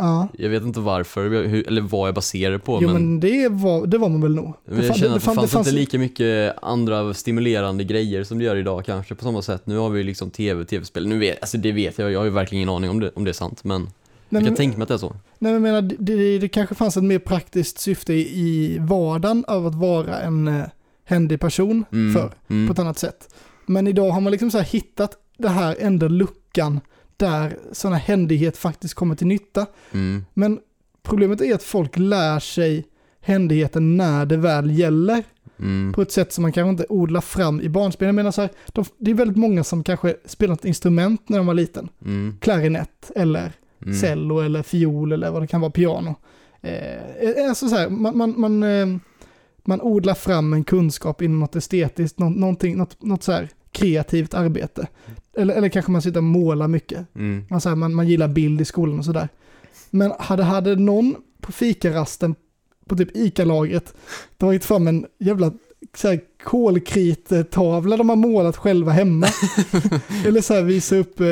Ja, 0.00 0.28
Jag 0.38 0.48
vet 0.50 0.62
inte 0.62 0.80
varför, 0.80 1.30
hur, 1.46 1.66
eller 1.68 1.82
vad 1.82 2.08
jag 2.08 2.14
baserar 2.14 2.52
det 2.52 2.58
på, 2.58 2.78
jo 2.82 2.88
men, 2.88 2.94
men 2.94 3.20
det 3.20 3.48
var, 3.48 3.86
det 3.86 3.98
var 3.98 4.08
man 4.08 4.20
väl 4.20 4.34
nog. 4.34 4.54
men 4.64 4.84
jag 4.86 4.96
känner 4.96 5.08
att 5.08 5.14
det 5.14 5.20
fan- 5.20 5.34
fanns, 5.34 5.50
fanns- 5.52 5.66
inte 5.68 5.78
lika 5.80 5.98
mycket 5.98 6.56
andra 6.62 7.14
stimulerande 7.14 7.84
grejer 7.84 8.24
som 8.24 8.38
det 8.38 8.44
gör 8.44 8.56
idag 8.56 8.84
kanske 8.84 9.14
på 9.14 9.24
samma 9.24 9.42
sätt. 9.42 9.62
Nu 9.66 9.76
har 9.76 9.90
vi 9.90 9.98
ju 9.98 10.04
liksom 10.04 10.30
tv, 10.30 10.64
tv-spel, 10.64 11.06
nu 11.06 11.18
vet, 11.18 11.40
alltså 11.40 11.58
det 11.58 11.72
vet 11.72 11.98
jag, 11.98 12.12
jag 12.12 12.18
har 12.20 12.24
ju 12.24 12.30
verkligen 12.30 12.62
ingen 12.62 12.74
aning 12.74 12.90
om 12.90 13.00
det, 13.00 13.10
om 13.14 13.24
det 13.24 13.30
är 13.30 13.32
sant, 13.32 13.64
men 13.64 13.80
Jag 14.28 14.40
kan 14.40 14.44
men- 14.44 14.54
tänka 14.54 14.78
mig 14.78 14.82
att 14.82 14.88
det 14.88 14.94
är 14.94 14.98
så. 14.98 15.16
Nej, 15.38 15.52
men 15.52 15.62
menar, 15.62 15.82
det, 15.82 15.96
det, 15.98 16.38
det 16.38 16.48
kanske 16.48 16.74
fanns 16.74 16.96
ett 16.96 17.04
mer 17.04 17.18
praktiskt 17.18 17.78
syfte 17.78 18.12
i, 18.14 18.76
vardagen 18.80 19.44
av 19.48 19.66
att 19.66 19.74
vara 19.74 20.20
en 20.20 20.48
eh, 20.48 20.64
händig 21.04 21.40
person 21.40 21.84
Mm. 21.92 22.14
förr, 22.14 22.32
Mm. 22.50 22.66
på 22.66 22.72
ett 22.72 22.78
annat 22.78 22.98
sätt. 22.98 23.34
Men 23.66 23.86
idag 23.86 24.10
har 24.10 24.20
man 24.20 24.30
liksom 24.30 24.50
så 24.50 24.58
hittat 24.60 25.12
det 25.38 25.48
här 25.48 25.76
enda 25.80 26.08
luckan 26.08 26.80
där 27.18 27.58
sådana 27.72 27.96
händighet 27.96 28.56
faktiskt 28.56 28.94
kommer 28.94 29.14
till 29.14 29.26
nytta. 29.26 29.66
Mm. 29.92 30.24
Men 30.34 30.60
problemet 31.02 31.40
är 31.40 31.54
att 31.54 31.62
folk 31.62 31.98
lär 31.98 32.38
sig 32.38 32.86
händigheten 33.20 33.96
när 33.96 34.26
det 34.26 34.36
väl 34.36 34.78
gäller 34.78 35.24
Mm. 35.60 35.92
på 35.92 36.02
ett 36.02 36.12
sätt 36.12 36.32
som 36.32 36.42
man 36.42 36.52
kanske 36.52 36.70
inte 36.70 36.86
odlar 36.88 37.20
fram 37.20 37.60
i 37.60 37.68
barnspel. 37.68 38.06
Jag 38.06 38.14
menar 38.14 38.30
så 38.30 38.40
här, 38.40 38.50
de, 38.66 38.84
det 38.98 39.10
är 39.10 39.14
väldigt 39.14 39.36
många 39.36 39.64
som 39.64 39.82
kanske 39.84 40.16
spelat 40.24 40.58
ett 40.58 40.64
instrument 40.64 41.28
när 41.28 41.38
de 41.38 41.46
var 41.46 41.54
liten. 41.54 41.88
Mm. 42.04 42.36
Klarinett 42.40 43.10
eller 43.16 43.52
Mm. 43.82 43.94
cello 43.94 44.40
eller 44.40 44.62
fiol 44.62 45.12
eller 45.12 45.30
vad 45.30 45.42
det 45.42 45.46
kan 45.46 45.60
vara, 45.60 45.70
piano. 45.70 46.14
Eh, 46.62 47.48
alltså 47.48 47.68
så 47.68 47.76
här, 47.76 47.88
man, 47.88 48.16
man, 48.18 48.40
man, 48.40 48.62
eh, 48.62 48.86
man 49.64 49.80
odlar 49.80 50.14
fram 50.14 50.52
en 50.52 50.64
kunskap 50.64 51.22
inom 51.22 51.40
något 51.40 51.56
estetiskt, 51.56 52.18
nå, 52.18 52.28
någonting, 52.28 52.76
något, 52.76 53.02
något 53.02 53.22
så 53.22 53.32
här 53.32 53.48
kreativt 53.72 54.34
arbete. 54.34 54.86
Eller, 55.36 55.54
eller 55.54 55.68
kanske 55.68 55.92
man 55.92 56.02
sitter 56.02 56.20
och 56.20 56.24
målar 56.24 56.68
mycket. 56.68 57.06
Mm. 57.14 57.44
Man, 57.50 57.60
så 57.60 57.68
här, 57.68 57.76
man, 57.76 57.94
man 57.94 58.08
gillar 58.08 58.28
bild 58.28 58.60
i 58.60 58.64
skolan 58.64 58.98
och 58.98 59.04
sådär. 59.04 59.28
Men 59.90 60.12
hade, 60.18 60.42
hade 60.42 60.76
någon 60.76 61.16
på 61.40 61.52
fikarasten 61.52 62.34
på 62.86 62.96
typ 62.96 63.16
ICA-lagret 63.16 63.94
dragit 64.36 64.64
fram 64.64 64.88
en 64.88 65.06
jävla 65.18 65.52
så 65.96 66.08
här, 66.08 66.20
kolkrittavla 66.44 67.96
de 67.96 68.08
har 68.08 68.16
målat 68.16 68.56
själva 68.56 68.92
hemma. 68.92 69.26
eller 70.26 70.40
så 70.40 70.54
här 70.54 70.62
visa 70.62 70.96
upp 70.96 71.20
eh, 71.20 71.26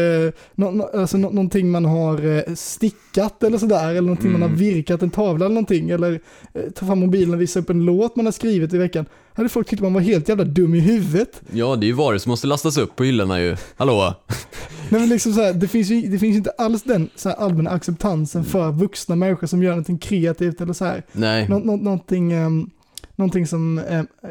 nå, 0.55 0.71
nå, 0.71 0.90
alltså, 0.95 1.16
nå, 1.19 1.31
någonting 1.31 1.71
man 1.71 1.85
har 1.85 2.37
eh, 2.37 2.55
stickat 2.55 3.42
eller 3.42 3.59
sådär. 3.59 3.88
Eller 3.90 4.01
någonting 4.01 4.33
man 4.33 4.42
Mm. 4.42 4.51
har 4.51 4.59
virkat 4.59 5.03
en 5.03 5.11
tavla 5.11 5.45
eller 5.45 5.55
någonting. 5.55 5.90
Eller 5.90 6.21
eh, 6.55 6.62
ta 6.75 6.87
fram 6.87 6.99
mobilen 6.99 7.35
och 7.35 7.40
visa 7.40 7.61
upp 7.61 7.71
en 7.71 7.85
låt 7.85 8.16
man 8.16 8.25
har 8.25 8.33
skrivit 8.33 8.75
i 8.75 8.79
veckan. 8.79 9.07
Hade 9.35 9.49
folk 9.49 9.69
tyckt 9.69 9.83
man 9.83 9.95
var 9.95 10.01
helt 10.01 10.29
jävla 10.29 10.45
dum 10.45 10.75
i 10.75 10.81
huvudet. 10.81 11.40
Ja, 11.53 11.77
det 11.77 11.87
är 11.87 11.88
ju 11.88 11.92
varor 11.92 12.19
som 12.19 12.31
måste 12.31 12.47
lastas 12.47 12.79
upp 12.79 12.97
på 12.97 13.05
hyllorna 13.05 13.40
ju. 13.40 13.57
Hallå? 13.77 14.14
Nej 14.90 15.01
men 15.01 15.09
liksom 15.09 15.33
så 15.33 15.42
här, 15.42 15.53
det 15.53 15.69
finns 15.69 15.90
ju 15.90 16.01
det 16.01 16.19
finns 16.19 16.37
inte 16.37 16.51
alls 16.51 16.83
den 16.83 17.09
så 17.16 17.29
här 17.29 17.37
allmänna 17.37 17.71
acceptansen 17.71 18.45
för 18.45 18.73
vuxna 18.73 19.16
människor 19.16 19.47
som 19.47 19.62
gör 19.62 19.71
någonting 19.71 19.99
kreativt 19.99 20.61
eller 20.61 20.73
så 20.73 20.85
här. 20.85 21.03
Nej. 21.12 21.47
Nå, 21.49 21.59
nå, 21.59 21.77
någonting, 21.77 22.33
ehm, 22.33 22.71
någonting 23.16 23.46
som 23.46 23.79
ehm, 23.79 24.07
eh, 24.22 24.31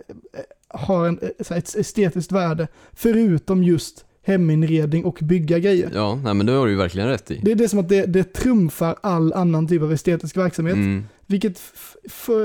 har 0.68 1.08
en, 1.08 1.20
eh, 1.22 1.58
ett 1.58 1.76
estetiskt 1.76 2.32
värde 2.32 2.68
förutom 2.94 3.64
just 3.64 4.06
heminredning 4.24 5.06
och 5.06 5.20
bygga 5.22 5.60
grejer. 5.60 5.92
Ja, 5.94 6.20
nej 6.24 6.34
men 6.34 6.46
det 6.46 6.52
har 6.52 6.66
du 6.66 6.72
ju 6.72 6.78
verkligen 6.78 7.08
rätt 7.08 7.32
i. 7.32 7.40
Det 7.44 7.52
är 7.52 7.56
det 7.56 7.70
som 7.70 7.80
att 7.80 7.90
det, 7.90 8.06
det 8.06 8.34
trumfar 8.34 8.96
all 9.02 9.34
annan 9.34 9.68
typ 9.68 9.82
av 9.82 9.94
estetisk 9.94 10.38
verksamhet. 10.38 10.76
Mm. 10.76 11.04
Vilket 11.26 11.60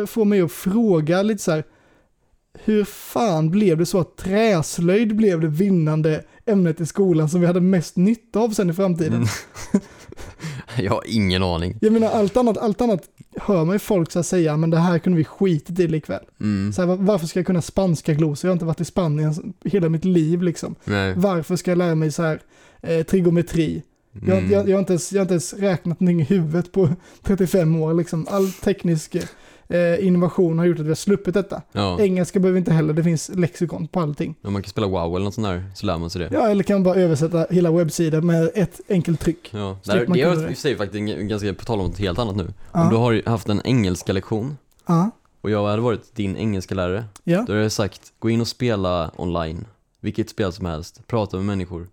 får 0.06 0.24
mig 0.24 0.40
att 0.40 0.52
fråga 0.52 1.22
lite 1.22 1.42
så 1.42 1.50
här, 1.50 1.64
hur 2.64 2.84
fan 2.84 3.50
blev 3.50 3.78
det 3.78 3.86
så 3.86 4.00
att 4.00 4.16
träslöjd 4.16 5.16
blev 5.16 5.40
det 5.40 5.48
vinnande 5.48 6.24
ämnet 6.46 6.80
i 6.80 6.86
skolan 6.86 7.28
som 7.28 7.40
vi 7.40 7.46
hade 7.46 7.60
mest 7.60 7.96
nytta 7.96 8.38
av 8.40 8.50
sen 8.50 8.70
i 8.70 8.72
framtiden? 8.72 9.14
Mm. 9.14 9.28
Jag 10.78 10.92
har 10.92 11.02
ingen 11.06 11.42
aning. 11.42 11.78
Jag 11.80 11.92
menar 11.92 12.08
allt 12.10 12.36
annat, 12.36 12.58
allt 12.58 12.80
annat 12.80 13.02
hör 13.36 13.64
man 13.64 13.74
ju 13.74 13.78
folk 13.78 14.12
så 14.12 14.22
säga, 14.22 14.56
men 14.56 14.70
det 14.70 14.78
här 14.78 14.98
kunde 14.98 15.18
vi 15.18 15.24
skitit 15.24 15.80
i 15.80 15.88
likväl. 15.88 16.20
Mm. 16.40 16.72
Så 16.72 16.82
här, 16.82 16.86
var- 16.86 16.96
varför 16.96 17.26
ska 17.26 17.38
jag 17.38 17.46
kunna 17.46 17.62
spanska 17.62 18.14
glosor? 18.14 18.48
Jag 18.48 18.52
har 18.52 18.54
inte 18.56 18.64
varit 18.64 18.80
i 18.80 18.84
Spanien 18.84 19.52
hela 19.64 19.88
mitt 19.88 20.04
liv 20.04 20.42
liksom. 20.42 20.74
Nej. 20.84 21.14
Varför 21.16 21.56
ska 21.56 21.70
jag 21.70 21.78
lära 21.78 21.94
mig 21.94 22.12
så 22.12 22.22
här 22.22 22.40
eh, 22.82 23.02
trigonometri? 23.02 23.82
Jag, 24.26 24.38
Mm. 24.38 24.50
jag, 24.52 24.68
jag, 24.68 24.74
har 24.76 24.80
inte 24.80 24.92
ens, 24.92 25.12
jag 25.12 25.18
har 25.20 25.24
inte 25.24 25.34
ens 25.34 25.52
räknat 25.54 26.00
någonting 26.00 26.20
i 26.20 26.24
huvudet 26.24 26.72
på 26.72 26.88
35 27.22 27.76
år 27.76 27.94
liksom. 27.94 28.26
All 28.30 28.52
teknisk 28.52 29.16
eh, 29.70 30.06
innovation 30.06 30.58
har 30.58 30.66
gjort 30.66 30.78
att 30.78 30.84
vi 30.84 30.88
har 30.88 30.94
sluppit 30.94 31.34
detta. 31.34 31.62
Ja. 31.72 32.00
Engelska 32.00 32.40
behöver 32.40 32.54
vi 32.54 32.58
inte 32.58 32.72
heller, 32.72 32.94
det 32.94 33.04
finns 33.04 33.30
lexikon 33.34 33.88
på 33.88 34.00
allting. 34.00 34.34
ja, 34.40 34.50
man 34.50 34.62
kan 34.62 34.70
spela 34.70 34.86
wow 34.86 35.16
eller 35.16 35.24
något 35.24 35.34
sånt 35.34 35.46
där, 35.46 35.64
så 35.74 35.86
lär 35.86 35.98
man 35.98 36.10
sig 36.10 36.20
det. 36.20 36.28
Ja, 36.32 36.48
eller 36.48 36.62
kan 36.64 36.74
man 36.76 36.82
bara 36.82 36.94
översätta 36.94 37.46
hela 37.50 37.70
webbsidan 37.70 38.26
med 38.26 38.50
ett 38.54 38.80
enkelt 38.88 39.20
tryck. 39.20 39.48
Ja, 39.52 39.78
där, 39.84 40.06
man 40.06 40.18
det 40.18 40.22
är 40.22 40.50
i 40.50 40.54
sig 40.54 40.76
faktiskt 40.76 41.18
ganska, 41.18 41.54
på 41.54 41.64
tal 41.64 41.80
om 41.80 41.86
något 41.86 41.98
helt 41.98 42.18
annat 42.18 42.36
nu. 42.36 42.44
Om 42.44 42.52
Ja. 42.72 42.88
du 42.90 42.96
har 42.96 43.28
haft 43.30 43.48
en 43.48 43.60
engelska 43.64 44.12
lektion 44.12 44.56
Ja, 44.86 45.10
och 45.40 45.50
jag 45.50 45.66
hade 45.66 45.82
varit 45.82 46.14
din 46.16 46.36
engelska 46.36 46.74
lärare, 46.74 47.04
ja. 47.24 47.44
då 47.46 47.52
hade 47.52 47.62
jag 47.62 47.72
sagt 47.72 48.00
gå 48.18 48.30
in 48.30 48.40
och 48.40 48.48
spela 48.48 49.10
online. 49.16 49.64
Vilket 50.00 50.30
spel 50.30 50.52
som 50.52 50.66
helst, 50.66 51.06
prata 51.06 51.36
med 51.36 51.46
människor. 51.46 51.86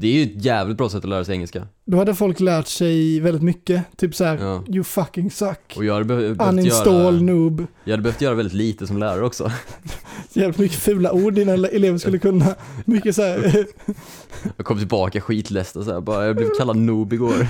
Det 0.00 0.06
är 0.08 0.12
ju 0.12 0.22
ett 0.22 0.44
jävligt 0.44 0.76
bra 0.76 0.88
sätt 0.88 0.98
att 1.04 1.10
lära 1.10 1.24
sig 1.24 1.34
engelska. 1.34 1.66
Då 1.84 1.98
hade 1.98 2.14
folk 2.14 2.40
lärt 2.40 2.66
sig 2.66 3.20
väldigt 3.20 3.42
mycket. 3.42 3.84
Typ 3.96 4.14
så 4.14 4.24
här, 4.24 4.38
Ja. 4.38 4.64
you 4.68 4.84
fucking 4.84 5.30
suck. 5.30 5.74
Och 5.76 5.84
jag 5.84 5.92
hade 5.94 6.04
be- 6.04 6.16
behövt 6.34 6.52
Uninstall 6.52 6.94
göra, 6.94 7.10
noob. 7.10 7.66
jag 7.84 7.92
hade 7.92 8.02
behövt 8.02 8.20
göra 8.20 8.34
väldigt 8.34 8.54
lite 8.54 8.86
som 8.86 8.98
lärare 8.98 9.24
också. 9.26 9.52
Jävligt 10.32 10.58
mycket 10.58 10.78
fula 10.78 11.12
ord 11.12 11.34
dina 11.34 11.52
ele- 11.52 11.68
elever 11.72 11.98
skulle 11.98 12.18
kunna. 12.18 12.54
Mycket 12.84 13.16
så 13.16 13.22
här, 13.22 13.66
Jag 14.56 14.66
kom 14.66 14.78
tillbaka 14.78 15.20
skitledsen 15.20 15.84
så 15.84 15.92
här, 15.92 16.00
bara, 16.00 16.26
jag 16.26 16.36
blev 16.36 16.48
kallad 16.58 16.76
noob 16.76 17.12
igår. 17.12 17.46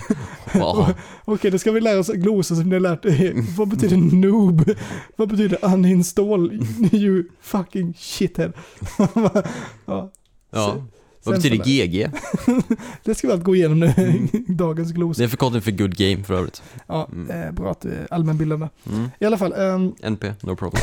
Okej 1.25 1.51
då 1.51 1.59
ska 1.59 1.73
vi 1.73 1.81
lära 1.81 1.99
oss 1.99 2.09
glosor 2.09 2.55
som 2.55 2.69
ni 2.69 2.75
har 2.75 2.81
lärt 2.81 3.05
er. 3.05 3.57
Vad 3.57 3.69
betyder 3.69 3.97
noob? 3.97 4.71
Vad 5.17 5.29
betyder 5.29 5.59
uninstall? 5.75 6.53
You 6.93 7.25
fucking 7.41 7.95
shithead. 7.99 8.53
ja, 9.87 10.11
ja. 10.51 10.77
Vad 11.25 11.35
betyder. 11.35 11.65
GG? 11.65 12.11
Det 13.05 13.15
ska 13.15 13.27
vi 13.27 13.33
allt 13.33 13.43
gå 13.45 13.57
igenom 13.57 13.81
nu, 13.81 13.95
Mm. 13.97 14.29
dagens 14.57 14.89
Det 14.89 14.95
glosor. 14.95 15.25
är 15.25 15.29
förkortning 15.29 15.63
för 15.63 15.71
good 15.71 15.97
game 15.97 16.23
för 16.25 16.35
övrigt. 16.35 16.63
Ja, 16.87 17.09
Mm. 17.13 17.31
eh, 17.43 17.53
bra 17.53 17.71
att 17.71 17.81
du 17.81 17.91
är 17.91 18.07
allmänbildande. 18.11 18.69
Mm. 18.93 19.09
I 19.19 19.25
alla 19.25 19.39
fall, 19.39 19.53
ehm, 19.53 19.93
NP, 20.03 20.33
no 20.43 20.57
problem. 20.57 20.83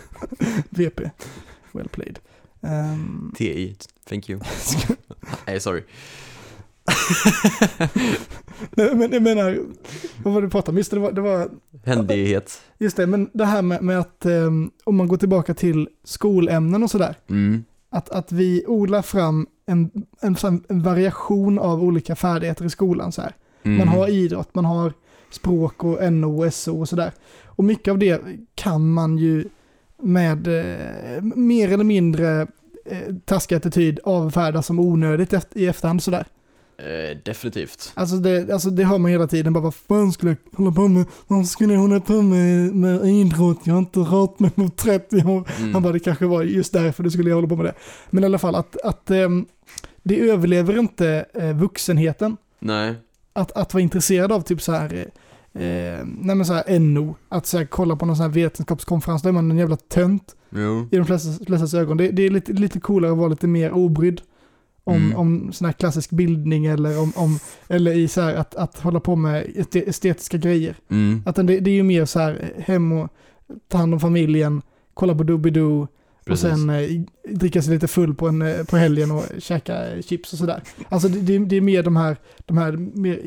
VP. 0.70 1.10
Well 1.72 1.88
played. 1.88 2.18
Ehm, 2.62 3.32
TI, 3.36 3.76
thank 4.08 4.30
you. 4.30 4.40
Nej, 5.46 5.60
sorry. 5.60 5.82
nej, 8.70 8.94
men 8.94 9.12
jag 9.12 9.22
menar, 9.22 9.58
vad 10.22 10.34
var 10.34 10.40
det 10.40 10.46
du 10.46 10.50
pratade 10.50 10.70
om? 10.70 10.76
Just 10.76 10.90
det, 10.90 10.96
det 10.96 11.00
var, 11.00 11.12
det 11.12 11.20
var 11.20 11.48
Händighet. 11.84 12.60
Just 12.78 12.96
det, 12.96 13.06
men 13.06 13.30
det 13.34 13.44
här 13.44 13.62
med, 13.62 13.82
med 13.82 13.98
att 13.98 14.26
ehm, 14.26 14.70
om 14.84 14.96
man 14.96 15.08
går 15.08 15.16
tillbaka 15.16 15.54
till 15.54 15.88
skolämnen 16.04 16.82
och 16.82 16.90
sådär, 16.90 17.14
Mm. 17.30 17.64
att, 17.90 18.08
att 18.10 18.32
vi 18.32 18.64
odlar 18.66 19.02
fram 19.02 19.46
en, 19.66 19.90
en, 20.20 20.36
en 20.68 20.82
variation 20.82 21.58
av 21.58 21.82
olika 21.82 22.16
färdigheter 22.16 22.64
i 22.64 22.70
skolan. 22.70 23.12
Så 23.12 23.22
här. 23.22 23.34
Mm. 23.62 23.78
Man 23.78 23.88
har 23.88 24.08
idrott, 24.08 24.54
man 24.54 24.64
har 24.64 24.92
språk 25.30 25.84
och 25.84 26.12
NO 26.12 26.46
och 26.46 26.54
SO 26.54 26.80
och 26.80 26.88
sådär. 26.88 27.12
Och 27.44 27.64
mycket 27.64 27.92
av 27.92 27.98
det 27.98 28.22
kan 28.54 28.92
man 28.92 29.18
ju 29.18 29.44
med 30.02 30.46
eh, 30.46 31.22
mer 31.22 31.72
eller 31.72 31.84
mindre 31.84 32.46
eh, 32.86 33.14
taskig 33.24 33.56
attityd 33.56 34.00
avfärda 34.04 34.62
som 34.62 34.78
onödigt 34.78 35.34
i 35.52 35.66
efterhand 35.66 36.02
sådär. 36.02 36.26
Eh, 36.82 37.16
definitivt. 37.24 37.92
Alltså 37.94 38.16
det, 38.16 38.52
alltså 38.52 38.70
det 38.70 38.84
hör 38.84 38.98
man 38.98 39.10
hela 39.10 39.26
tiden, 39.26 39.52
bara 39.52 39.64
vad 39.64 39.74
fan 39.74 40.12
skulle 40.12 40.30
jag 40.30 40.58
hålla 40.58 40.72
på 40.72 40.88
med, 40.88 41.04
vad 41.26 41.46
skulle 41.46 41.74
jag 41.74 41.80
hålla 41.80 42.00
på 42.00 42.22
med, 42.22 42.74
med 42.74 43.04
idrott, 43.04 43.58
jag 43.64 43.74
har 43.74 43.78
inte 43.78 44.00
rört 44.00 44.38
mig 44.38 44.50
på 44.50 44.68
30 44.76 45.16
år. 45.16 45.48
Mm. 45.58 45.72
Han 45.72 45.82
bara, 45.82 45.92
det 45.92 46.00
kanske 46.00 46.26
var 46.26 46.42
just 46.42 46.72
därför 46.72 47.02
du 47.02 47.10
skulle 47.10 47.30
jag 47.30 47.36
hålla 47.36 47.48
på 47.48 47.56
med 47.56 47.64
det. 47.64 47.74
Men 48.10 48.22
i 48.22 48.26
alla 48.26 48.38
fall 48.38 48.54
att, 48.54 48.76
att 48.84 49.10
ehm, 49.10 49.46
det 50.02 50.30
överlever 50.30 50.78
inte 50.78 51.24
eh, 51.34 51.52
vuxenheten. 51.56 52.36
Nej. 52.58 52.94
Att, 53.32 53.52
att 53.52 53.74
vara 53.74 53.82
intresserad 53.82 54.32
av 54.32 54.40
typ 54.40 54.62
så 54.62 54.72
här, 54.72 55.08
eh, 55.54 55.62
eh, 55.62 56.04
nej 56.04 56.36
men 56.36 56.46
så 56.46 56.52
här 56.52 56.78
NO, 56.78 57.16
att 57.28 57.46
så 57.46 57.58
här, 57.58 57.64
kolla 57.64 57.96
på 57.96 58.06
någon 58.06 58.16
sån 58.16 58.26
här 58.26 58.32
vetenskapskonferens, 58.32 59.22
då 59.22 59.28
är 59.28 59.32
man 59.32 59.50
en 59.50 59.58
jävla 59.58 59.76
tönt 59.76 60.36
Jo. 60.50 60.88
i 60.90 60.96
de 60.96 61.06
flesta, 61.06 61.44
flestas 61.44 61.74
ögon. 61.74 61.96
Det, 61.96 62.08
det 62.10 62.22
är 62.22 62.30
lite, 62.30 62.52
lite 62.52 62.80
coolare 62.80 63.12
att 63.12 63.18
vara 63.18 63.28
lite 63.28 63.46
mer 63.46 63.72
obrydd 63.72 64.20
om, 64.84 64.96
Mm. 64.96 65.16
om 65.16 65.52
sån 65.52 65.64
här 65.66 65.72
klassisk 65.72 66.10
bildning 66.10 66.66
eller 66.66 67.00
om, 67.00 67.12
om 67.16 67.38
eller 67.68 67.92
i 67.92 68.08
så 68.08 68.20
här 68.20 68.34
att, 68.34 68.54
att 68.54 68.78
hålla 68.80 69.00
på 69.00 69.16
med 69.16 69.46
este- 69.56 69.88
estetiska 69.88 70.36
grejer. 70.38 70.76
Mm. 70.90 71.22
Att 71.26 71.36
det, 71.36 71.42
det 71.42 71.70
är 71.70 71.74
ju 71.74 71.82
mer 71.82 72.04
så 72.04 72.18
här 72.18 72.52
hem 72.58 72.92
och 72.92 73.08
ta 73.68 73.78
hand 73.78 73.94
om 73.94 74.00
familjen, 74.00 74.62
kolla 74.94 75.14
på 75.14 75.22
Doobidoo 75.22 75.88
och 76.30 76.38
sen 76.38 76.70
eh, 76.70 76.88
dricka 77.28 77.62
sig 77.62 77.74
lite 77.74 77.88
full 77.88 78.14
på, 78.14 78.28
en, 78.28 78.42
eh, 78.42 78.64
på 78.64 78.76
helgen 78.76 79.10
och 79.10 79.24
käka 79.38 80.02
chips 80.02 80.32
och 80.32 80.38
sådär. 80.38 80.62
Alltså 80.88 81.08
det, 81.08 81.20
det, 81.20 81.38
det 81.38 81.56
är 81.56 81.60
mer 81.60 81.82
de 81.82 81.96
här, 81.96 82.16
de 82.46 82.58
här 82.58 82.72
mer 82.94 83.20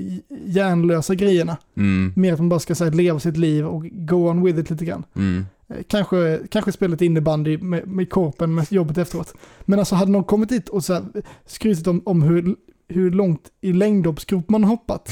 hjärnlösa 0.46 1.15
grejerna. 1.15 1.58
Mm. 1.78 2.13
Mer 2.15 2.34
att 2.34 2.39
man 2.39 2.50
bara 2.50 2.60
ska 2.60 2.76
så 2.76 2.84
här, 2.84 2.91
leva 2.91 3.20
sitt 3.20 3.38
liv 3.38 3.65
och 3.65 3.84
go 3.91 4.15
on 4.30 4.44
with 4.44 4.60
it 4.60 4.70
lite 4.70 4.86
grann. 4.86 5.04
Mm. 5.15 5.46
Kanske, 5.88 6.39
kanske 6.51 6.71
spela 6.71 6.91
lite 6.91 7.06
innebandy 7.06 7.58
med, 7.58 7.88
med 7.88 8.10
korpen 8.10 8.56
med 8.56 8.71
jobbet 8.71 8.97
efteråt. 8.97 9.34
Men 9.62 9.80
alltså 9.80 9.95
hade 9.95 10.12
någon 10.12 10.23
kommit 10.23 10.49
dit 10.49 10.69
och 10.69 10.84
så 10.84 11.06
skrytit 11.45 11.88
om, 11.88 12.01
om 12.06 12.21
hur, 12.21 12.56
hur 12.88 13.12
långt 13.12 13.51
i 13.62 13.73
längdhoppsgrop 13.73 14.49
man 14.49 14.63
har 14.63 14.69
hoppat. 14.69 15.10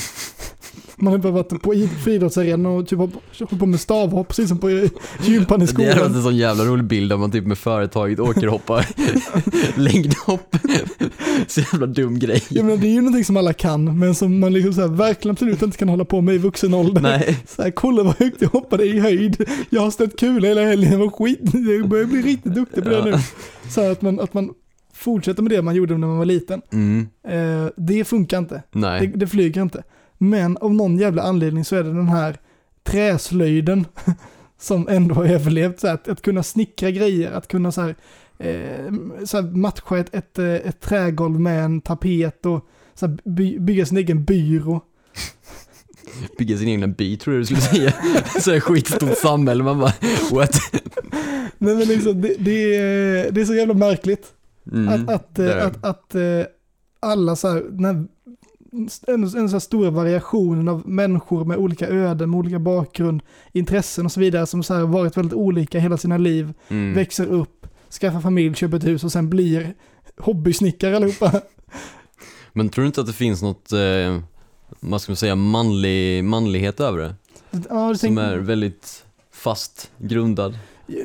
Man 0.95 1.13
har 1.13 1.17
bara 1.19 1.31
varit 1.33 1.61
på 1.61 1.73
id- 1.73 1.87
friidrottsarenan 2.03 2.65
och 2.65 2.87
typ 2.87 2.99
hållit 2.99 3.59
på 3.59 3.65
med 3.65 3.79
stavhopp 3.79 4.27
precis 4.27 4.49
som 4.49 4.57
på 4.57 4.69
gympan 5.23 5.61
i 5.61 5.65
Det 5.65 5.83
är 5.85 5.91
skolan. 5.95 6.15
en 6.15 6.23
sån 6.23 6.35
jävla 6.37 6.63
rolig 6.65 6.85
bild 6.85 7.09
där 7.11 7.17
man 7.17 7.31
typ 7.31 7.45
med 7.45 7.57
företaget 7.57 8.19
åker 8.19 8.45
och 8.47 8.51
hoppar 8.51 8.85
längdhopp. 9.79 10.55
Så 11.47 11.59
jävla 11.61 11.85
dum 11.87 12.19
grej. 12.19 12.43
Jag 12.49 12.65
menar, 12.65 12.77
det 12.77 12.87
är 12.87 12.91
ju 12.93 13.01
någonting 13.01 13.25
som 13.25 13.37
alla 13.37 13.53
kan, 13.53 13.99
men 13.99 14.15
som 14.15 14.39
man 14.39 14.53
liksom 14.53 14.73
så 14.73 14.81
här, 14.81 14.87
verkligen 14.87 15.31
absolut 15.33 15.61
inte 15.61 15.77
kan 15.77 15.89
hålla 15.89 16.05
på 16.05 16.21
med 16.21 16.35
i 16.35 16.37
vuxen 16.37 16.73
ålder. 16.73 17.01
Nej, 17.01 17.37
Så 17.47 17.61
här, 17.63 17.71
kolla 17.71 18.03
vad 18.03 18.15
högt 18.19 18.41
jag 18.41 18.49
hoppade 18.49 18.85
i 18.85 18.99
höjd. 18.99 19.45
Jag 19.69 19.81
har 19.81 19.91
ställt 19.91 20.19
kula 20.19 20.47
hela 20.47 20.61
helgen, 20.65 20.91
det 20.91 20.97
var 20.97 21.09
skit. 21.09 21.39
Jag 21.79 21.89
börjar 21.89 22.05
bli 22.05 22.21
riktigt 22.21 22.55
duktig 22.55 22.83
på 22.83 22.89
det 22.89 22.95
Ja. 22.97 23.05
nu. 23.05 23.13
Så 23.69 23.81
här, 23.81 23.91
att, 23.91 24.01
man, 24.01 24.19
att 24.19 24.33
man 24.33 24.49
fortsätter 24.93 25.43
med 25.43 25.51
det 25.51 25.61
man 25.61 25.75
gjorde 25.75 25.97
när 25.97 26.07
man 26.07 26.17
var 26.17 26.25
liten. 26.25 26.61
mm, 26.73 27.07
Eh, 27.27 27.67
det 27.77 28.03
funkar 28.05 28.37
inte. 28.37 28.55
Det, 28.55 28.79
nej. 28.79 29.11
det 29.15 29.27
flyger 29.27 29.61
inte. 29.61 29.83
Men 30.23 30.57
av 30.57 30.73
någon 30.73 30.97
jävla 30.97 31.21
anledning 31.21 31.65
så 31.65 31.75
är 31.75 31.83
det 31.83 31.93
den 31.93 32.07
här 32.07 32.37
träslöjden 32.83 33.85
som 34.59 34.87
ändå 34.87 35.15
har 35.15 35.25
överlevt. 35.25 35.79
Så 35.79 35.87
här, 35.87 35.93
att, 35.93 36.07
att 36.07 36.21
kunna 36.21 36.43
snickra 36.43 36.91
grejer, 36.91 37.31
att 37.31 37.47
kunna 37.47 37.71
så 37.71 37.81
här, 37.81 37.95
eh, 38.37 38.93
så 39.25 39.41
här 39.41 39.55
matcha 39.55 39.97
ett, 39.97 40.15
ett, 40.15 40.39
eh, 40.39 40.45
ett 40.45 40.81
trägolv 40.81 41.39
med 41.39 41.65
en 41.65 41.81
tapet 41.81 42.45
och 42.45 42.67
så 42.93 43.07
här, 43.07 43.17
by, 43.23 43.59
bygga 43.59 43.85
sin 43.85 43.97
egen 43.97 44.23
byrå. 44.23 44.81
Bygga 46.37 46.57
sin 46.57 46.67
egna 46.67 46.87
by 46.87 47.17
tror 47.17 47.35
jag 47.35 47.41
du 47.41 47.45
skulle 47.45 47.61
säga. 47.61 47.93
Så 48.39 48.51
är 48.51 48.59
skitstort 48.59 49.17
samhälle, 49.17 49.63
man 49.63 49.79
bara 49.79 49.93
what? 50.31 50.55
Nej, 51.57 51.75
men 51.75 51.87
liksom, 51.87 52.21
det, 52.21 52.35
det, 52.39 52.75
är, 52.75 53.31
det 53.31 53.41
är 53.41 53.45
så 53.45 53.55
jävla 53.55 53.73
märkligt. 53.73 54.27
Mm, 54.71 55.09
att 55.09 55.09
att, 55.09 55.39
att, 55.39 55.85
att 55.85 56.15
eh, 56.15 56.45
alla 56.99 57.35
så 57.35 57.47
här, 57.47 57.63
den 57.69 57.85
här, 57.85 58.05
en, 58.73 59.23
en 59.23 59.29
så 59.29 59.55
här 59.55 59.59
stora 59.59 59.89
variationen 59.89 60.67
av 60.67 60.89
människor 60.89 61.45
med 61.45 61.57
olika 61.57 61.87
öden, 61.87 62.29
med 62.29 62.37
olika 62.37 62.59
bakgrund, 62.59 63.21
intressen 63.51 64.05
och 64.05 64.11
så 64.11 64.19
vidare 64.19 64.45
som 64.45 64.63
så 64.63 64.85
varit 64.85 65.17
väldigt 65.17 65.33
olika 65.33 65.79
hela 65.79 65.97
sina 65.97 66.17
liv, 66.17 66.53
mm. 66.67 66.93
växer 66.93 67.25
upp, 67.25 67.67
skaffar 67.99 68.21
familj, 68.21 68.55
köper 68.55 68.77
ett 68.77 68.85
hus 68.85 69.03
och 69.03 69.11
sen 69.11 69.29
blir 69.29 69.73
hobbysnickare 70.17 70.95
allihopa. 70.95 71.41
Men 72.53 72.69
tror 72.69 72.83
du 72.83 72.87
inte 72.87 73.01
att 73.01 73.07
det 73.07 73.13
finns 73.13 73.41
något, 73.41 73.71
eh, 73.71 74.19
vad 74.79 75.01
ska 75.01 75.11
man 75.11 75.17
säga, 75.17 75.35
manlig, 75.35 76.23
manlighet 76.23 76.79
över 76.79 76.97
det? 76.97 77.15
Ja, 77.69 77.89
det 77.89 77.97
Som 77.97 78.17
är 78.17 78.37
väldigt 78.37 79.05
fast 79.31 79.91
grundad. 79.97 80.57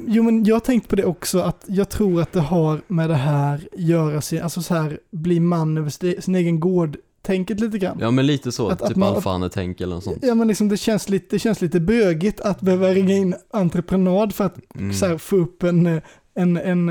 Jo 0.07 0.22
men 0.22 0.44
jag 0.44 0.54
har 0.54 0.61
tänkt 0.61 0.88
på 0.88 0.96
det 0.96 1.04
också 1.04 1.38
att 1.38 1.64
jag 1.66 1.88
tror 1.88 2.22
att 2.22 2.33
det 2.33 2.40
har 2.40 2.81
med 2.87 3.11
det 3.11 3.14
här 3.14 3.68
göra 3.72 4.20
sig, 4.20 4.40
alltså 4.40 4.62
så 4.62 4.74
här 4.74 5.00
bli 5.11 5.40
man 5.40 5.78
över 5.78 6.20
sin 6.20 6.35
egen 6.35 6.61
gård, 6.61 6.96
tänket 7.22 7.61
lite 7.61 7.78
grann. 7.78 7.98
Ja 8.00 8.11
men 8.11 8.26
lite 8.26 8.52
så, 8.52 8.68
Att- 8.68 8.87
typ 8.88 8.96
man- 8.96 9.14
alfahane-tänk 9.14 9.81
eller 9.81 9.94
något 9.94 10.04
sånt. 10.04 10.18
Ja 10.22 10.35
men 10.35 10.48
liksom 10.48 10.68
det 10.68 10.76
känns 10.76 11.09
lite, 11.09 11.26
det 11.31 11.38
känns 11.38 11.61
lite 11.61 11.81
bögigt 11.81 12.40
att 12.40 12.61
behöva 12.61 12.88
ringa 12.88 13.14
in 13.16 13.35
entreprenad 13.50 14.35
för 14.35 14.44
att 14.44 14.57
Mm. 14.74 14.90
här, 15.02 15.18
få 15.18 15.37
upp 15.37 15.62
en, 15.62 15.87
eh, 15.87 16.02
en, 16.35 16.57
en 16.57 16.90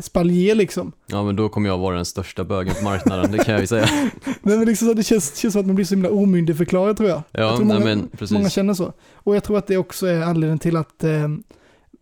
spaljer 0.00 0.54
liksom. 0.54 0.92
Ja 1.06 1.22
men 1.22 1.36
då 1.36 1.48
kommer 1.48 1.68
jag 1.68 1.78
vara 1.78 1.96
den 1.96 2.04
största 2.04 2.44
bögen 2.44 2.74
på 2.78 2.84
marknaden, 2.84 3.32
det 3.32 3.38
kan 3.38 3.52
jag 3.52 3.60
ju 3.60 3.66
säga. 3.66 3.86
Nej, 4.42 4.56
men 4.58 4.64
liksom, 4.64 4.94
det 4.96 5.02
känns, 5.02 5.36
känns 5.36 5.52
som 5.52 5.60
att 5.60 5.66
man 5.66 5.74
blir 5.74 5.84
så 5.84 5.94
himla 5.94 6.10
omyndigförklarad 6.10 6.96
tror 6.96 7.08
jag. 7.08 7.22
jag 7.32 7.42
Ja, 7.44 7.56
tror 7.56 7.66
nej, 7.66 7.74
många, 7.78 7.84
men 7.86 8.08
precis. 8.08 8.30
många 8.34 8.50
känner 8.50 8.74
så. 8.74 8.92
Och 9.14 9.36
jag 9.36 9.44
tror 9.44 9.58
att 9.58 9.66
det 9.66 9.76
också 9.76 10.06
är 10.06 10.22
anledningen 10.22 10.58
till 10.58 10.76
att 10.76 11.04
eh, 11.04 11.28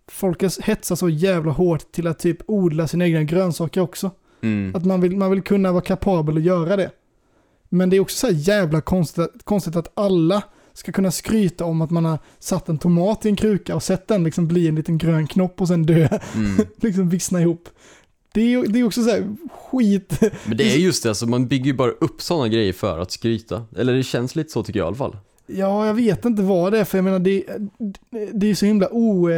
folk 0.09 0.43
hetsar 0.63 0.97
så 0.97 1.09
jävla 1.09 1.53
hårt 1.53 1.93
till 1.93 2.07
att 2.07 2.19
typ 2.19 2.39
odla 2.47 2.89
sina 2.89 3.07
egna 3.07 3.23
grönsaker 3.23 3.81
också. 3.81 4.11
Mm. 4.43 4.77
Att 4.77 4.85
man 4.85 5.01
vill, 5.01 5.17
man 5.17 5.31
vill 5.31 5.43
kunna 5.43 5.73
vara 5.73 5.83
kapabel 5.83 6.37
att 6.37 6.43
göra 6.43 6.77
det. 6.77 6.91
Men 7.75 7.91
det 7.91 7.97
är 7.97 8.01
också 8.01 8.17
så 8.17 8.27
här 8.27 8.35
jävla 8.35 8.81
konstigt, 8.81 9.31
konstigt 9.45 9.77
att 9.77 9.93
alla 9.95 10.43
ska 10.73 10.93
kunna 10.93 11.11
skryta 11.11 11.65
om 11.65 11.83
att 11.83 11.91
man 11.91 12.05
har 12.05 12.19
satt 12.39 12.69
en 12.69 12.79
tomat 12.79 13.27
i 13.27 13.29
en 13.29 13.37
kruka 13.37 13.75
och 13.75 13.83
sett 13.83 14.09
den 14.09 14.25
liksom 14.25 14.49
bli 14.49 14.69
en 14.69 14.75
liten 14.75 14.99
grön 14.99 15.27
knopp 15.27 15.61
och 15.61 15.69
sen 15.69 15.83
dö, 15.87 16.09
Mm. 16.35 16.67
liksom 16.77 17.09
vissna 17.09 17.41
ihop. 17.41 17.69
Det 18.35 18.55
är, 18.55 18.67
det 18.69 18.79
är 18.81 18.85
också 18.85 19.03
så 19.03 19.11
här 19.11 19.37
skit. 19.71 20.19
Men 20.45 20.57
det 20.57 20.75
är 20.75 20.77
just 20.79 21.03
det, 21.03 21.09
alltså 21.09 21.27
man 21.27 21.47
bygger 21.49 21.67
ju 21.67 21.73
bara 21.73 21.91
upp 21.91 22.23
sådana 22.23 22.49
grejer 22.49 22.73
för 22.73 22.99
att 22.99 23.11
skryta. 23.11 23.65
Eller 23.77 23.93
det 23.95 24.03
känns 24.03 24.37
lite 24.37 24.51
så 24.51 24.63
tycker 24.63 24.81
jag 24.81 24.85
i 24.85 24.89
alla 24.89 24.97
fall. 24.97 25.17
Ja, 25.47 25.87
jag 25.87 25.95
vet 25.95 26.25
inte 26.25 26.43
vad 26.43 26.73
det 26.73 26.79
är 26.79 26.85
för 26.85 26.99
jag 26.99 27.05
menar 27.05 27.19
det, 27.19 27.45
det 28.33 28.51
är 28.51 28.55
så 28.55 28.67
himla 28.67 28.89
o... 28.93 29.29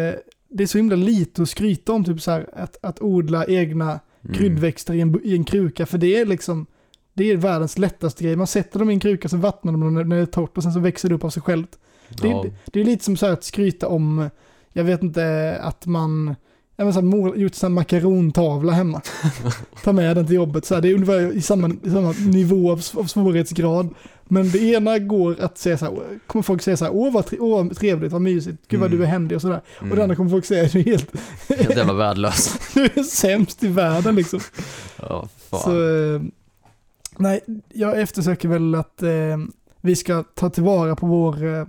Det 0.49 0.63
är 0.63 0.67
så 0.67 0.79
himla 0.79 0.97
lite 0.97 1.43
att 1.43 1.49
skryta 1.49 1.93
om, 1.93 2.05
typ 2.05 2.21
så 2.23 2.31
här 2.31 2.49
att, 2.53 2.77
att 2.83 3.03
odla 3.03 3.47
egna 3.47 4.01
Mm. 4.25 4.37
kryddväxter 4.37 4.95
i 4.95 5.01
en, 5.01 5.21
i 5.25 5.35
en 5.35 5.45
kruka, 5.45 5.87
för 5.87 5.99
det 5.99 6.17
är 6.21 6.27
liksom 6.27 6.67
det 7.15 7.31
är 7.31 7.37
världens 7.37 7.79
lättaste 7.79 8.25
grej. 8.25 8.37
Man 8.37 8.47
sätter 8.47 8.79
dem 8.79 8.91
i 8.91 8.95
en 8.95 9.01
kruka, 9.01 9.29
så 9.29 9.37
vattnar 9.37 9.73
de 9.73 9.81
dem 9.81 9.95
när 9.95 10.17
det 10.17 10.23
är 10.23 10.27
torrt 10.27 10.57
och 10.57 10.63
sen 10.63 10.73
så 10.73 10.81
växer 10.81 11.09
det 11.09 11.15
upp 11.15 11.25
av 11.25 11.31
sig 11.31 11.43
självt. 11.43 11.79
Det, 12.09 12.29
Ja. 12.29 12.45
det 12.67 12.81
är 12.81 12.85
lite 12.85 13.05
som 13.05 13.17
så 13.17 13.27
att 13.27 13.45
skryta 13.45 13.89
om, 13.89 14.31
jag 14.73 14.85
vet 14.85 15.03
inte, 15.03 15.57
att 15.63 15.87
man 15.87 16.35
ja, 16.77 16.85
men 16.85 16.93
så 16.95 17.01
här, 17.01 17.07
mål, 17.07 17.41
gjort 17.41 17.63
en 17.63 17.73
makarontavla 17.73 18.73
hemma. 18.73 19.01
Ta 19.85 19.93
med 19.93 20.17
den 20.17 20.27
till 20.27 20.37
jobbet. 20.37 20.65
Så 20.67 20.75
här, 20.75 20.83
det 20.83 20.89
är 20.89 20.95
ungefär 20.95 21.33
i 21.33 21.43
samma, 21.43 21.71
i 21.83 21.91
samma 21.91 22.13
nivå 22.13 22.73
av, 22.73 22.83
av 22.95 23.05
svårighetsgrad. 23.05 23.95
Men 24.25 24.51
det 24.51 24.59
ena 24.59 24.99
går 24.99 25.41
att 25.41 25.59
säga 25.59 25.79
så 25.79 25.85
här, 25.85 25.95
kommer 26.27 26.43
folk 26.43 26.63
säga 26.63 26.77
så 26.77 26.85
här, 26.85 26.95
åh 26.95 27.13
vad, 27.13 27.27
tre, 27.27 27.39
åh, 27.41 27.65
vad 27.65 27.77
trevligt, 27.77 28.13
vad 28.13 28.23
mysigt, 28.23 28.59
gud 28.69 28.81
vad 28.81 28.87
Mm. 28.87 28.99
du 28.99 29.05
är 29.05 29.09
händig 29.09 29.37
och 29.37 29.43
sådär. 29.43 29.61
Och 29.77 29.83
Mm. 29.83 29.97
det 29.97 30.03
andra 30.03 30.17
kommer 30.17 30.31
folk 30.31 30.45
säga, 30.45 30.69
du 30.73 30.79
är 30.79 30.85
helt, 30.85 31.11
Helt 31.49 31.77
jävla 31.77 31.93
värdelös. 31.95 32.59
du 32.75 32.85
är 32.85 33.03
sämst 33.03 33.65
i 33.65 33.69
världen 33.69 34.15
liksom. 34.15 34.41
Ja, 35.01 35.29
fan. 35.51 35.61
Så, 35.61 35.71
eh, 35.71 36.21
nej, 37.19 37.41
jag 37.73 38.01
eftersöker 38.01 38.49
väl 38.49 38.75
att 38.75 39.03
eh, 39.03 39.39
vi 39.81 39.97
ska 39.97 40.23
ta 40.23 40.51
tillvara 40.51 40.97
på 40.97 41.07
vår, 41.07 41.55
eh, 41.55 41.67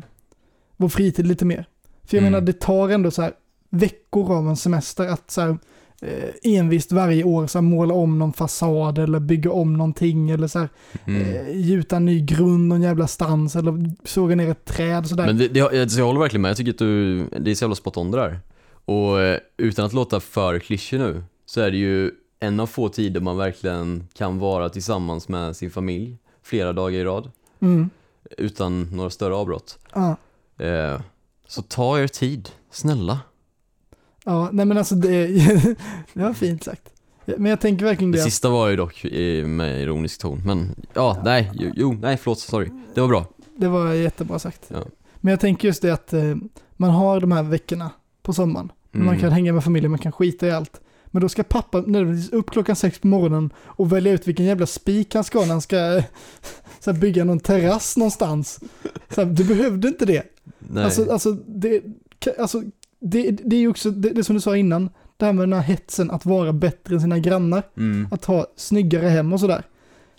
vår 0.78 0.90
fritid 0.90 1.28
lite 1.28 1.46
mer. 1.46 1.66
För 2.04 2.18
jag 2.18 2.22
Mm. 2.22 2.32
menar, 2.34 2.46
det 2.46 2.60
tar 2.60 2.90
ändå 2.90 3.12
så 3.12 3.22
här 3.22 3.32
veckor 3.70 4.32
av 4.38 4.48
en 4.50 4.56
semester 4.58 5.08
att 5.08 5.32
så 5.32 5.42
här, 5.42 5.58
eh, 6.02 6.30
envist 6.58 6.92
varje 6.92 7.24
år 7.24 7.48
så 7.48 7.58
här, 7.58 7.64
måla 7.64 7.94
om 7.94 8.20
någon 8.20 8.34
fasad 8.34 8.98
eller 9.00 9.20
bygga 9.20 9.52
om 9.52 9.74
någonting 9.74 10.30
eller 10.30 10.48
så 10.48 10.60
här, 10.60 10.70
Mm. 11.06 11.22
eh, 11.22 11.58
gjuta 11.58 11.96
en 11.96 12.06
ny 12.06 12.22
grund, 12.26 12.68
någon 12.68 12.82
jävla 12.82 13.08
stans 13.08 13.56
eller 13.56 13.92
såga 14.08 14.36
ner 14.36 14.50
ett 14.52 14.66
träd 14.66 15.00
och 15.04 15.10
sådär. 15.10 15.26
Men 15.26 15.38
det, 15.38 15.48
det, 15.48 15.62
alltså 15.62 16.00
jag 16.00 16.06
håller 16.06 16.20
verkligen 16.20 16.42
med, 16.42 16.50
jag 16.50 16.58
tycker 16.58 16.72
att 16.72 16.78
du, 16.78 17.24
det 17.40 17.52
är 17.52 17.56
så 17.56 17.64
jävla 17.64 17.76
spot 17.76 17.98
on 17.98 18.12
det 18.12 18.18
där. 18.18 18.40
Och 18.86 19.22
eh, 19.22 19.40
utan 19.58 19.86
att 19.86 19.94
låta 19.94 20.20
för 20.20 20.60
klyschig 20.60 21.00
nu, 21.00 21.24
så 21.46 21.62
är 21.62 21.72
det 21.72 21.78
ju 21.78 22.12
en 22.48 22.60
av 22.60 22.68
få 22.68 22.90
tider 22.90 23.22
man 23.22 23.38
verkligen 23.38 24.08
kan 24.14 24.40
vara 24.40 24.70
tillsammans 24.70 25.28
med 25.30 25.56
sin 25.56 25.72
familj 25.72 26.18
flera 26.44 26.74
dagar 26.74 27.00
i 27.00 27.04
rad, 27.04 27.32
Mm. 27.60 27.90
utan 28.38 28.82
några 28.92 29.10
större 29.10 29.36
avbrott. 29.36 29.80
Ja. 29.94 30.16
Eh, 30.66 31.02
så 31.48 31.62
ta 31.62 32.00
er 32.00 32.08
tid, 32.08 32.50
snälla. 32.72 33.20
ja, 34.26 34.50
nej 34.52 34.66
men 34.66 34.78
alltså 34.78 34.96
det, 34.96 35.28
det 36.14 36.24
var 36.24 36.34
fint 36.34 36.64
sagt. 36.64 36.82
Men 37.26 37.46
jag 37.46 37.60
tänker 37.62 37.86
verkligen 37.86 38.12
Det 38.12 38.18
det. 38.18 38.24
sista 38.24 38.50
var 38.50 38.68
ju 38.70 38.76
dock 38.76 39.06
i, 39.06 39.44
med 39.44 39.82
ironisk 39.82 40.22
ton, 40.22 40.42
men 40.46 40.76
ja, 40.94 41.22
nej, 41.26 41.52
jo, 41.54 41.72
jo, 41.76 41.94
nej 42.02 42.18
förlåt, 42.18 42.40
sorry. 42.40 42.70
Det 42.94 43.02
var 43.02 43.08
bra. 43.08 43.26
Det 43.58 43.68
var 43.68 43.94
jättebra 43.94 44.40
sagt. 44.40 44.62
Ja. 44.68 44.84
Men 45.16 45.32
jag 45.32 45.40
tänker 45.40 45.68
just 45.68 45.82
det 45.82 45.92
att 45.92 46.14
eh, 46.14 46.36
man 46.78 46.90
har 46.90 47.20
de 47.20 47.32
här 47.32 47.44
veckorna 47.44 47.92
på 48.22 48.34
sommaren. 48.34 48.72
Mm. 48.94 49.06
Man 49.06 49.20
kan 49.20 49.32
hänga 49.32 49.54
med 49.54 49.64
familjen, 49.64 49.92
man 49.92 50.00
kan 50.00 50.12
skita 50.12 50.48
i 50.48 50.52
allt. 50.52 50.82
Men 51.16 51.22
då 51.22 51.30
ska 51.30 51.44
pappa 51.44 51.82
nödvändigtvis 51.82 52.34
upp 52.34 52.52
klockan 52.52 52.76
sex 52.76 53.00
på 53.00 53.08
morgonen 53.08 53.54
och 53.66 53.92
välja 53.92 54.14
ut 54.14 54.28
vilken 54.28 54.46
jävla 54.46 54.66
spik 54.66 55.16
han 55.16 55.24
ska 55.24 55.40
när 55.40 55.48
han 55.48 55.62
ska 55.62 55.98
eh, 55.98 56.04
så 56.80 56.92
här, 56.92 57.00
bygga 57.00 57.24
någon 57.24 57.40
terrass 57.40 57.98
någonstans. 57.98 58.60
Så 59.10 59.22
här, 59.22 59.32
du 59.32 59.44
behövde 59.44 59.88
inte 59.88 60.06
det. 60.06 60.24
Nej. 60.60 60.84
Alltså, 60.84 61.12
alltså, 61.12 61.32
det, 61.32 61.82
alltså 62.40 62.64
det, 63.00 63.32
det 63.32 63.56
är 63.56 63.60
ju 63.60 63.68
också 63.68 63.92
det, 63.92 64.10
det 64.10 64.24
som 64.24 64.36
du 64.36 64.42
sa 64.42 64.58
innan, 64.58 64.90
det 65.18 65.26
här 65.26 65.34
med 65.34 65.44
den 65.44 65.54
här 65.54 65.62
hetsen 65.62 66.12
att 66.12 66.26
vara 66.26 66.54
bättre 66.54 66.96
än 66.96 67.02
sina 67.02 67.20
grannar, 67.20 67.64
mm. 67.78 68.08
att 68.12 68.26
ha 68.26 68.46
snyggare 68.56 69.08
hem 69.08 69.34
och 69.34 69.40
sådär. 69.40 69.64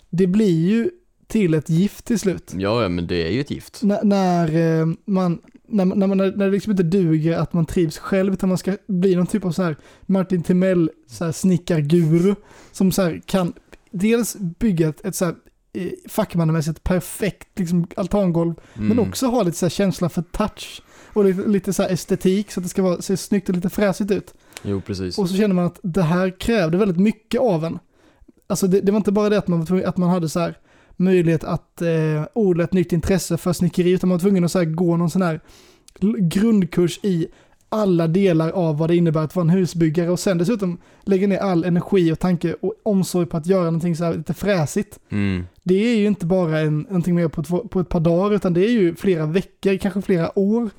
Det 0.09 0.27
blir 0.27 0.67
ju 0.67 0.89
till 1.27 1.53
ett 1.53 1.69
gift 1.69 2.05
till 2.05 2.19
slut. 2.19 2.53
Ja, 2.57 2.89
men 2.89 3.07
det 3.07 3.27
är 3.27 3.31
ju 3.31 3.41
ett 3.41 3.51
gift. 3.51 3.83
När, 3.83 4.03
när 4.03 4.79
eh, 4.79 4.87
man, 5.05 5.41
när, 5.67 5.85
när, 5.85 6.07
man, 6.07 6.17
när 6.17 6.31
det 6.31 6.51
liksom 6.51 6.71
inte 6.71 6.83
duger 6.83 7.37
att 7.37 7.53
man 7.53 7.65
trivs 7.65 7.97
själv, 7.97 8.33
utan 8.33 8.49
man 8.49 8.57
ska 8.57 8.77
bli 8.87 9.15
någon 9.15 9.27
typ 9.27 9.45
av 9.45 9.51
så 9.51 9.63
här 9.63 9.75
Martin 10.05 10.43
Timell, 10.43 10.91
så 11.07 11.25
här 11.25 11.31
snickarguru, 11.31 12.35
som 12.71 12.91
så 12.91 13.01
här 13.01 13.21
kan 13.25 13.53
dels 13.91 14.35
bygga 14.35 14.89
ett, 14.89 15.05
ett 15.05 15.15
så 15.15 15.25
här 15.25 15.35
eh, 15.73 15.91
fackmannamässigt 16.09 16.83
perfekt 16.83 17.59
liksom, 17.59 17.87
altangolv, 17.95 18.53
Mm. 18.75 18.87
men 18.87 18.99
också 18.99 19.27
ha 19.27 19.43
lite 19.43 19.57
så 19.57 19.65
här 19.65 19.69
känsla 19.69 20.09
för 20.09 20.21
touch 20.21 20.81
och 21.13 21.25
lite, 21.25 21.47
lite 21.47 21.73
så 21.73 21.83
här 21.83 21.89
estetik 21.89 22.51
så 22.51 22.59
att 22.59 22.63
det 22.63 22.69
ska 22.69 22.81
vara, 22.81 23.01
se 23.01 23.17
snyggt 23.17 23.49
och 23.49 23.55
lite 23.55 23.69
fräsigt 23.69 24.11
ut. 24.11 24.33
Jo, 24.63 24.81
precis. 24.81 25.17
Och 25.19 25.29
så 25.29 25.35
känner 25.35 25.55
man 25.55 25.65
att 25.65 25.79
det 25.83 26.01
här 26.03 26.39
krävde 26.39 26.77
väldigt 26.77 26.99
mycket 26.99 27.41
av 27.41 27.65
en. 27.65 27.79
Alltså 28.47 28.67
det, 28.67 28.81
det 28.81 28.91
var 28.91 28.97
inte 28.97 29.11
bara 29.11 29.29
det 29.29 29.37
att 29.37 29.47
man, 29.47 29.83
att 29.85 29.97
man 29.97 30.09
hade 30.09 30.29
så 30.29 30.39
här 30.39 30.57
möjlighet 30.97 31.43
att 31.43 31.81
eh, 31.81 32.23
odla 32.33 32.63
ett 32.63 32.73
nytt 32.73 32.93
intresse 32.93 33.37
för 33.37 33.53
snickeri, 33.53 33.91
utan 33.91 34.09
man 34.09 34.17
var 34.17 34.21
tvungen 34.21 34.43
att 34.43 34.51
så 34.51 34.59
här 34.59 34.65
gå 34.65 34.97
någon 34.97 35.09
sån 35.09 35.21
här 35.21 35.39
grundkurs 36.19 36.99
i 37.03 37.27
alla 37.69 38.07
delar 38.07 38.49
av 38.49 38.77
vad 38.77 38.89
det 38.89 38.95
innebär 38.95 39.21
att 39.23 39.35
vara 39.35 39.43
en 39.43 39.49
husbyggare 39.49 40.09
och 40.09 40.19
sen 40.19 40.37
dessutom 40.37 40.77
lägga 41.01 41.27
ner 41.27 41.37
all 41.37 41.63
energi 41.63 42.11
och 42.11 42.19
tanke 42.19 42.55
och 42.61 42.73
omsorg 42.83 43.25
på 43.25 43.37
att 43.37 43.47
göra 43.47 43.63
någonting 43.63 43.95
så 43.95 44.03
här 44.03 44.13
lite 44.13 44.33
fräsigt. 44.33 44.99
Mm. 45.09 45.45
Det 45.63 45.75
är 45.75 45.97
ju 45.97 46.07
inte 46.07 46.25
bara 46.25 46.59
en, 46.59 46.79
någonting 46.79 47.15
mer 47.15 47.27
på 47.27 47.41
ett, 47.41 47.69
på 47.71 47.79
ett 47.79 47.89
par 47.89 47.99
dagar 47.99 48.35
utan 48.35 48.53
det 48.53 48.65
är 48.65 48.71
ju 48.71 48.95
flera 48.95 49.25
veckor, 49.25 49.77
kanske 49.77 50.01
flera 50.01 50.39
år 50.39 50.69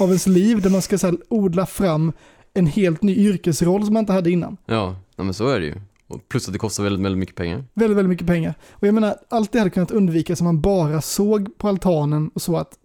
av 0.00 0.08
ens 0.08 0.26
liv 0.26 0.60
där 0.62 0.70
man 0.70 0.82
ska 0.82 0.98
så 0.98 1.06
här, 1.06 1.16
odla 1.28 1.66
fram 1.66 2.12
en 2.54 2.66
helt 2.66 3.02
ny 3.02 3.16
yrkesroll 3.16 3.84
som 3.84 3.94
man 3.94 4.00
inte 4.00 4.12
hade 4.12 4.30
innan. 4.30 4.56
Ja, 4.66 4.96
ja, 5.16 5.24
men 5.24 5.34
så 5.34 5.48
är 5.48 5.60
det 5.60 5.66
ju. 5.66 5.74
Och 6.14 6.28
plus 6.28 6.46
att 6.48 6.52
det 6.52 6.58
kostar 6.58 6.84
väldigt, 6.84 7.04
väldigt 7.04 7.18
mycket 7.18 7.36
pengar. 7.36 7.64
Väldigt, 7.74 7.96
väldigt 7.98 8.10
mycket 8.10 8.26
pengar. 8.26 8.54
Och 8.70 8.86
jag 8.86 8.94
menar, 8.94 9.16
allt 9.28 9.52
det 9.52 9.58
hade 9.58 9.70
kunnat 9.70 9.90
undvikas 9.90 10.40
om 10.40 10.44
man 10.44 10.60
bara 10.60 11.00
såg 11.00 11.58
på 11.58 11.68
altanen 11.68 12.30
och 12.34 12.42
så 12.42 12.56
att 12.56 12.78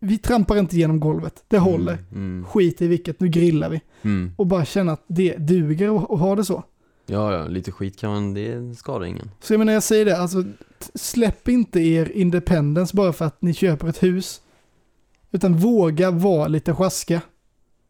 vi 0.00 0.18
trampar 0.18 0.56
inte 0.56 0.76
genom 0.76 1.00
golvet, 1.00 1.44
det 1.48 1.58
håller. 1.58 1.92
Mm. 1.92 2.06
Mm. 2.12 2.44
Skit 2.44 2.82
i 2.82 2.86
vilket, 2.86 3.20
nu 3.20 3.28
grillar 3.28 3.70
vi. 3.70 3.80
Mm. 4.02 4.32
Och 4.36 4.46
bara 4.46 4.64
känna 4.64 4.92
att 4.92 5.04
det 5.06 5.36
duger 5.36 5.96
att 5.96 6.10
att 6.10 6.20
ha 6.20 6.36
det 6.36 6.44
så. 6.44 6.62
Ja, 7.06 7.32
ja, 7.34 7.46
lite 7.48 7.72
skit 7.72 7.98
kan 7.98 8.10
man, 8.10 8.34
det 8.34 8.78
skadar 8.78 9.04
ingen. 9.06 9.30
Så 9.40 9.52
jag 9.52 9.58
menar, 9.58 9.72
jag 9.72 9.82
säger 9.82 10.04
det, 10.04 10.18
alltså 10.18 10.44
släpp 10.94 11.48
inte 11.48 11.80
er 11.80 12.12
independence 12.14 12.96
bara 12.96 13.12
för 13.12 13.24
att 13.24 13.42
ni 13.42 13.54
köper 13.54 13.88
ett 13.88 14.02
hus. 14.02 14.40
Utan 15.30 15.56
våga 15.56 16.10
vara 16.10 16.48
lite 16.48 16.74
sjaska 16.74 17.20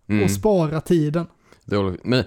Mm. 0.09 0.25
och 0.25 0.31
spara 0.31 0.81
tiden. 0.81 1.27
Det 1.69 1.77
håller- 1.77 1.99
Men 2.05 2.25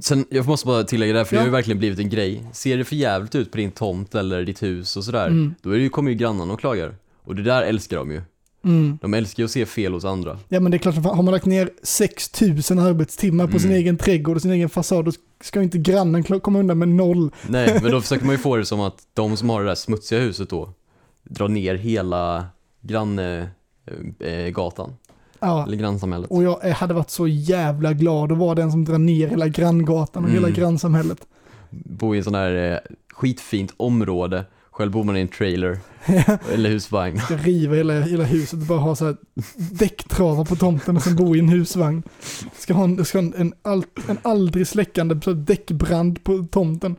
sen, 0.00 0.24
jag 0.30 0.46
måste 0.46 0.66
bara 0.66 0.84
tillägga 0.84 1.12
det 1.12 1.18
här, 1.18 1.24
för 1.24 1.36
det 1.36 1.38
Ja. 1.38 1.42
har 1.42 1.46
ju 1.46 1.52
verkligen 1.52 1.78
blivit 1.78 1.98
en 1.98 2.08
grej. 2.08 2.42
Ser 2.52 2.78
det 2.78 2.84
för 2.84 2.96
jävligt 2.96 3.34
ut 3.34 3.50
på 3.50 3.56
din 3.56 3.70
tomt 3.70 4.14
eller 4.14 4.44
ditt 4.44 4.62
hus 4.62 4.96
och 4.96 5.04
sådär, 5.04 5.26
Mm. 5.26 5.54
då 5.62 5.70
är 5.70 5.74
det 5.76 5.82
ju, 5.82 5.88
kommer 5.88 6.10
ju 6.10 6.16
grannarna 6.16 6.52
och 6.52 6.60
klagar. 6.60 6.94
Och 7.24 7.34
det 7.36 7.42
där 7.42 7.62
älskar 7.62 7.96
de 7.96 8.10
ju. 8.10 8.22
Mm. 8.64 8.98
De 9.02 9.14
älskar 9.14 9.42
ju 9.42 9.44
att 9.44 9.50
se 9.50 9.66
fel 9.66 9.92
hos 9.92 10.04
andra. 10.04 10.38
Ja 10.48 10.60
men 10.60 10.70
det 10.72 10.76
är 10.76 10.78
klart, 10.78 10.94
har 10.94 11.22
man 11.22 11.32
lagt 11.34 11.46
ner 11.46 11.70
6000 11.82 12.78
arbetstimmar 12.78 13.46
på 13.46 13.58
sin 13.58 13.70
Mm. 13.70 13.80
egen 13.82 13.96
trädgård 13.96 14.36
och 14.36 14.42
sin 14.42 14.50
egen 14.50 14.68
fasad, 14.68 15.04
då 15.04 15.12
ska 15.44 15.62
inte 15.62 15.78
grannen 15.78 16.22
komma 16.22 16.58
undan 16.58 16.78
med 16.78 16.88
noll. 16.88 17.30
Nej, 17.48 17.78
men 17.82 17.92
då 17.92 18.00
försöker 18.00 18.24
man 18.26 18.34
ju 18.34 18.38
få 18.38 18.56
det 18.56 18.64
som 18.66 18.80
att 18.80 18.96
de 19.14 19.36
som 19.36 19.50
har 19.50 19.60
det 19.60 19.66
där 19.66 19.74
smutsiga 19.74 20.20
huset 20.20 20.50
då, 20.50 20.72
drar 21.24 21.48
ner 21.48 21.74
hela 21.74 22.46
granngatan, 22.80 24.88
eh, 24.88 24.96
Ja. 25.42 25.64
eller 25.66 25.76
grannsamhället. 25.76 26.30
Och 26.30 26.42
jag 26.42 26.60
hade 26.60 26.94
varit 26.94 27.10
så 27.10 27.28
jävla 27.28 27.92
glad 27.92 28.32
att 28.32 28.38
vara 28.38 28.54
den 28.54 28.70
som 28.72 28.84
drar 28.84 28.98
ner 28.98 29.28
hela 29.28 29.48
granngatan 29.48 30.24
och 30.24 30.30
Mm. 30.30 30.42
hela 30.44 30.54
grannsamhället. 30.56 31.18
Bo 31.70 32.14
i 32.14 32.18
en 32.18 32.24
sån 32.24 32.34
här 32.34 32.72
eh, 32.72 32.78
skitfint 33.12 33.74
område, 33.76 34.44
själv 34.70 34.92
bor 34.92 35.04
man 35.04 35.16
i 35.16 35.20
en 35.20 35.28
trailer, 35.28 35.78
eller 36.52 36.70
husvagn. 36.70 37.20
Ska 37.20 37.36
riva 37.36 37.74
hela, 37.74 38.00
hela 38.00 38.24
huset 38.24 38.60
och 38.60 38.66
bara 38.66 38.78
ha 38.78 38.96
så 38.96 39.04
här 39.04 39.16
däcktravar 39.56 40.44
på 40.44 40.56
tomten 40.56 40.96
och 40.96 41.02
sen 41.02 41.16
bo 41.16 41.36
i 41.36 41.38
en 41.38 41.48
husvagn. 41.48 42.02
Ska 42.58 42.74
ha 42.74 42.84
en, 42.84 43.04
ska 43.04 43.18
ha 43.18 43.24
en, 43.24 43.34
en, 43.36 43.52
all, 43.62 43.84
en 44.08 44.18
aldrig 44.22 44.66
släckande 44.66 45.20
så 45.24 45.32
däckbrand 45.32 46.24
på 46.24 46.46
tomten. 46.50 46.96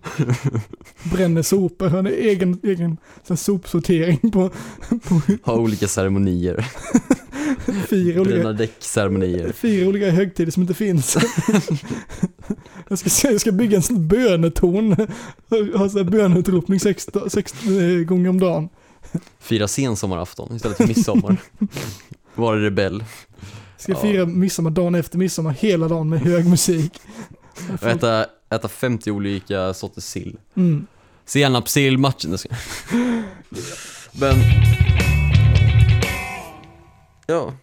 Bränner 1.03 1.41
sopor, 1.41 1.87
har 1.87 1.99
en 1.99 2.07
egen, 2.07 2.59
egen 2.63 2.97
så 3.23 3.33
här 3.33 3.37
sopsortering 3.37 4.31
på, 4.31 4.49
på 5.03 5.21
Ha 5.43 5.53
olika 5.53 5.87
ceremonier, 5.87 6.65
fyra 7.89 8.21
olika 8.21 8.35
bränna 8.35 8.53
däck-ceremonier. 8.53 9.51
Fyra 9.51 9.87
olika 9.89 10.09
högtider 10.09 10.51
som 10.51 10.61
inte 10.63 10.73
finns. 10.73 11.17
jag, 12.87 12.99
ska, 12.99 13.31
jag 13.31 13.41
ska 13.41 13.51
bygga 13.51 13.77
en 13.77 13.83
sån 13.83 14.07
bönetorn. 14.07 15.07
Ha 15.77 15.89
sån 15.89 15.97
här 15.97 16.11
bönutropning 16.11 16.79
sex, 16.79 17.07
sex 17.27 17.53
eh, 17.63 18.05
gånger 18.05 18.29
om 18.29 18.39
dagen. 18.39 18.69
Fira 19.39 19.67
sensommarafton 19.67 20.55
istället 20.55 20.77
för 20.77 20.87
midsommar. 20.87 21.37
Vara 22.35 22.61
rebell. 22.61 23.03
Ska 23.77 23.91
Ja. 23.91 23.97
fira 24.01 24.25
midsommar 24.25 24.71
dagen 24.71 24.95
efter 24.95 25.17
midsommar 25.17 25.51
hela 25.51 25.87
dagen 25.87 26.09
med 26.09 26.19
hög 26.19 26.45
musik. 26.49 27.01
Och 27.81 27.87
äta, 27.87 28.25
äta 28.49 28.67
50 28.67 29.11
olika 29.11 29.73
sorters 29.73 30.03
sill. 30.03 30.37
Mm. 30.55 30.87
Senapssill, 31.25 31.97
matchen. 31.97 32.31
Men... 34.11 34.35
Ja, 37.27 37.53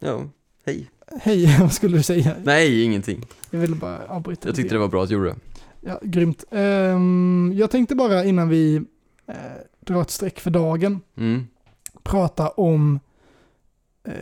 ja, 0.00 0.24
hej. 0.66 0.90
Hej, 1.22 1.56
vad 1.60 1.72
skulle 1.72 1.96
du 1.96 2.02
säga? 2.02 2.36
Nej, 2.44 2.82
ingenting. 2.82 3.26
Jag 3.50 3.60
ville 3.60 3.76
bara 3.76 3.98
avbryta. 4.06 4.48
Jag 4.48 4.56
tyckte 4.56 4.74
det 4.74 4.78
var 4.78 4.88
bra 4.88 5.02
att 5.02 5.08
du 5.08 5.14
gjorde 5.14 5.28
det. 5.28 5.36
Ja, 5.80 6.00
grymt. 6.02 6.44
Ehm, 6.50 7.52
jag 7.56 7.70
tänkte 7.70 7.94
bara 7.94 8.24
innan 8.24 8.48
vi 8.48 8.76
uh, 9.28 9.34
drar 9.80 10.02
ett 10.02 10.10
streck 10.10 10.40
för 10.40 10.50
dagen 10.50 11.00
Mm. 11.16 11.46
prata 12.02 12.48
om 12.48 13.00
eh, 14.04 14.14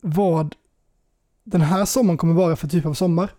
vad 0.00 0.54
den 1.44 1.60
här 1.60 1.84
sommaren 1.84 2.18
kommer 2.18 2.34
vara 2.34 2.56
för 2.56 2.68
typ 2.68 2.86
av 2.86 2.94
sommar. 2.94 3.30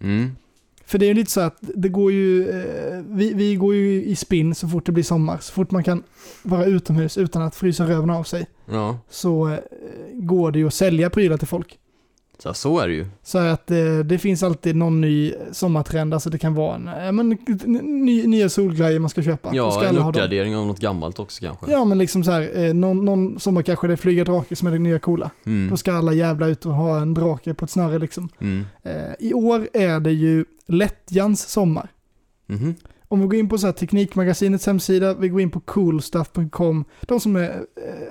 Mm. 0.00 0.36
För 0.84 0.98
det 0.98 1.06
är 1.06 1.08
ju 1.08 1.14
lite 1.14 1.30
så 1.30 1.40
att 1.40 1.56
det 1.60 1.88
går 1.88 2.12
ju, 2.12 2.48
eh, 2.50 3.02
vi, 3.08 3.32
vi 3.34 3.54
går 3.56 3.74
ju 3.74 4.04
i 4.04 4.16
spinn 4.16 4.54
så 4.54 4.68
fort 4.68 4.86
det 4.86 4.92
blir 4.92 5.04
sommar. 5.04 5.38
Så 5.40 5.52
fort 5.52 5.70
man 5.70 5.84
kan 5.84 6.02
vara 6.42 6.64
utomhus 6.64 7.18
utan 7.18 7.42
att 7.42 7.54
frysa 7.54 7.88
röven 7.88 8.10
av 8.10 8.24
sig 8.24 8.46
Ja, 8.66 8.98
så 9.10 9.48
eh, 9.48 9.58
går 10.12 10.52
det 10.52 10.58
ju 10.58 10.66
att 10.66 10.74
sälja 10.74 11.10
prylar 11.10 11.36
till 11.36 11.48
folk. 11.48 11.78
Så, 12.42 12.54
så 12.54 12.78
är 12.78 12.88
det 12.88 12.94
ju. 12.94 13.06
Så 13.22 13.38
att 13.38 13.70
eh, 13.70 13.98
det 14.04 14.18
finns 14.18 14.42
alltid 14.42 14.76
någon 14.76 15.00
ny 15.00 15.34
sommartrend, 15.52 16.14
alltså 16.14 16.30
det 16.30 16.38
kan 16.38 16.54
vara 16.54 16.74
en, 16.74 17.16
men, 17.16 17.28
ny, 18.04 18.26
nya 18.26 18.48
solgrejer 18.48 18.98
man 18.98 19.10
ska 19.10 19.22
köpa. 19.22 19.50
Ja, 19.54 19.70
ska 19.70 19.84
en 19.84 19.98
uppgradering 19.98 20.56
av 20.56 20.66
något 20.66 20.78
gammalt 20.78 21.18
också 21.18 21.44
kanske. 21.44 21.70
Ja 21.70 21.84
men 21.84 21.98
liksom 21.98 22.24
så 22.24 22.30
här, 22.30 22.64
eh, 22.64 22.74
någon, 22.74 23.04
någon 23.04 23.40
sommar 23.40 23.62
kanske 23.62 23.86
det 23.86 23.96
flyger 23.96 24.24
drake 24.24 24.56
som 24.56 24.68
är 24.68 24.72
det 24.72 24.78
nya 24.78 24.98
coola. 24.98 25.30
Mm. 25.46 25.70
Då 25.70 25.76
ska 25.76 25.92
alla 25.92 26.12
jävla 26.12 26.46
ut 26.46 26.66
och 26.66 26.74
ha 26.74 27.00
en 27.00 27.14
drake 27.14 27.54
på 27.54 27.64
ett 27.64 27.70
snöre 27.70 27.98
liksom. 27.98 28.28
Mm. 28.38 28.64
Eh, 28.82 28.92
I 29.18 29.34
år 29.34 29.68
är 29.72 30.00
det 30.00 30.12
ju 30.12 30.44
lättjans 30.66 31.48
sommar. 31.48 31.88
Mhm. 32.46 32.74
Om 33.08 33.20
vi 33.20 33.26
går 33.26 33.38
in 33.38 33.48
på 33.48 33.58
så 33.58 33.66
här 33.66 33.72
Teknikmagasinets 33.72 34.66
hemsida, 34.66 35.14
vi 35.14 35.28
går 35.28 35.40
in 35.40 35.50
på 35.50 35.60
coolstuff.com, 35.60 36.84
de 37.00 37.20
som, 37.20 37.36
är, 37.36 37.64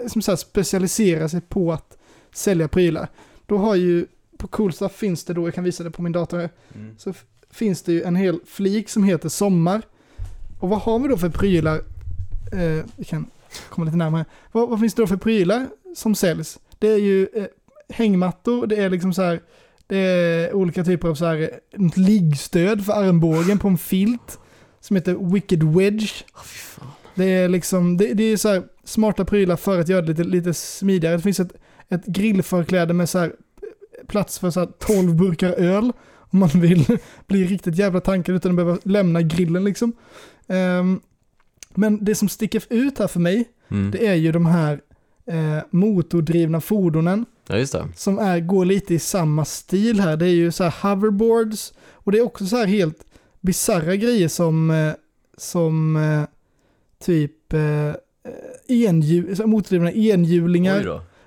som 0.08 0.22
så 0.22 0.38
specialiserar 0.38 1.28
sig 1.28 1.42
på 1.42 1.72
att 1.74 1.98
sälja 2.34 2.68
prylar. 2.68 3.08
Då 3.52 3.58
har 3.58 3.76
ju, 3.76 4.06
på 4.42 4.48
Coolstuff 4.48 4.92
finns 4.92 5.24
det 5.26 5.34
då, 5.34 5.48
jag 5.48 5.54
kan 5.54 5.64
visa 5.64 5.84
det 5.84 5.92
på 5.92 6.02
min 6.02 6.12
dator 6.12 6.38
här, 6.38 6.50
Mm. 6.76 6.96
så 6.98 7.14
finns 7.52 7.82
det 7.84 7.92
ju 7.94 8.04
en 8.04 8.16
hel 8.16 8.40
flik 8.46 8.90
som 8.90 9.04
heter 9.04 9.30
sommar. 9.30 9.82
Och 10.60 10.70
vad 10.70 10.80
har 10.82 11.00
vi 11.00 11.08
då 11.08 11.18
för 11.18 11.30
prylar? 11.30 11.76
Eh, 12.52 12.86
vi 12.96 13.04
kan 13.06 13.26
komma 13.70 13.86
lite 13.86 13.98
närmare. 13.98 14.26
Vad, 14.52 14.70
vad 14.70 14.80
finns 14.80 14.94
det 14.94 15.02
då 15.02 15.08
för 15.08 15.18
prylar 15.18 15.68
som 15.96 16.16
säljs? 16.16 16.60
Det 16.80 16.88
är 16.88 16.98
ju 16.98 17.28
eh, 17.34 17.46
hängmattor, 17.90 18.68
det 18.68 18.76
är 18.76 18.90
liksom 18.90 19.14
så 19.14 19.22
här, 19.22 19.42
det 19.88 19.98
är 19.98 20.54
olika 20.54 20.84
typer 20.84 21.08
av 21.08 21.16
så 21.16 21.26
här, 21.26 21.38
eh, 21.38 21.86
ett 21.86 21.98
liggstöd 21.98 22.86
för 22.86 22.94
armbågen 22.94 23.60
på 23.60 23.68
en 23.68 23.78
filt 23.78 24.40
som 24.80 24.96
heter 24.96 25.34
Wicked 25.34 25.64
Wedge. 25.64 26.24
Det 27.16 27.26
är 27.26 27.50
liksom, 27.50 27.98
det, 27.98 28.14
det 28.14 28.24
är 28.24 28.38
så 28.38 28.50
här 28.50 28.64
smarta 28.84 29.26
prylar 29.26 29.56
för 29.56 29.80
att 29.80 29.90
göra 29.90 30.02
det 30.02 30.08
lite, 30.08 30.24
lite 30.24 30.54
smidigare. 30.54 31.16
Det 31.16 31.22
finns 31.22 31.40
ett, 31.40 31.54
ett 31.90 32.06
grillförkläde 32.06 32.94
med 32.94 33.10
så 33.10 33.20
här 33.20 33.34
plats 34.08 34.40
för 34.40 34.50
så 34.50 34.60
här 34.60 34.70
12 34.80 35.16
burkar 35.16 35.52
öl. 35.52 35.92
Om 36.34 36.40
man 36.40 36.50
vill 36.50 36.86
bli 37.28 37.44
riktigt 37.46 37.76
jävla 37.76 38.00
tankad 38.00 38.36
utan 38.36 38.52
att 38.52 38.56
behöva 38.56 38.78
lämna 38.84 39.22
grillen 39.22 39.64
liksom. 39.64 39.94
Ehm, 40.48 41.00
men 41.76 42.06
det 42.06 42.16
som 42.16 42.30
sticker 42.30 42.64
ut 42.70 43.00
här 43.00 43.08
för 43.08 43.20
mig, 43.20 43.50
Mm. 43.72 43.92
det 43.92 44.08
är 44.08 44.16
ju 44.16 44.32
de 44.32 44.46
här 44.46 44.82
eh, 45.26 45.58
motordrivna 45.70 46.62
fordonen 46.62 47.26
Ja, 47.48 47.66
som 47.96 48.20
är, 48.20 48.40
går 48.40 48.66
lite 48.66 48.94
i 48.94 49.00
samma 49.00 49.46
stil 49.46 50.00
här. 50.00 50.18
Det 50.18 50.26
är 50.26 50.34
ju 50.34 50.52
så 50.52 50.64
här 50.64 50.74
hoverboards 50.96 51.74
och 51.94 52.12
det 52.12 52.18
är 52.18 52.22
också 52.26 52.46
så 52.46 52.58
här 52.58 52.66
helt 52.68 52.98
bizarra 53.42 53.96
grejer 53.96 54.28
som, 54.28 54.72
eh, 54.72 54.94
som 55.38 55.96
eh, 55.96 56.24
typ 57.06 57.54
eh, 57.54 57.94
enhjul, 58.68 59.36
så 59.36 59.42
här 59.44 59.48
motordrivna 59.48 59.92
enhjulingar 59.92 60.80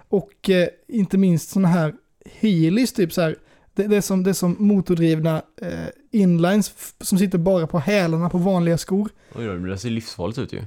och 0.08 0.50
eh, 0.50 0.68
inte 0.88 1.18
minst 1.18 1.50
sådana 1.50 1.68
här 1.68 1.94
heelys 2.40 2.92
typ 2.92 3.12
så 3.12 3.20
här. 3.20 3.36
Det, 3.74 3.86
det, 3.86 3.96
är 3.96 4.00
som, 4.00 4.22
det 4.22 4.30
är 4.30 4.34
som 4.34 4.56
motordrivna 4.58 5.42
eh, 5.62 5.86
inlines 6.10 6.94
som 7.00 7.18
sitter 7.18 7.38
bara 7.38 7.66
på 7.66 7.78
hälarna 7.78 8.30
på 8.30 8.38
vanliga 8.38 8.78
skor. 8.78 9.10
Oj 9.34 9.46
då, 9.46 9.52
det 9.52 9.78
ser 9.78 9.90
livsfarligt 9.90 10.38
ut 10.38 10.52
ju. 10.52 10.62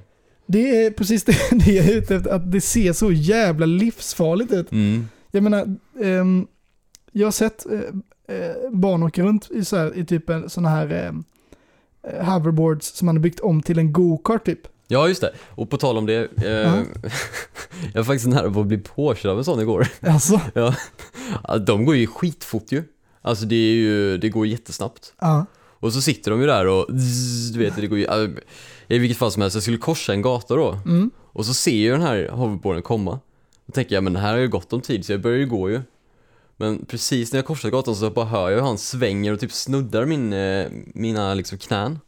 Det 0.45 0.85
är 0.85 0.91
precis 0.91 1.23
det, 1.23 1.35
det 1.51 1.71
jag 1.71 1.85
är 1.85 1.97
ute 1.97 2.15
efter, 2.15 2.31
att 2.31 2.51
det 2.51 2.61
ser 2.61 2.93
så 2.93 3.11
jävla 3.11 3.65
livsfarligt 3.65 4.53
ut. 4.53 4.71
Mm. 4.71 5.07
Jag 5.31 5.43
menar, 5.43 5.75
ehm, 6.01 6.47
jag 7.11 7.27
har 7.27 7.31
sett 7.31 7.65
eh, 7.65 7.79
eh, 8.35 8.71
barn 8.71 9.03
åka 9.03 9.23
runt 9.23 9.51
i, 9.51 9.65
så 9.65 9.77
här, 9.77 9.97
i 9.97 10.05
typ 10.05 10.29
en 10.29 10.49
sån 10.49 10.65
här 10.65 10.91
ehm, 10.91 11.23
eh, 12.03 12.33
hoverboards 12.33 12.93
som 12.93 13.05
man 13.05 13.15
har 13.15 13.23
byggt 13.23 13.39
om 13.39 13.61
till 13.61 13.79
en 13.79 13.93
go-kart 13.93 14.45
typ. 14.45 14.67
Ja, 14.87 15.07
just 15.07 15.21
det. 15.21 15.33
Och 15.49 15.69
på 15.69 15.77
tal 15.77 15.97
om 15.97 16.05
det. 16.05 16.29
Eh, 16.43 16.51
Ja. 16.51 16.75
jag 17.93 17.99
var 17.99 18.03
faktiskt 18.03 18.27
nära 18.27 18.51
på 18.51 18.61
att 18.61 18.67
bli 18.67 18.77
påkörd 18.77 19.31
av 19.31 19.37
en 19.37 19.43
sån 19.43 19.59
igår. 19.59 19.87
Alltså, 20.01 20.41
Ja, 21.43 21.57
de 21.57 21.85
går 21.85 21.95
ju 21.95 22.07
skitfort 22.07 22.71
ju. 22.71 22.83
Alltså 23.21 23.45
det 23.45 23.55
är 23.55 23.73
ju, 23.75 24.17
det 24.17 24.29
går 24.29 24.47
jättesnabbt. 24.47 25.13
ja. 25.19 25.45
Och 25.79 25.93
så 25.93 26.01
sitter 26.01 26.31
de 26.31 26.41
ju 26.41 26.47
där 26.47 26.67
och 26.67 26.85
du 27.53 27.59
vet, 27.59 27.75
det 27.75 27.87
går 27.87 27.97
ju, 27.99 28.35
i 28.87 28.97
vilket 28.97 29.17
fall 29.17 29.31
som 29.31 29.41
helst, 29.41 29.55
jag 29.55 29.63
skulle 29.63 29.77
korsa 29.77 30.13
en 30.13 30.21
gata 30.21 30.55
då. 30.55 30.79
Mm. 30.85 31.11
Och 31.17 31.45
så 31.45 31.53
ser 31.53 31.87
jag 31.87 31.99
den 31.99 32.07
här 32.07 32.29
hoverboarden 32.29 32.81
komma. 32.81 33.19
Då 33.65 33.71
tänker 33.71 33.95
jag, 33.95 34.03
men 34.03 34.15
här 34.15 34.31
har 34.31 34.39
ju 34.39 34.47
gått 34.47 34.73
om 34.73 34.81
tid 34.81 35.05
så 35.05 35.11
jag 35.11 35.21
börjar 35.21 35.37
ju 35.37 35.45
gå 35.45 35.69
ju. 35.69 35.81
Men 36.57 36.85
precis 36.85 37.31
när 37.33 37.37
jag 37.37 37.45
korsar 37.45 37.69
gatan 37.69 37.95
så 37.95 38.09
bara 38.09 38.25
hör 38.25 38.49
jag 38.49 38.57
hur 38.57 38.65
han 38.65 38.77
svänger 38.77 39.33
och 39.33 39.39
typ 39.39 39.51
snuddar 39.51 40.05
min, 40.05 40.33
eh, 40.33 40.67
mina 40.93 41.33
liksom 41.33 41.57
knän. 41.57 41.99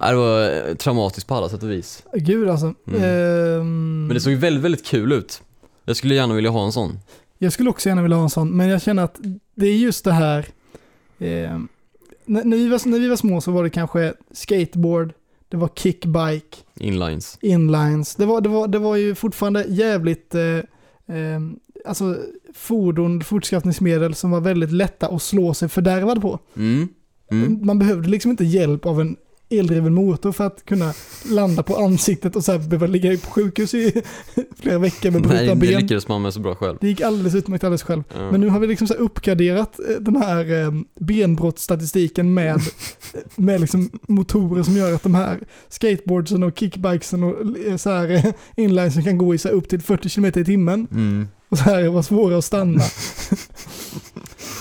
Ja, 0.00 0.10
Det 0.10 0.16
var 0.16 0.68
eh, 0.68 0.74
traumatiskt 0.74 1.28
på 1.28 1.34
alla 1.34 1.48
sätt 1.48 1.62
och 1.62 1.70
vis. 1.70 2.02
Gud 2.14 2.48
alltså. 2.48 2.74
Mm. 2.86 3.02
Ehm, 3.02 4.06
Men 4.06 4.14
det 4.14 4.20
såg 4.20 4.32
ju 4.32 4.38
väldigt, 4.38 4.64
väldigt 4.64 4.86
kul 4.86 5.12
ut. 5.12 5.42
Jag 5.84 5.96
skulle 5.96 6.14
gärna 6.14 6.34
vilja 6.34 6.50
ha 6.50 6.64
en 6.64 6.72
sån. 6.72 6.98
Jag 7.38 7.52
skulle 7.52 7.70
också 7.70 7.88
gärna 7.88 8.02
vilja 8.02 8.16
ha 8.16 8.24
en 8.24 8.30
sån, 8.30 8.56
men 8.56 8.68
jag 8.68 8.82
känner 8.82 9.02
att 9.04 9.18
det 9.54 9.66
är 9.66 9.76
just 9.76 10.04
det 10.04 10.12
här. 10.12 10.38
Eh, 11.18 11.58
när, 12.24 12.44
när, 12.44 12.56
vi 12.56 12.68
var, 12.68 12.88
när 12.88 12.98
vi 12.98 13.08
var 13.08 13.16
små 13.16 13.40
så 13.40 13.50
var 13.50 13.64
det 13.64 13.70
kanske 13.70 14.14
skateboard, 14.32 15.12
det 15.48 15.56
var 15.56 15.68
kickbike, 15.74 16.56
Inlines. 16.80 17.38
inlines. 17.40 18.14
Det 18.14 18.26
var, 18.26 18.40
det 18.40 18.48
var, 18.48 18.68
det 18.68 18.78
var 18.78 18.96
ju 18.96 19.14
fortfarande 19.14 19.64
jävligt, 19.68 20.34
eh, 20.34 20.42
eh, 21.16 21.40
alltså 21.86 22.16
fordon, 22.54 23.20
fortskaffningsmedel 23.20 24.14
som 24.14 24.30
var 24.30 24.40
väldigt 24.40 24.72
lätta 24.72 25.06
att 25.06 25.22
slå 25.22 25.54
sig 25.54 25.68
fördärvad 25.68 26.22
på. 26.22 26.38
Mm. 26.56 26.88
Mm. 27.30 27.66
Man 27.66 27.78
behövde 27.78 28.08
liksom 28.08 28.30
inte 28.30 28.44
hjälp 28.44 28.86
av 28.86 29.00
en 29.00 29.16
eldriven 29.50 29.94
motor 29.94 30.32
för 30.32 30.46
att 30.46 30.64
kunna 30.64 30.92
landa 31.30 31.62
på 31.62 31.76
ansiktet 31.76 32.36
och 32.36 32.44
så 32.44 32.52
här 32.52 32.58
behöva 32.58 32.86
ligga 32.86 33.18
på 33.18 33.30
sjukhus 33.30 33.74
i 33.74 34.02
flera 34.56 34.78
veckor 34.78 35.10
med 35.10 35.20
Nej, 35.20 35.28
brutna 35.30 35.54
det 35.54 35.60
ben. 35.60 35.80
lyckades 35.80 36.08
man 36.08 36.22
med 36.22 36.34
så 36.34 36.40
bra 36.40 36.54
själv. 36.54 36.76
Det 36.80 36.88
gick 36.88 37.00
alldeles 37.00 37.34
utmärkt 37.34 37.64
alldeles 37.64 37.82
själv. 37.82 38.02
Ja. 38.14 38.30
Men 38.30 38.40
nu 38.40 38.48
har 38.48 38.60
vi 38.60 38.66
liksom 38.66 38.86
så 38.86 38.94
här 38.94 39.00
uppgraderat 39.00 39.78
eh, 39.78 39.94
den 40.00 40.16
här 40.16 40.62
eh, 40.62 40.72
benbrottsstatistiken 41.00 42.34
med, 42.34 42.60
med 43.36 43.60
liksom 43.60 43.90
motorer 44.08 44.62
som 44.62 44.76
gör 44.76 44.94
att 44.94 45.02
de 45.02 45.14
här 45.14 45.38
skateboardsen 45.68 46.42
och 46.42 46.58
kickbikesen 46.58 47.22
och 47.22 47.36
eh, 47.66 47.76
så 47.76 47.90
här 47.90 48.10
eh, 48.10 48.24
inlinesen 48.56 49.04
kan 49.04 49.18
gå 49.18 49.34
i 49.34 49.38
så 49.38 49.48
här 49.48 49.54
upp 49.54 49.68
till 49.68 49.82
40 49.82 50.08
km 50.08 50.24
i 50.24 50.44
timmen 50.44 50.86
Mm. 50.92 51.28
Och 51.48 51.58
så 51.58 51.64
här 51.64 51.88
vara 51.88 52.02
svåra 52.02 52.38
att 52.38 52.44
stanna. 52.44 52.82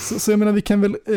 så, 0.09 0.19
så 0.19 0.31
jag 0.31 0.39
menar 0.39 0.51
vi 0.51 0.61
kan 0.61 0.81
väl, 0.81 0.95
eh, 1.05 1.15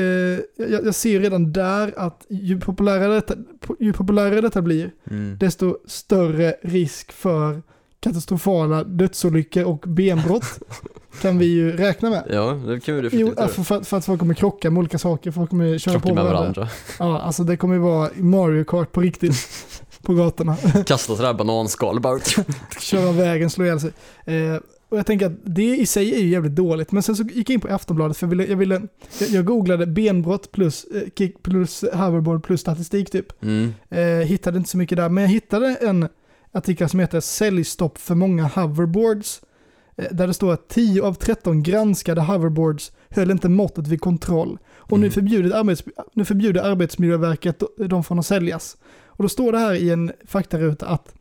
jag, 0.71 0.87
jag 0.87 0.95
ser 0.95 1.21
redan 1.21 1.53
där 1.53 1.95
att 1.97 2.27
ju 2.29 2.61
populärare 2.61 3.15
detta, 3.15 3.35
ju 3.79 3.93
populärare 3.93 4.41
detta 4.41 4.63
blir, 4.63 4.91
Mm. 5.11 5.37
desto 5.41 5.77
större 5.87 6.55
risk 6.63 7.13
för 7.13 7.63
katastrofala 8.01 8.85
dödsolyckor 8.85 9.65
och 9.65 9.85
benbrott 9.87 10.59
kan 11.23 11.39
vi 11.39 11.47
ju 11.47 11.77
räkna 11.77 12.11
med. 12.11 12.25
Ja, 12.31 12.51
det 12.67 12.81
kan 12.81 12.95
vi 12.97 13.01
definitivt 13.03 13.39
göra. 13.39 13.49
för, 13.49 13.63
för, 13.63 13.81
för 13.81 13.97
att 13.97 14.05
folk 14.05 14.19
kommer 14.21 14.35
krocka 14.35 14.71
med 14.71 14.79
olika 14.81 14.99
saker, 14.99 15.31
folk 15.31 15.51
kommer 15.51 15.79
köra 15.79 15.93
Krocka 15.93 16.09
på 16.09 16.15
med 16.15 16.25
varandra. 16.25 16.43
varandra. 16.61 16.69
Ja, 16.99 17.21
alltså 17.21 17.45
det 17.45 17.57
kommer 17.57 17.75
ju 17.75 17.81
vara 17.81 18.11
Mario 18.17 18.65
Kart 18.65 18.93
på 18.93 19.01
riktigt 19.01 19.35
på 20.03 20.15
gatorna. 20.15 20.57
Kasta 20.87 21.17
sådär 21.17 21.35
bananskal 21.35 22.01
bara. 22.01 22.19
köra 22.81 23.13
vägen, 23.13 23.51
slå 23.51 23.65
ihjäl 23.65 23.81
sig. 23.81 23.91
Eh, 24.25 24.57
och 24.91 24.99
jag 24.99 25.07
tänker 25.07 25.27
att 25.27 25.33
det 25.45 25.77
i 25.77 25.87
sig 25.87 26.15
är 26.15 26.19
ju 26.21 26.29
jävligt 26.29 26.55
dåligt. 26.55 26.93
Men 26.93 27.03
sen 27.03 27.17
så 27.17 27.23
gick 27.23 27.51
jag 27.51 27.55
in 27.55 27.61
på 27.61 27.69
Aftonbladet 27.69 28.17
för 28.17 28.27
jag 28.27 28.31
ville, 28.31 28.47
jag, 28.47 28.57
ville, 28.57 28.83
jag, 29.29 29.45
googlade 29.45 29.87
benbrott 29.87 30.53
plus 30.53 30.85
eh, 30.85 31.03
kick 31.19 31.43
plus 31.43 31.85
hoverboard 31.93 32.45
plus 32.45 32.61
statistik 32.61 33.11
typ. 33.11 33.43
Mm. 33.43 33.75
Eh, 33.89 34.27
hittade 34.27 34.59
inte 34.59 34.71
så 34.71 34.77
mycket 34.79 34.97
där, 34.97 35.09
men 35.09 35.25
jag 35.25 35.31
hittade 35.31 35.77
en 35.81 36.09
artikel 36.53 36.89
som 36.89 37.01
heter 37.01 37.21
Säljstopp 37.21 37.99
för 37.99 38.15
många 38.15 38.45
hoverboards. 38.45 39.41
Eh, 39.97 40.07
där 40.11 40.27
det 40.27 40.35
står 40.35 40.53
att 40.53 40.69
10 40.69 41.03
av 41.03 41.15
13 41.15 41.63
granskade 41.63 42.21
hoverboards 42.21 42.93
höll 43.09 43.31
inte 43.31 43.49
måttet 43.49 43.87
vid 43.87 44.01
kontroll. 44.01 44.59
Och 44.75 44.99
nu, 44.99 45.07
Mm. 45.07 45.13
förbjuder 45.13 45.57
arbets, 45.57 45.85
nu 46.13 46.25
förbjuder 46.25 46.63
Arbetsmiljöverket 46.63 47.63
dem 47.89 48.05
från 48.05 48.19
att 48.19 48.27
säljas. 48.27 48.77
Och 49.05 49.23
då 49.25 49.29
står 49.29 49.53
det 49.53 49.59
här 49.59 49.75
i 49.75 49.91
en 49.91 50.13
faktaruta 50.27 50.87
att 50.87 51.15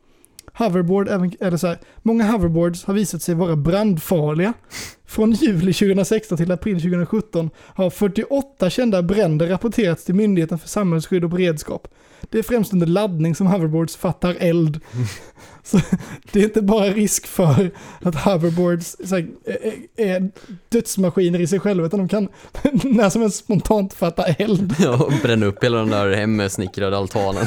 hoverboard, 0.58 1.08
även, 1.08 1.32
eller 1.40 1.56
så 1.56 1.66
här, 1.66 1.78
många 2.02 2.24
hoverboards 2.24 2.84
har 2.84 2.94
visat 2.94 3.22
sig 3.22 3.34
vara 3.34 3.56
brandfarliga. 3.56 4.52
Från 5.10 5.32
juli 5.32 5.72
2016 5.72 6.38
till 6.38 6.52
april 6.52 6.80
2017 6.80 7.50
har 7.56 7.90
48 7.90 8.70
kända 8.70 9.02
bränder 9.02 9.48
rapporterats 9.48 10.04
till 10.04 10.14
Myndigheten 10.14 10.58
för 10.58 10.68
samhällsskydd 10.68 11.24
och 11.24 11.30
beredskap. 11.30 11.88
Det 12.30 12.38
är 12.38 12.42
främst 12.42 12.72
under 12.72 12.86
laddning 12.86 13.34
som 13.34 13.46
hoverboards 13.46 13.96
fattar 13.96 14.36
eld. 14.38 14.80
Så 15.62 15.80
det 16.32 16.40
är 16.40 16.44
inte 16.44 16.62
bara 16.62 16.84
risk 16.84 17.26
för 17.26 17.70
att 18.02 18.14
hoverboards 18.14 18.96
här, 19.10 19.28
är, 19.96 20.30
dödsmaskiner 20.68 21.40
i 21.40 21.46
sig 21.46 21.60
själva, 21.60 21.86
utan 21.86 21.98
de 21.98 22.08
kan 22.08 22.28
när 22.84 23.10
som 23.10 23.22
helst 23.22 23.36
spontant 23.36 23.94
fatta 23.94 24.24
eld. 24.24 24.74
Ja, 24.80 25.04
och 25.04 25.12
bränna 25.22 25.46
upp 25.46 25.64
hela 25.64 25.78
den 25.78 25.90
där 25.90 26.12
hemsnickrade 26.12 26.96
altanen. 26.96 27.46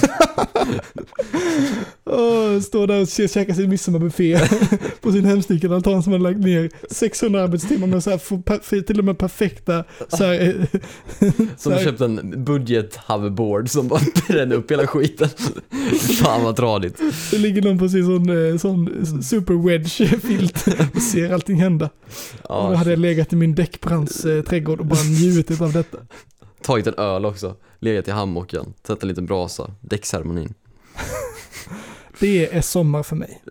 Och 2.04 2.64
står 2.64 2.88
där 2.88 3.02
och 3.02 3.08
käkar 3.08 3.54
sin 3.54 3.70
midsommarbuffé 3.70 4.40
på 5.02 5.12
sin 5.12 5.26
hemsnickrade 5.26 5.76
altan 5.76 6.04
som 6.04 6.12
har 6.12 6.20
lagt 6.20 6.40
ner 6.40 6.70
600 6.90 7.48
arbetstimmar 7.54 7.88
med 7.88 8.04
så 8.04 8.10
här, 8.10 8.18
för, 8.18 8.82
till 8.82 9.00
och 9.00 9.06
med 9.06 9.18
perfekta 9.18 9.84
så 10.08 10.24
här, 10.24 10.42
eh, 10.42 10.80
Som 11.58 11.72
har 11.72 11.80
köpt 11.80 12.02
en 12.02 12.44
budget 12.46 12.96
hoverboard 12.96 13.70
som 13.70 13.88
bara 13.88 14.02
bränner 14.28 14.56
upp 14.56 14.72
hela 14.72 14.88
skiten. 14.88 15.30
Fan 16.24 16.44
vad 16.44 16.56
tradigt. 16.56 17.02
Det 17.32 17.38
ligger 17.38 17.62
någon 17.62 17.90
sin 17.90 18.06
sån, 18.06 18.52
eh, 18.52 18.58
sån 18.58 19.24
super 19.24 19.54
wedge-filt 19.54 20.68
och 20.96 21.02
ser 21.02 21.34
allting 21.34 21.56
hända. 21.62 21.86
och 21.86 21.90
då 22.68 22.72
Ja, 22.72 22.76
hade 22.76 22.90
jag 22.90 23.00
legat 23.00 23.34
i 23.34 23.36
min 23.36 23.56
däckbrands 23.56 24.26
eh, 24.26 24.44
trädgård 24.44 24.80
och 24.80 24.86
bara 24.86 25.04
njutit 25.04 25.62
av 25.62 25.74
detta. 25.74 25.98
tagit 26.62 26.88
en 26.88 26.96
öl 26.98 27.26
också, 27.26 27.56
legat 27.80 28.08
i 28.08 28.12
hammocken, 28.12 28.74
tänt 28.82 29.02
en 29.04 29.10
liten 29.10 29.26
brasa, 29.26 29.72
däckceremonin. 29.82 30.54
Det 32.20 32.56
är 32.56 32.62
sommar 32.62 33.04
för 33.04 33.16
mig. 33.16 33.42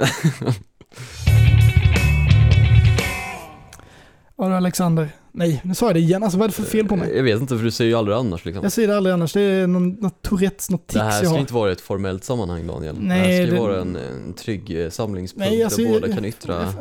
Ja 4.37 4.49
du 4.49 4.55
Alexander, 4.55 5.09
nej 5.33 5.61
nu 5.65 5.75
sa 5.75 5.87
jag 5.87 5.95
det 5.95 6.01
igen, 6.01 6.23
alltså 6.23 6.39
vad 6.39 6.45
är 6.45 6.49
det 6.49 6.55
för 6.55 6.63
fel 6.63 6.89
på 6.89 6.97
mig? 6.97 7.17
Jag 7.17 7.23
vet 7.23 7.41
inte 7.41 7.57
för 7.57 7.65
du 7.65 7.71
säger 7.71 7.91
ju 7.91 7.97
aldrig 7.97 8.17
annars 8.17 8.45
liksom. 8.45 8.63
Jag 8.63 8.73
säger 8.73 8.89
det 8.89 8.97
aldrig 8.97 9.13
annars, 9.13 9.33
det 9.33 9.41
är 9.41 9.67
någon, 9.67 9.89
något 9.91 10.23
Tourettes, 10.23 10.71
något 10.71 10.87
tics 10.87 10.95
Det 10.95 11.03
här 11.03 11.11
jag 11.11 11.19
ska 11.19 11.29
har. 11.29 11.39
inte 11.39 11.55
vara 11.55 11.73
ett 11.73 11.81
formellt 11.81 12.25
sammanhang 12.25 12.67
Daniel. 12.67 12.95
det 12.95 13.01
Nej, 13.07 13.19
här 13.37 13.47
ska 13.47 13.55
det- 13.55 13.61
vara 13.61 13.81
en, 13.81 13.97
en 13.97 14.33
trygg 14.35 14.81
eh, 14.85 14.91
samlingspunkt 14.91 15.51
Nej, 15.51 15.63
alltså, 15.65 15.83
där 15.83 15.89
båda 15.93 16.07
jag- 16.07 16.15
kan 16.17 16.25
yttra 16.25 16.75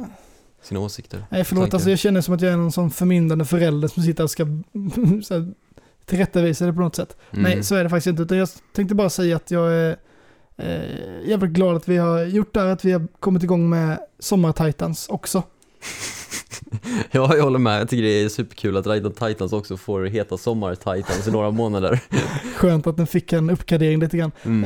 sina 0.64 0.80
åsikter. 0.80 1.26
Nej 1.30 1.44
förlåt, 1.44 1.64
tankar. 1.64 1.76
alltså 1.78 1.90
jag 1.90 2.00
känner 2.00 2.22
som 2.22 2.34
att 2.34 2.42
jag 2.42 2.54
är 2.54 2.58
någon 2.58 2.72
sån 2.72 2.92
förmyndande 2.92 3.46
förälder 3.46 3.88
som 3.88 4.04
sitter 4.04 4.24
och 4.24 4.32
ska 4.32 4.44
så 5.24 5.34
här, 5.34 5.54
tillrättavisa 6.06 6.66
det 6.66 6.74
på 6.74 6.80
något 6.80 6.96
sätt. 6.96 7.18
Mm. 7.32 7.44
Nej, 7.44 7.64
så 7.64 7.76
är 7.76 7.84
det 7.84 7.90
faktiskt 7.90 8.08
inte. 8.08 8.24
Utan 8.24 8.38
jag 8.38 8.50
tänkte 8.76 8.96
bara 8.96 9.10
säga 9.10 9.36
att 9.36 9.52
jag 9.52 9.74
är 9.74 9.98
eh, 10.58 11.28
jävligt 11.30 11.52
glad 11.52 11.76
att 11.76 11.88
vi 11.88 11.98
har 11.98 12.24
gjort 12.24 12.54
det 12.54 12.60
här, 12.60 12.68
att 12.68 12.86
vi 12.86 12.92
har 12.92 13.08
kommit 13.20 13.44
igång 13.44 13.70
med 13.70 14.00
Sommar-Titans 14.20 15.08
också. 15.10 15.44
Ja, 17.12 17.36
jag 17.36 17.44
håller 17.44 17.60
med. 17.60 17.82
Jag 17.82 17.90
tycker 17.90 18.04
det 18.04 18.24
är 18.24 18.30
superkul 18.30 18.78
att 18.78 18.84
Titan 18.84 19.12
Titans 19.12 19.54
också 19.54 19.78
får 19.78 20.06
heta 20.06 20.38
Sommar-Titans 20.38 21.28
i 21.28 21.32
några 21.32 21.52
månader. 21.62 22.00
Skönt 22.56 22.88
att 22.88 22.98
den 22.98 23.08
fick 23.08 23.34
en 23.34 23.50
uppgradering 23.50 24.00
lite 24.00 24.18
grann. 24.18 24.32
Mm. 24.44 24.64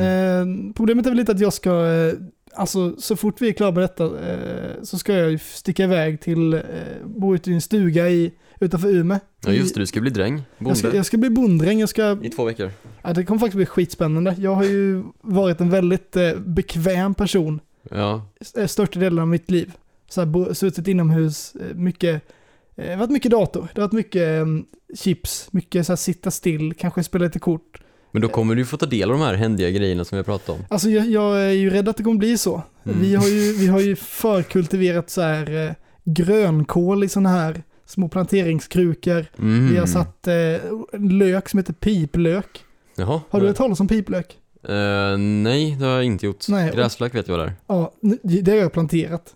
Eh, 0.68 0.74
problemet 0.74 1.06
är 1.06 1.10
väl 1.10 1.18
lite 1.18 1.32
att 1.32 1.40
jag 1.40 1.54
ska, 1.54 1.86
eh, 1.86 2.14
alltså 2.54 2.96
så 2.98 3.16
fort 3.16 3.42
vi 3.42 3.50
är 3.50 3.54
klara 3.54 3.72
med 3.72 3.84
detta 3.84 4.06
eh, 4.06 4.84
så 4.84 4.98
ska 4.98 5.14
jag 5.14 5.32
ju 5.32 5.40
sticka 5.40 5.84
iväg 5.84 6.22
till, 6.22 6.54
eh, 6.54 6.62
bo 7.06 7.36
ute 7.36 7.52
i 7.52 7.54
en 7.54 7.62
stuga 7.62 8.10
i, 8.10 8.32
utanför 8.60 8.88
Umeå. 8.88 9.20
Ja 9.46 9.52
just 9.52 9.76
det, 9.76 9.82
du 9.82 9.86
ska 9.88 10.02
bli 10.02 10.10
dräng, 10.12 10.44
Jag 10.58 10.78
ska, 10.78 10.84
bonde, 10.88 10.98
jag 10.98 11.06
ska 11.06 11.18
bli 11.18 11.30
bonddräng, 11.30 11.80
jag 11.80 11.90
ska 11.90 12.18
i 12.22 12.30
två 12.30 12.44
veckor. 12.44 12.72
Ja, 13.02 13.14
det 13.14 13.26
kommer 13.26 13.40
faktiskt 13.40 13.56
bli 13.56 13.66
skitspännande. 13.66 14.36
Jag 14.40 14.56
har 14.56 14.64
ju 14.64 15.04
varit 15.22 15.62
en 15.62 15.70
väldigt 15.70 16.16
eh, 16.16 16.32
bekväm 16.36 17.14
person 17.14 17.60
Ja, 17.92 18.22
eh, 18.58 18.68
största 18.68 19.00
delen 19.00 19.20
av 19.20 19.28
mitt 19.28 19.52
liv. 19.52 19.72
Så 20.16 20.22
här, 20.22 20.54
suttit 20.54 20.88
inomhus, 20.88 21.56
eh, 21.56 21.76
mycket, 21.76 22.22
eh, 22.76 22.98
varit 22.98 23.10
mycket 23.10 23.32
dator, 23.32 23.68
det 23.74 23.82
har 23.82 23.88
varit 23.88 23.94
mycket 23.94 24.22
eh, 24.22 24.46
chips, 24.96 25.48
mycket 25.52 25.86
så 25.86 25.92
här, 25.92 25.98
sitta 25.98 26.32
still, 26.32 26.74
kanske 26.74 27.04
spela 27.04 27.26
lite 27.26 27.40
kort. 27.40 27.82
men 28.12 28.22
då 28.22 28.28
kommer 28.28 28.56
du 28.56 28.66
få 28.66 28.78
ta 28.78 28.86
del 28.86 29.12
av 29.12 29.18
de 29.18 29.24
här 29.24 29.34
händiga 29.34 29.70
grejerna 29.70 30.06
som 30.06 30.16
vi 30.16 30.20
har 30.20 30.24
pratat 30.24 30.50
om. 30.50 30.66
Alltså 30.70 30.90
jag, 30.90 31.08
jag 31.08 31.42
är 31.42 31.52
ju 31.52 31.70
rädd 31.70 31.90
att 31.90 31.98
det 31.98 32.04
kommer 32.04 32.18
bli 32.18 32.38
så. 32.38 32.62
Mm. 32.84 33.02
Vi, 33.02 33.16
har 33.16 33.28
ju, 33.28 33.54
vi 33.54 33.68
har 33.68 33.80
ju 33.80 33.96
förkultiverat 33.96 35.10
så 35.10 35.22
här 35.22 35.68
eh, 35.68 35.74
grönkål 36.04 37.04
i 37.04 37.10
sådana 37.10 37.30
här 37.30 37.64
små 37.86 38.10
planteringskrukor. 38.10 39.26
Mm. 39.40 39.72
Vi 39.72 39.78
har 39.78 39.86
satt 39.86 40.28
eh, 40.28 41.00
lök 41.00 41.50
som 41.50 41.58
heter 41.58 41.74
piplök. 41.74 42.64
Jaha. 42.96 43.22
Har 43.30 43.42
du 43.42 43.48
hört 43.48 43.56
talas 43.56 43.80
om 43.80 43.88
piplök? 43.88 44.38
Eh, 44.64 45.18
nej, 45.18 45.76
det 45.80 45.86
har 45.86 45.94
jag 45.94 46.04
inte 46.04 46.26
gjort. 46.26 46.48
Nej, 46.50 46.72
Gräslök 46.76 47.16
vet 47.16 47.28
jag 47.28 47.38
vad 47.38 47.48
det 47.48 47.52
är. 47.52 47.56
Ja, 47.68 47.92
det 48.44 48.52
har 48.52 48.58
jag 48.58 48.74
planterat. 48.74 49.36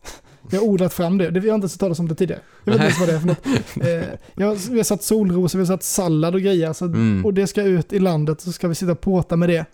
Jag 0.52 0.60
har 0.60 0.68
odlat 0.68 0.94
fram 0.94 1.18
det. 1.18 1.30
det. 1.32 1.40
Vi 1.40 1.50
har 1.50 1.56
inte 1.56 1.66
ens 1.66 1.78
talas 1.78 2.00
om 2.00 2.08
det 2.08 2.16
tidigare. 2.16 2.42
Jag 2.64 2.74
vet 2.74 2.82
inte 2.82 2.86
ens 2.86 3.00
vad 3.00 3.10
det 3.10 3.16
är 3.16 3.20
för 3.20 3.28
något. 3.28 3.46
Eh, 3.88 4.20
jag, 4.36 4.56
vi 4.72 4.78
har 4.78 4.84
satt 4.84 5.04
solrosor, 5.04 5.60
vi 5.60 5.66
har 5.66 5.74
satt 5.76 5.84
sallad 5.84 6.36
och 6.36 6.42
grejer. 6.42 6.74
Så, 6.74 6.86
Mm. 6.86 7.26
Och 7.26 7.34
det 7.34 7.48
ska 7.48 7.64
ut 7.64 7.94
i 7.94 8.00
landet 8.00 8.42
så 8.42 8.52
ska 8.52 8.68
vi 8.68 8.76
sitta 8.76 8.92
och 8.92 9.02
påta 9.02 9.36
med 9.36 9.50
det. 9.50 9.66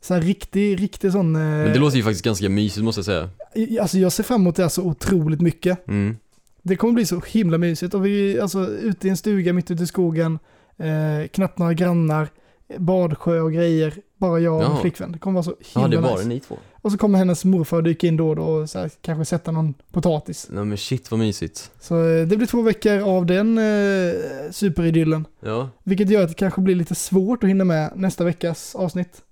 Så 0.00 0.14
här 0.14 0.20
riktig, 0.20 0.82
riktig 0.82 1.12
sån... 1.12 1.36
Eh, 1.36 1.42
Men 1.42 1.72
det 1.72 1.78
låter 1.78 1.96
ju 1.96 2.02
faktiskt 2.02 2.24
ganska 2.24 2.48
mysigt 2.48 2.84
måste 2.84 2.98
jag 2.98 3.04
säga. 3.06 3.80
Alltså 3.80 3.98
jag 3.98 4.12
ser 4.12 4.22
fram 4.24 4.40
emot 4.40 4.56
det 4.56 4.62
här 4.62 4.68
så 4.68 4.82
otroligt 4.82 5.40
mycket. 5.40 5.88
Mm. 5.88 6.16
Det 6.62 6.76
kommer 6.76 6.92
bli 6.94 7.06
så 7.06 7.20
himla 7.26 7.58
mysigt. 7.58 7.94
Och 7.94 8.06
vi 8.06 8.40
alltså 8.40 8.66
ute 8.70 9.06
i 9.06 9.10
en 9.10 9.16
stuga 9.16 9.52
mitt 9.52 9.70
ute 9.70 9.82
i 9.82 9.86
skogen. 9.86 10.38
Eh, 10.76 11.28
knappt 11.28 11.58
några 11.58 11.74
grannar. 11.74 12.28
badsjö 12.78 13.40
och 13.40 13.52
grejer. 13.52 13.94
Bara 14.16 14.40
jag 14.40 14.62
och 14.64 14.70
min 14.72 14.80
flickvän. 14.80 15.12
Det 15.12 15.18
kommer 15.18 15.34
vara 15.34 15.42
så 15.44 15.54
Ja, 15.74 15.80
himla 15.80 15.88
det 15.88 15.96
är 15.96 16.02
bara 16.10 16.16
nice. 16.16 16.28
ni 16.28 16.40
två. 16.40 16.56
Och 16.88 16.92
så 16.92 16.98
kommer 16.98 17.18
hennes 17.18 17.44
morfar 17.44 17.82
dyka 17.82 18.06
in 18.06 18.16
då 18.16 18.28
och 18.28 18.36
då 18.36 18.42
och 18.42 18.70
så 18.70 18.78
här, 18.78 18.90
kanske 19.02 19.24
sätta 19.24 19.50
någon 19.50 19.74
potatis. 19.92 20.46
Nej 20.50 20.64
men 20.64 20.78
shit 20.78 21.10
vad 21.10 21.20
mysigt. 21.20 21.70
Så 21.80 22.08
eh, 22.08 22.26
det 22.26 22.36
blir 22.36 22.46
två 22.46 22.62
veckor 22.62 22.98
av 22.98 23.26
den 23.26 23.58
eh, 23.58 24.14
superidyllen. 24.50 25.26
Ja. 25.40 25.68
Vilket 25.84 26.10
gör 26.10 26.22
att 26.22 26.28
det 26.28 26.34
kanske 26.34 26.60
blir 26.60 26.74
lite 26.74 26.94
svårt 26.94 27.44
att 27.44 27.50
hinna 27.50 27.64
med 27.64 27.92
nästa 27.96 28.24
veckas 28.24 28.74
avsnitt. 28.74 29.22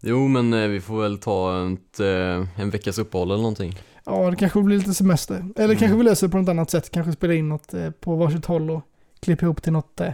Jo 0.00 0.28
men 0.28 0.52
eh, 0.54 0.68
vi 0.68 0.80
får 0.80 1.02
väl 1.02 1.18
ta 1.18 1.66
ett, 1.72 2.00
eh, 2.00 2.60
en 2.62 2.70
veckas 2.70 2.98
uppehåll 2.98 3.28
eller 3.30 3.42
någonting. 3.42 3.78
Ja, 4.06 4.30
det 4.30 4.36
kanske 4.36 4.62
blir 4.62 4.78
lite 4.78 4.94
semester. 4.94 5.34
Eller 5.56 5.64
Mm. 5.64 5.76
kanske 5.76 5.96
vi 5.98 6.02
löser 6.04 6.26
det 6.26 6.30
på 6.30 6.38
något 6.38 6.48
annat 6.48 6.70
sätt. 6.70 6.90
Kanske 6.90 7.12
spela 7.12 7.34
in 7.34 7.48
något 7.48 7.74
eh, 7.74 7.90
på 7.90 8.16
varsitt 8.16 8.44
håll 8.46 8.70
och 8.70 8.82
klippa 9.20 9.46
ihop 9.46 9.62
till 9.62 9.72
något. 9.72 10.00
Eh. 10.00 10.12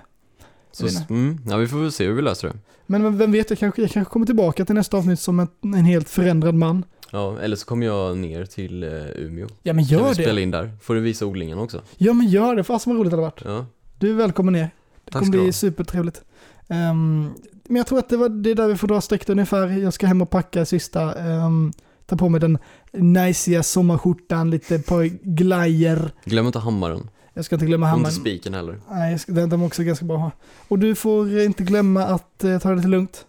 Så, 0.73 0.87
mm, 1.11 1.39
ja 1.49 1.57
vi 1.57 1.66
får 1.68 1.79
väl 1.79 1.93
se 1.93 2.07
hur 2.07 2.12
vi 2.14 2.23
löser 2.23 2.49
det. 2.49 2.55
Men 2.87 3.18
vem- 3.18 3.33
vet, 3.33 3.51
jag 3.51 3.59
kanske, 3.59 3.83
jag 3.83 3.91
kanske 3.91 4.12
kommer 4.12 4.27
tillbaka 4.27 4.64
till 4.64 4.75
nästa 4.75 4.97
avsnitt 4.97 5.21
som 5.21 5.41
en, 5.41 5.49
en 5.62 5.75
helt 5.85 6.09
förändrad 6.09 6.55
man. 6.55 6.85
Ja, 7.11 7.39
eller 7.41 7.57
så 7.57 7.66
kommer 7.66 7.87
jag 7.87 8.18
ner 8.18 8.45
till 8.45 8.83
eh, 8.83 8.91
Umeå. 9.16 9.47
Ja 9.62 9.73
men 9.73 9.85
Kan 9.87 9.99
gör 9.99 10.09
vi 10.09 10.14
spela 10.14 10.33
det. 10.33 10.41
in 10.43 10.51
där? 10.51 10.73
Får 10.83 10.95
du 10.95 11.01
visa 11.01 11.27
odlingen 11.27 11.59
också? 11.59 11.83
Ja 11.97 12.12
men 12.12 12.27
gör 12.29 12.57
det, 12.57 12.64
fasen 12.64 12.93
vad 12.93 13.01
roligt 13.01 13.11
det 13.11 13.16
hade 13.16 13.23
varit. 13.27 13.43
Ja. 13.45 13.66
Du 13.99 14.11
är 14.11 14.14
välkommen 14.14 14.53
ner. 14.53 14.71
Det 15.05 15.11
Tack 15.12 15.21
kommer 15.21 15.31
bli 15.31 15.45
ha. 15.45 15.53
supertrevligt. 15.53 16.23
Ehm, 16.68 17.31
men 17.64 17.77
jag 17.77 17.87
tror 17.87 17.99
att 17.99 18.09
det, 18.09 18.16
var, 18.16 18.29
det 18.29 18.51
är 18.51 18.55
där 18.55 18.68
vi 18.68 18.77
får 18.77 18.89
dra 18.89 19.01
strecket 19.01 19.29
ungefär. 19.31 19.66
Jag 19.68 19.93
ska 19.93 20.07
hem 20.07 20.23
och 20.23 20.31
packa 20.31 20.64
sista. 20.64 21.14
Um, 21.47 21.73
ta 22.07 22.16
på 22.16 22.29
mig 22.29 22.41
den 22.41 22.59
najsiga 22.93 23.62
sommarskjortan, 23.62 24.51
lite 24.51 24.79
par 24.79 25.05
glajer. 25.23 26.11
Glöm 26.25 26.47
inte 26.47 26.59
hammaren. 26.59 27.09
Jag 27.35 27.45
ska 27.45 27.55
inte 27.57 27.66
glömma 27.66 27.93
Och 27.93 27.99
inte 27.99 28.11
spiken 28.11 28.55
heller. 28.55 28.81
Nej, 28.91 29.11
jag 29.11 29.20
ska, 29.20 29.33
den, 29.33 29.49
de 29.51 29.62
är 29.62 29.66
också 29.66 29.83
ganska 29.83 30.05
bra 30.05 30.16
att 30.16 30.22
ha. 30.22 30.31
Och 30.68 30.78
du 30.78 30.95
får 30.95 31.41
inte 31.41 31.62
glömma 31.62 32.05
att 32.05 32.45
eh, 32.45 32.59
ta 32.59 32.68
det 32.70 32.76
lite 32.76 32.89
lugnt. 32.89 33.26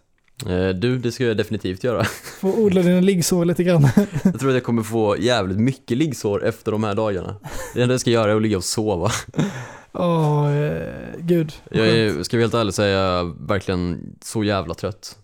Eh, 0.49 0.69
du, 0.69 0.97
det 0.97 1.11
ska 1.11 1.23
jag 1.23 1.37
definitivt 1.37 1.83
göra. 1.83 2.03
Få 2.39 2.53
odla 2.53 2.81
dina 2.81 2.99
liggsår 2.99 3.45
lite 3.45 3.63
grann. 3.63 3.87
Jag 4.23 4.39
tror 4.39 4.49
att 4.49 4.55
jag 4.55 4.63
kommer 4.63 4.83
få 4.83 5.17
jävligt 5.19 5.57
mycket 5.57 5.97
liggsår 5.97 6.45
efter 6.45 6.71
de 6.71 6.83
här 6.83 6.95
dagarna. 6.95 7.35
Det 7.73 7.81
enda 7.81 7.93
jag 7.93 8.01
ska 8.01 8.09
göra 8.09 8.31
är 8.31 8.35
att 8.35 8.41
ligga 8.41 8.57
och 8.57 8.63
sova. 8.63 9.11
Åh, 9.93 10.51
eh, 10.55 10.93
gud. 11.19 11.53
Jag 11.71 11.87
är, 11.87 12.23
ska 12.23 12.37
vi 12.37 12.43
helt 12.43 12.53
ärligt 12.53 12.75
säga, 12.75 13.23
verkligen 13.39 14.15
så 14.21 14.43
jävla 14.43 14.73
trött. 14.73 15.17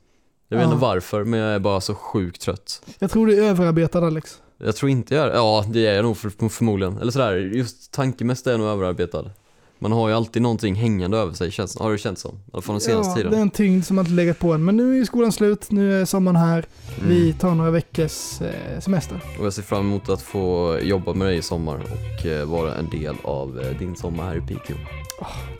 Jag 0.50 0.58
vet 0.58 0.66
Ja. 0.68 0.72
inte 0.74 0.82
varför, 0.82 1.24
men 1.24 1.40
jag 1.40 1.56
är 1.56 1.60
bara 1.60 1.82
så 1.82 1.96
sjukt 1.96 2.42
trött. 2.42 2.82
Jag 3.00 3.12
tror 3.12 3.28
du 3.28 3.44
är 3.46 3.50
överarbetad 3.50 4.08
Alex. 4.08 4.38
Jag 4.58 4.76
tror 4.76 4.92
inte 4.92 5.16
jag 5.16 5.26
är 5.26 5.32
Ja, 5.32 5.66
det 5.68 5.88
är 5.88 5.96
jag 5.96 6.04
nog 6.04 6.18
för, 6.18 6.50
förmodligen. 6.50 6.98
Eller 6.98 7.12
sådär, 7.12 7.36
just 7.36 7.92
tankemässigt 7.92 8.48
är 8.48 8.52
jag 8.52 8.60
nog 8.60 8.70
överarbetad. 8.70 9.32
Man 9.80 9.92
har 9.92 10.10
ju 10.10 10.16
alltid 10.16 10.42
någonting 10.42 10.76
hängande 10.76 11.18
över 11.18 11.34
sig, 11.34 11.52
känns, 11.52 11.80
har 11.80 11.92
det 11.92 11.98
känts 11.98 12.22
som. 12.22 12.36
I 12.36 12.40
alla 12.54 12.62
fall 12.62 12.74
den 12.74 12.82
senaste 12.82 13.10
ja, 13.10 13.16
tiden. 13.16 13.32
det 13.32 13.38
är 13.38 13.42
en 13.42 13.50
tyngd 13.50 13.86
som 13.86 13.98
alltid 14.00 14.16
legat 14.16 14.40
på 14.40 14.54
en. 14.54 14.66
Men 14.66 14.78
nu 14.78 15.02
är 15.02 15.06
skolan 15.06 15.32
slut, 15.32 15.72
nu 15.72 16.02
är 16.02 16.06
sommaren 16.06 16.36
här. 16.36 16.66
Mm. 16.98 17.10
Vi 17.10 17.34
tar 17.34 17.56
några 17.56 17.72
veckors 17.72 18.42
eh, 18.42 18.80
semester. 18.80 19.22
Och 19.40 19.46
jag 19.46 19.54
ser 19.54 19.62
fram 19.62 19.86
emot 19.86 20.10
att 20.10 20.22
få 20.22 20.78
jobba 20.82 21.14
med 21.14 21.28
dig 21.28 21.38
i 21.38 21.42
sommar 21.42 21.76
och 21.76 22.26
eh, 22.26 22.46
vara 22.46 22.76
en 22.76 22.90
del 22.90 23.16
av 23.24 23.60
eh, 23.60 23.78
din 23.80 23.96
sommar 23.96 24.24
här 24.24 24.38
i 24.38 24.42
Piteå. 24.42 24.78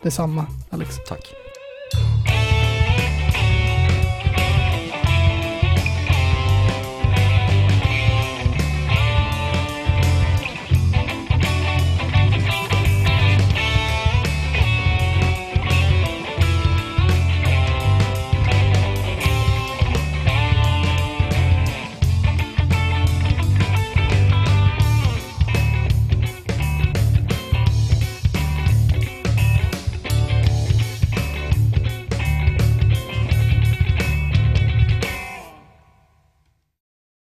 Detsamma 0.04 0.46
Alex. 0.70 0.96
Tack. 1.08 1.34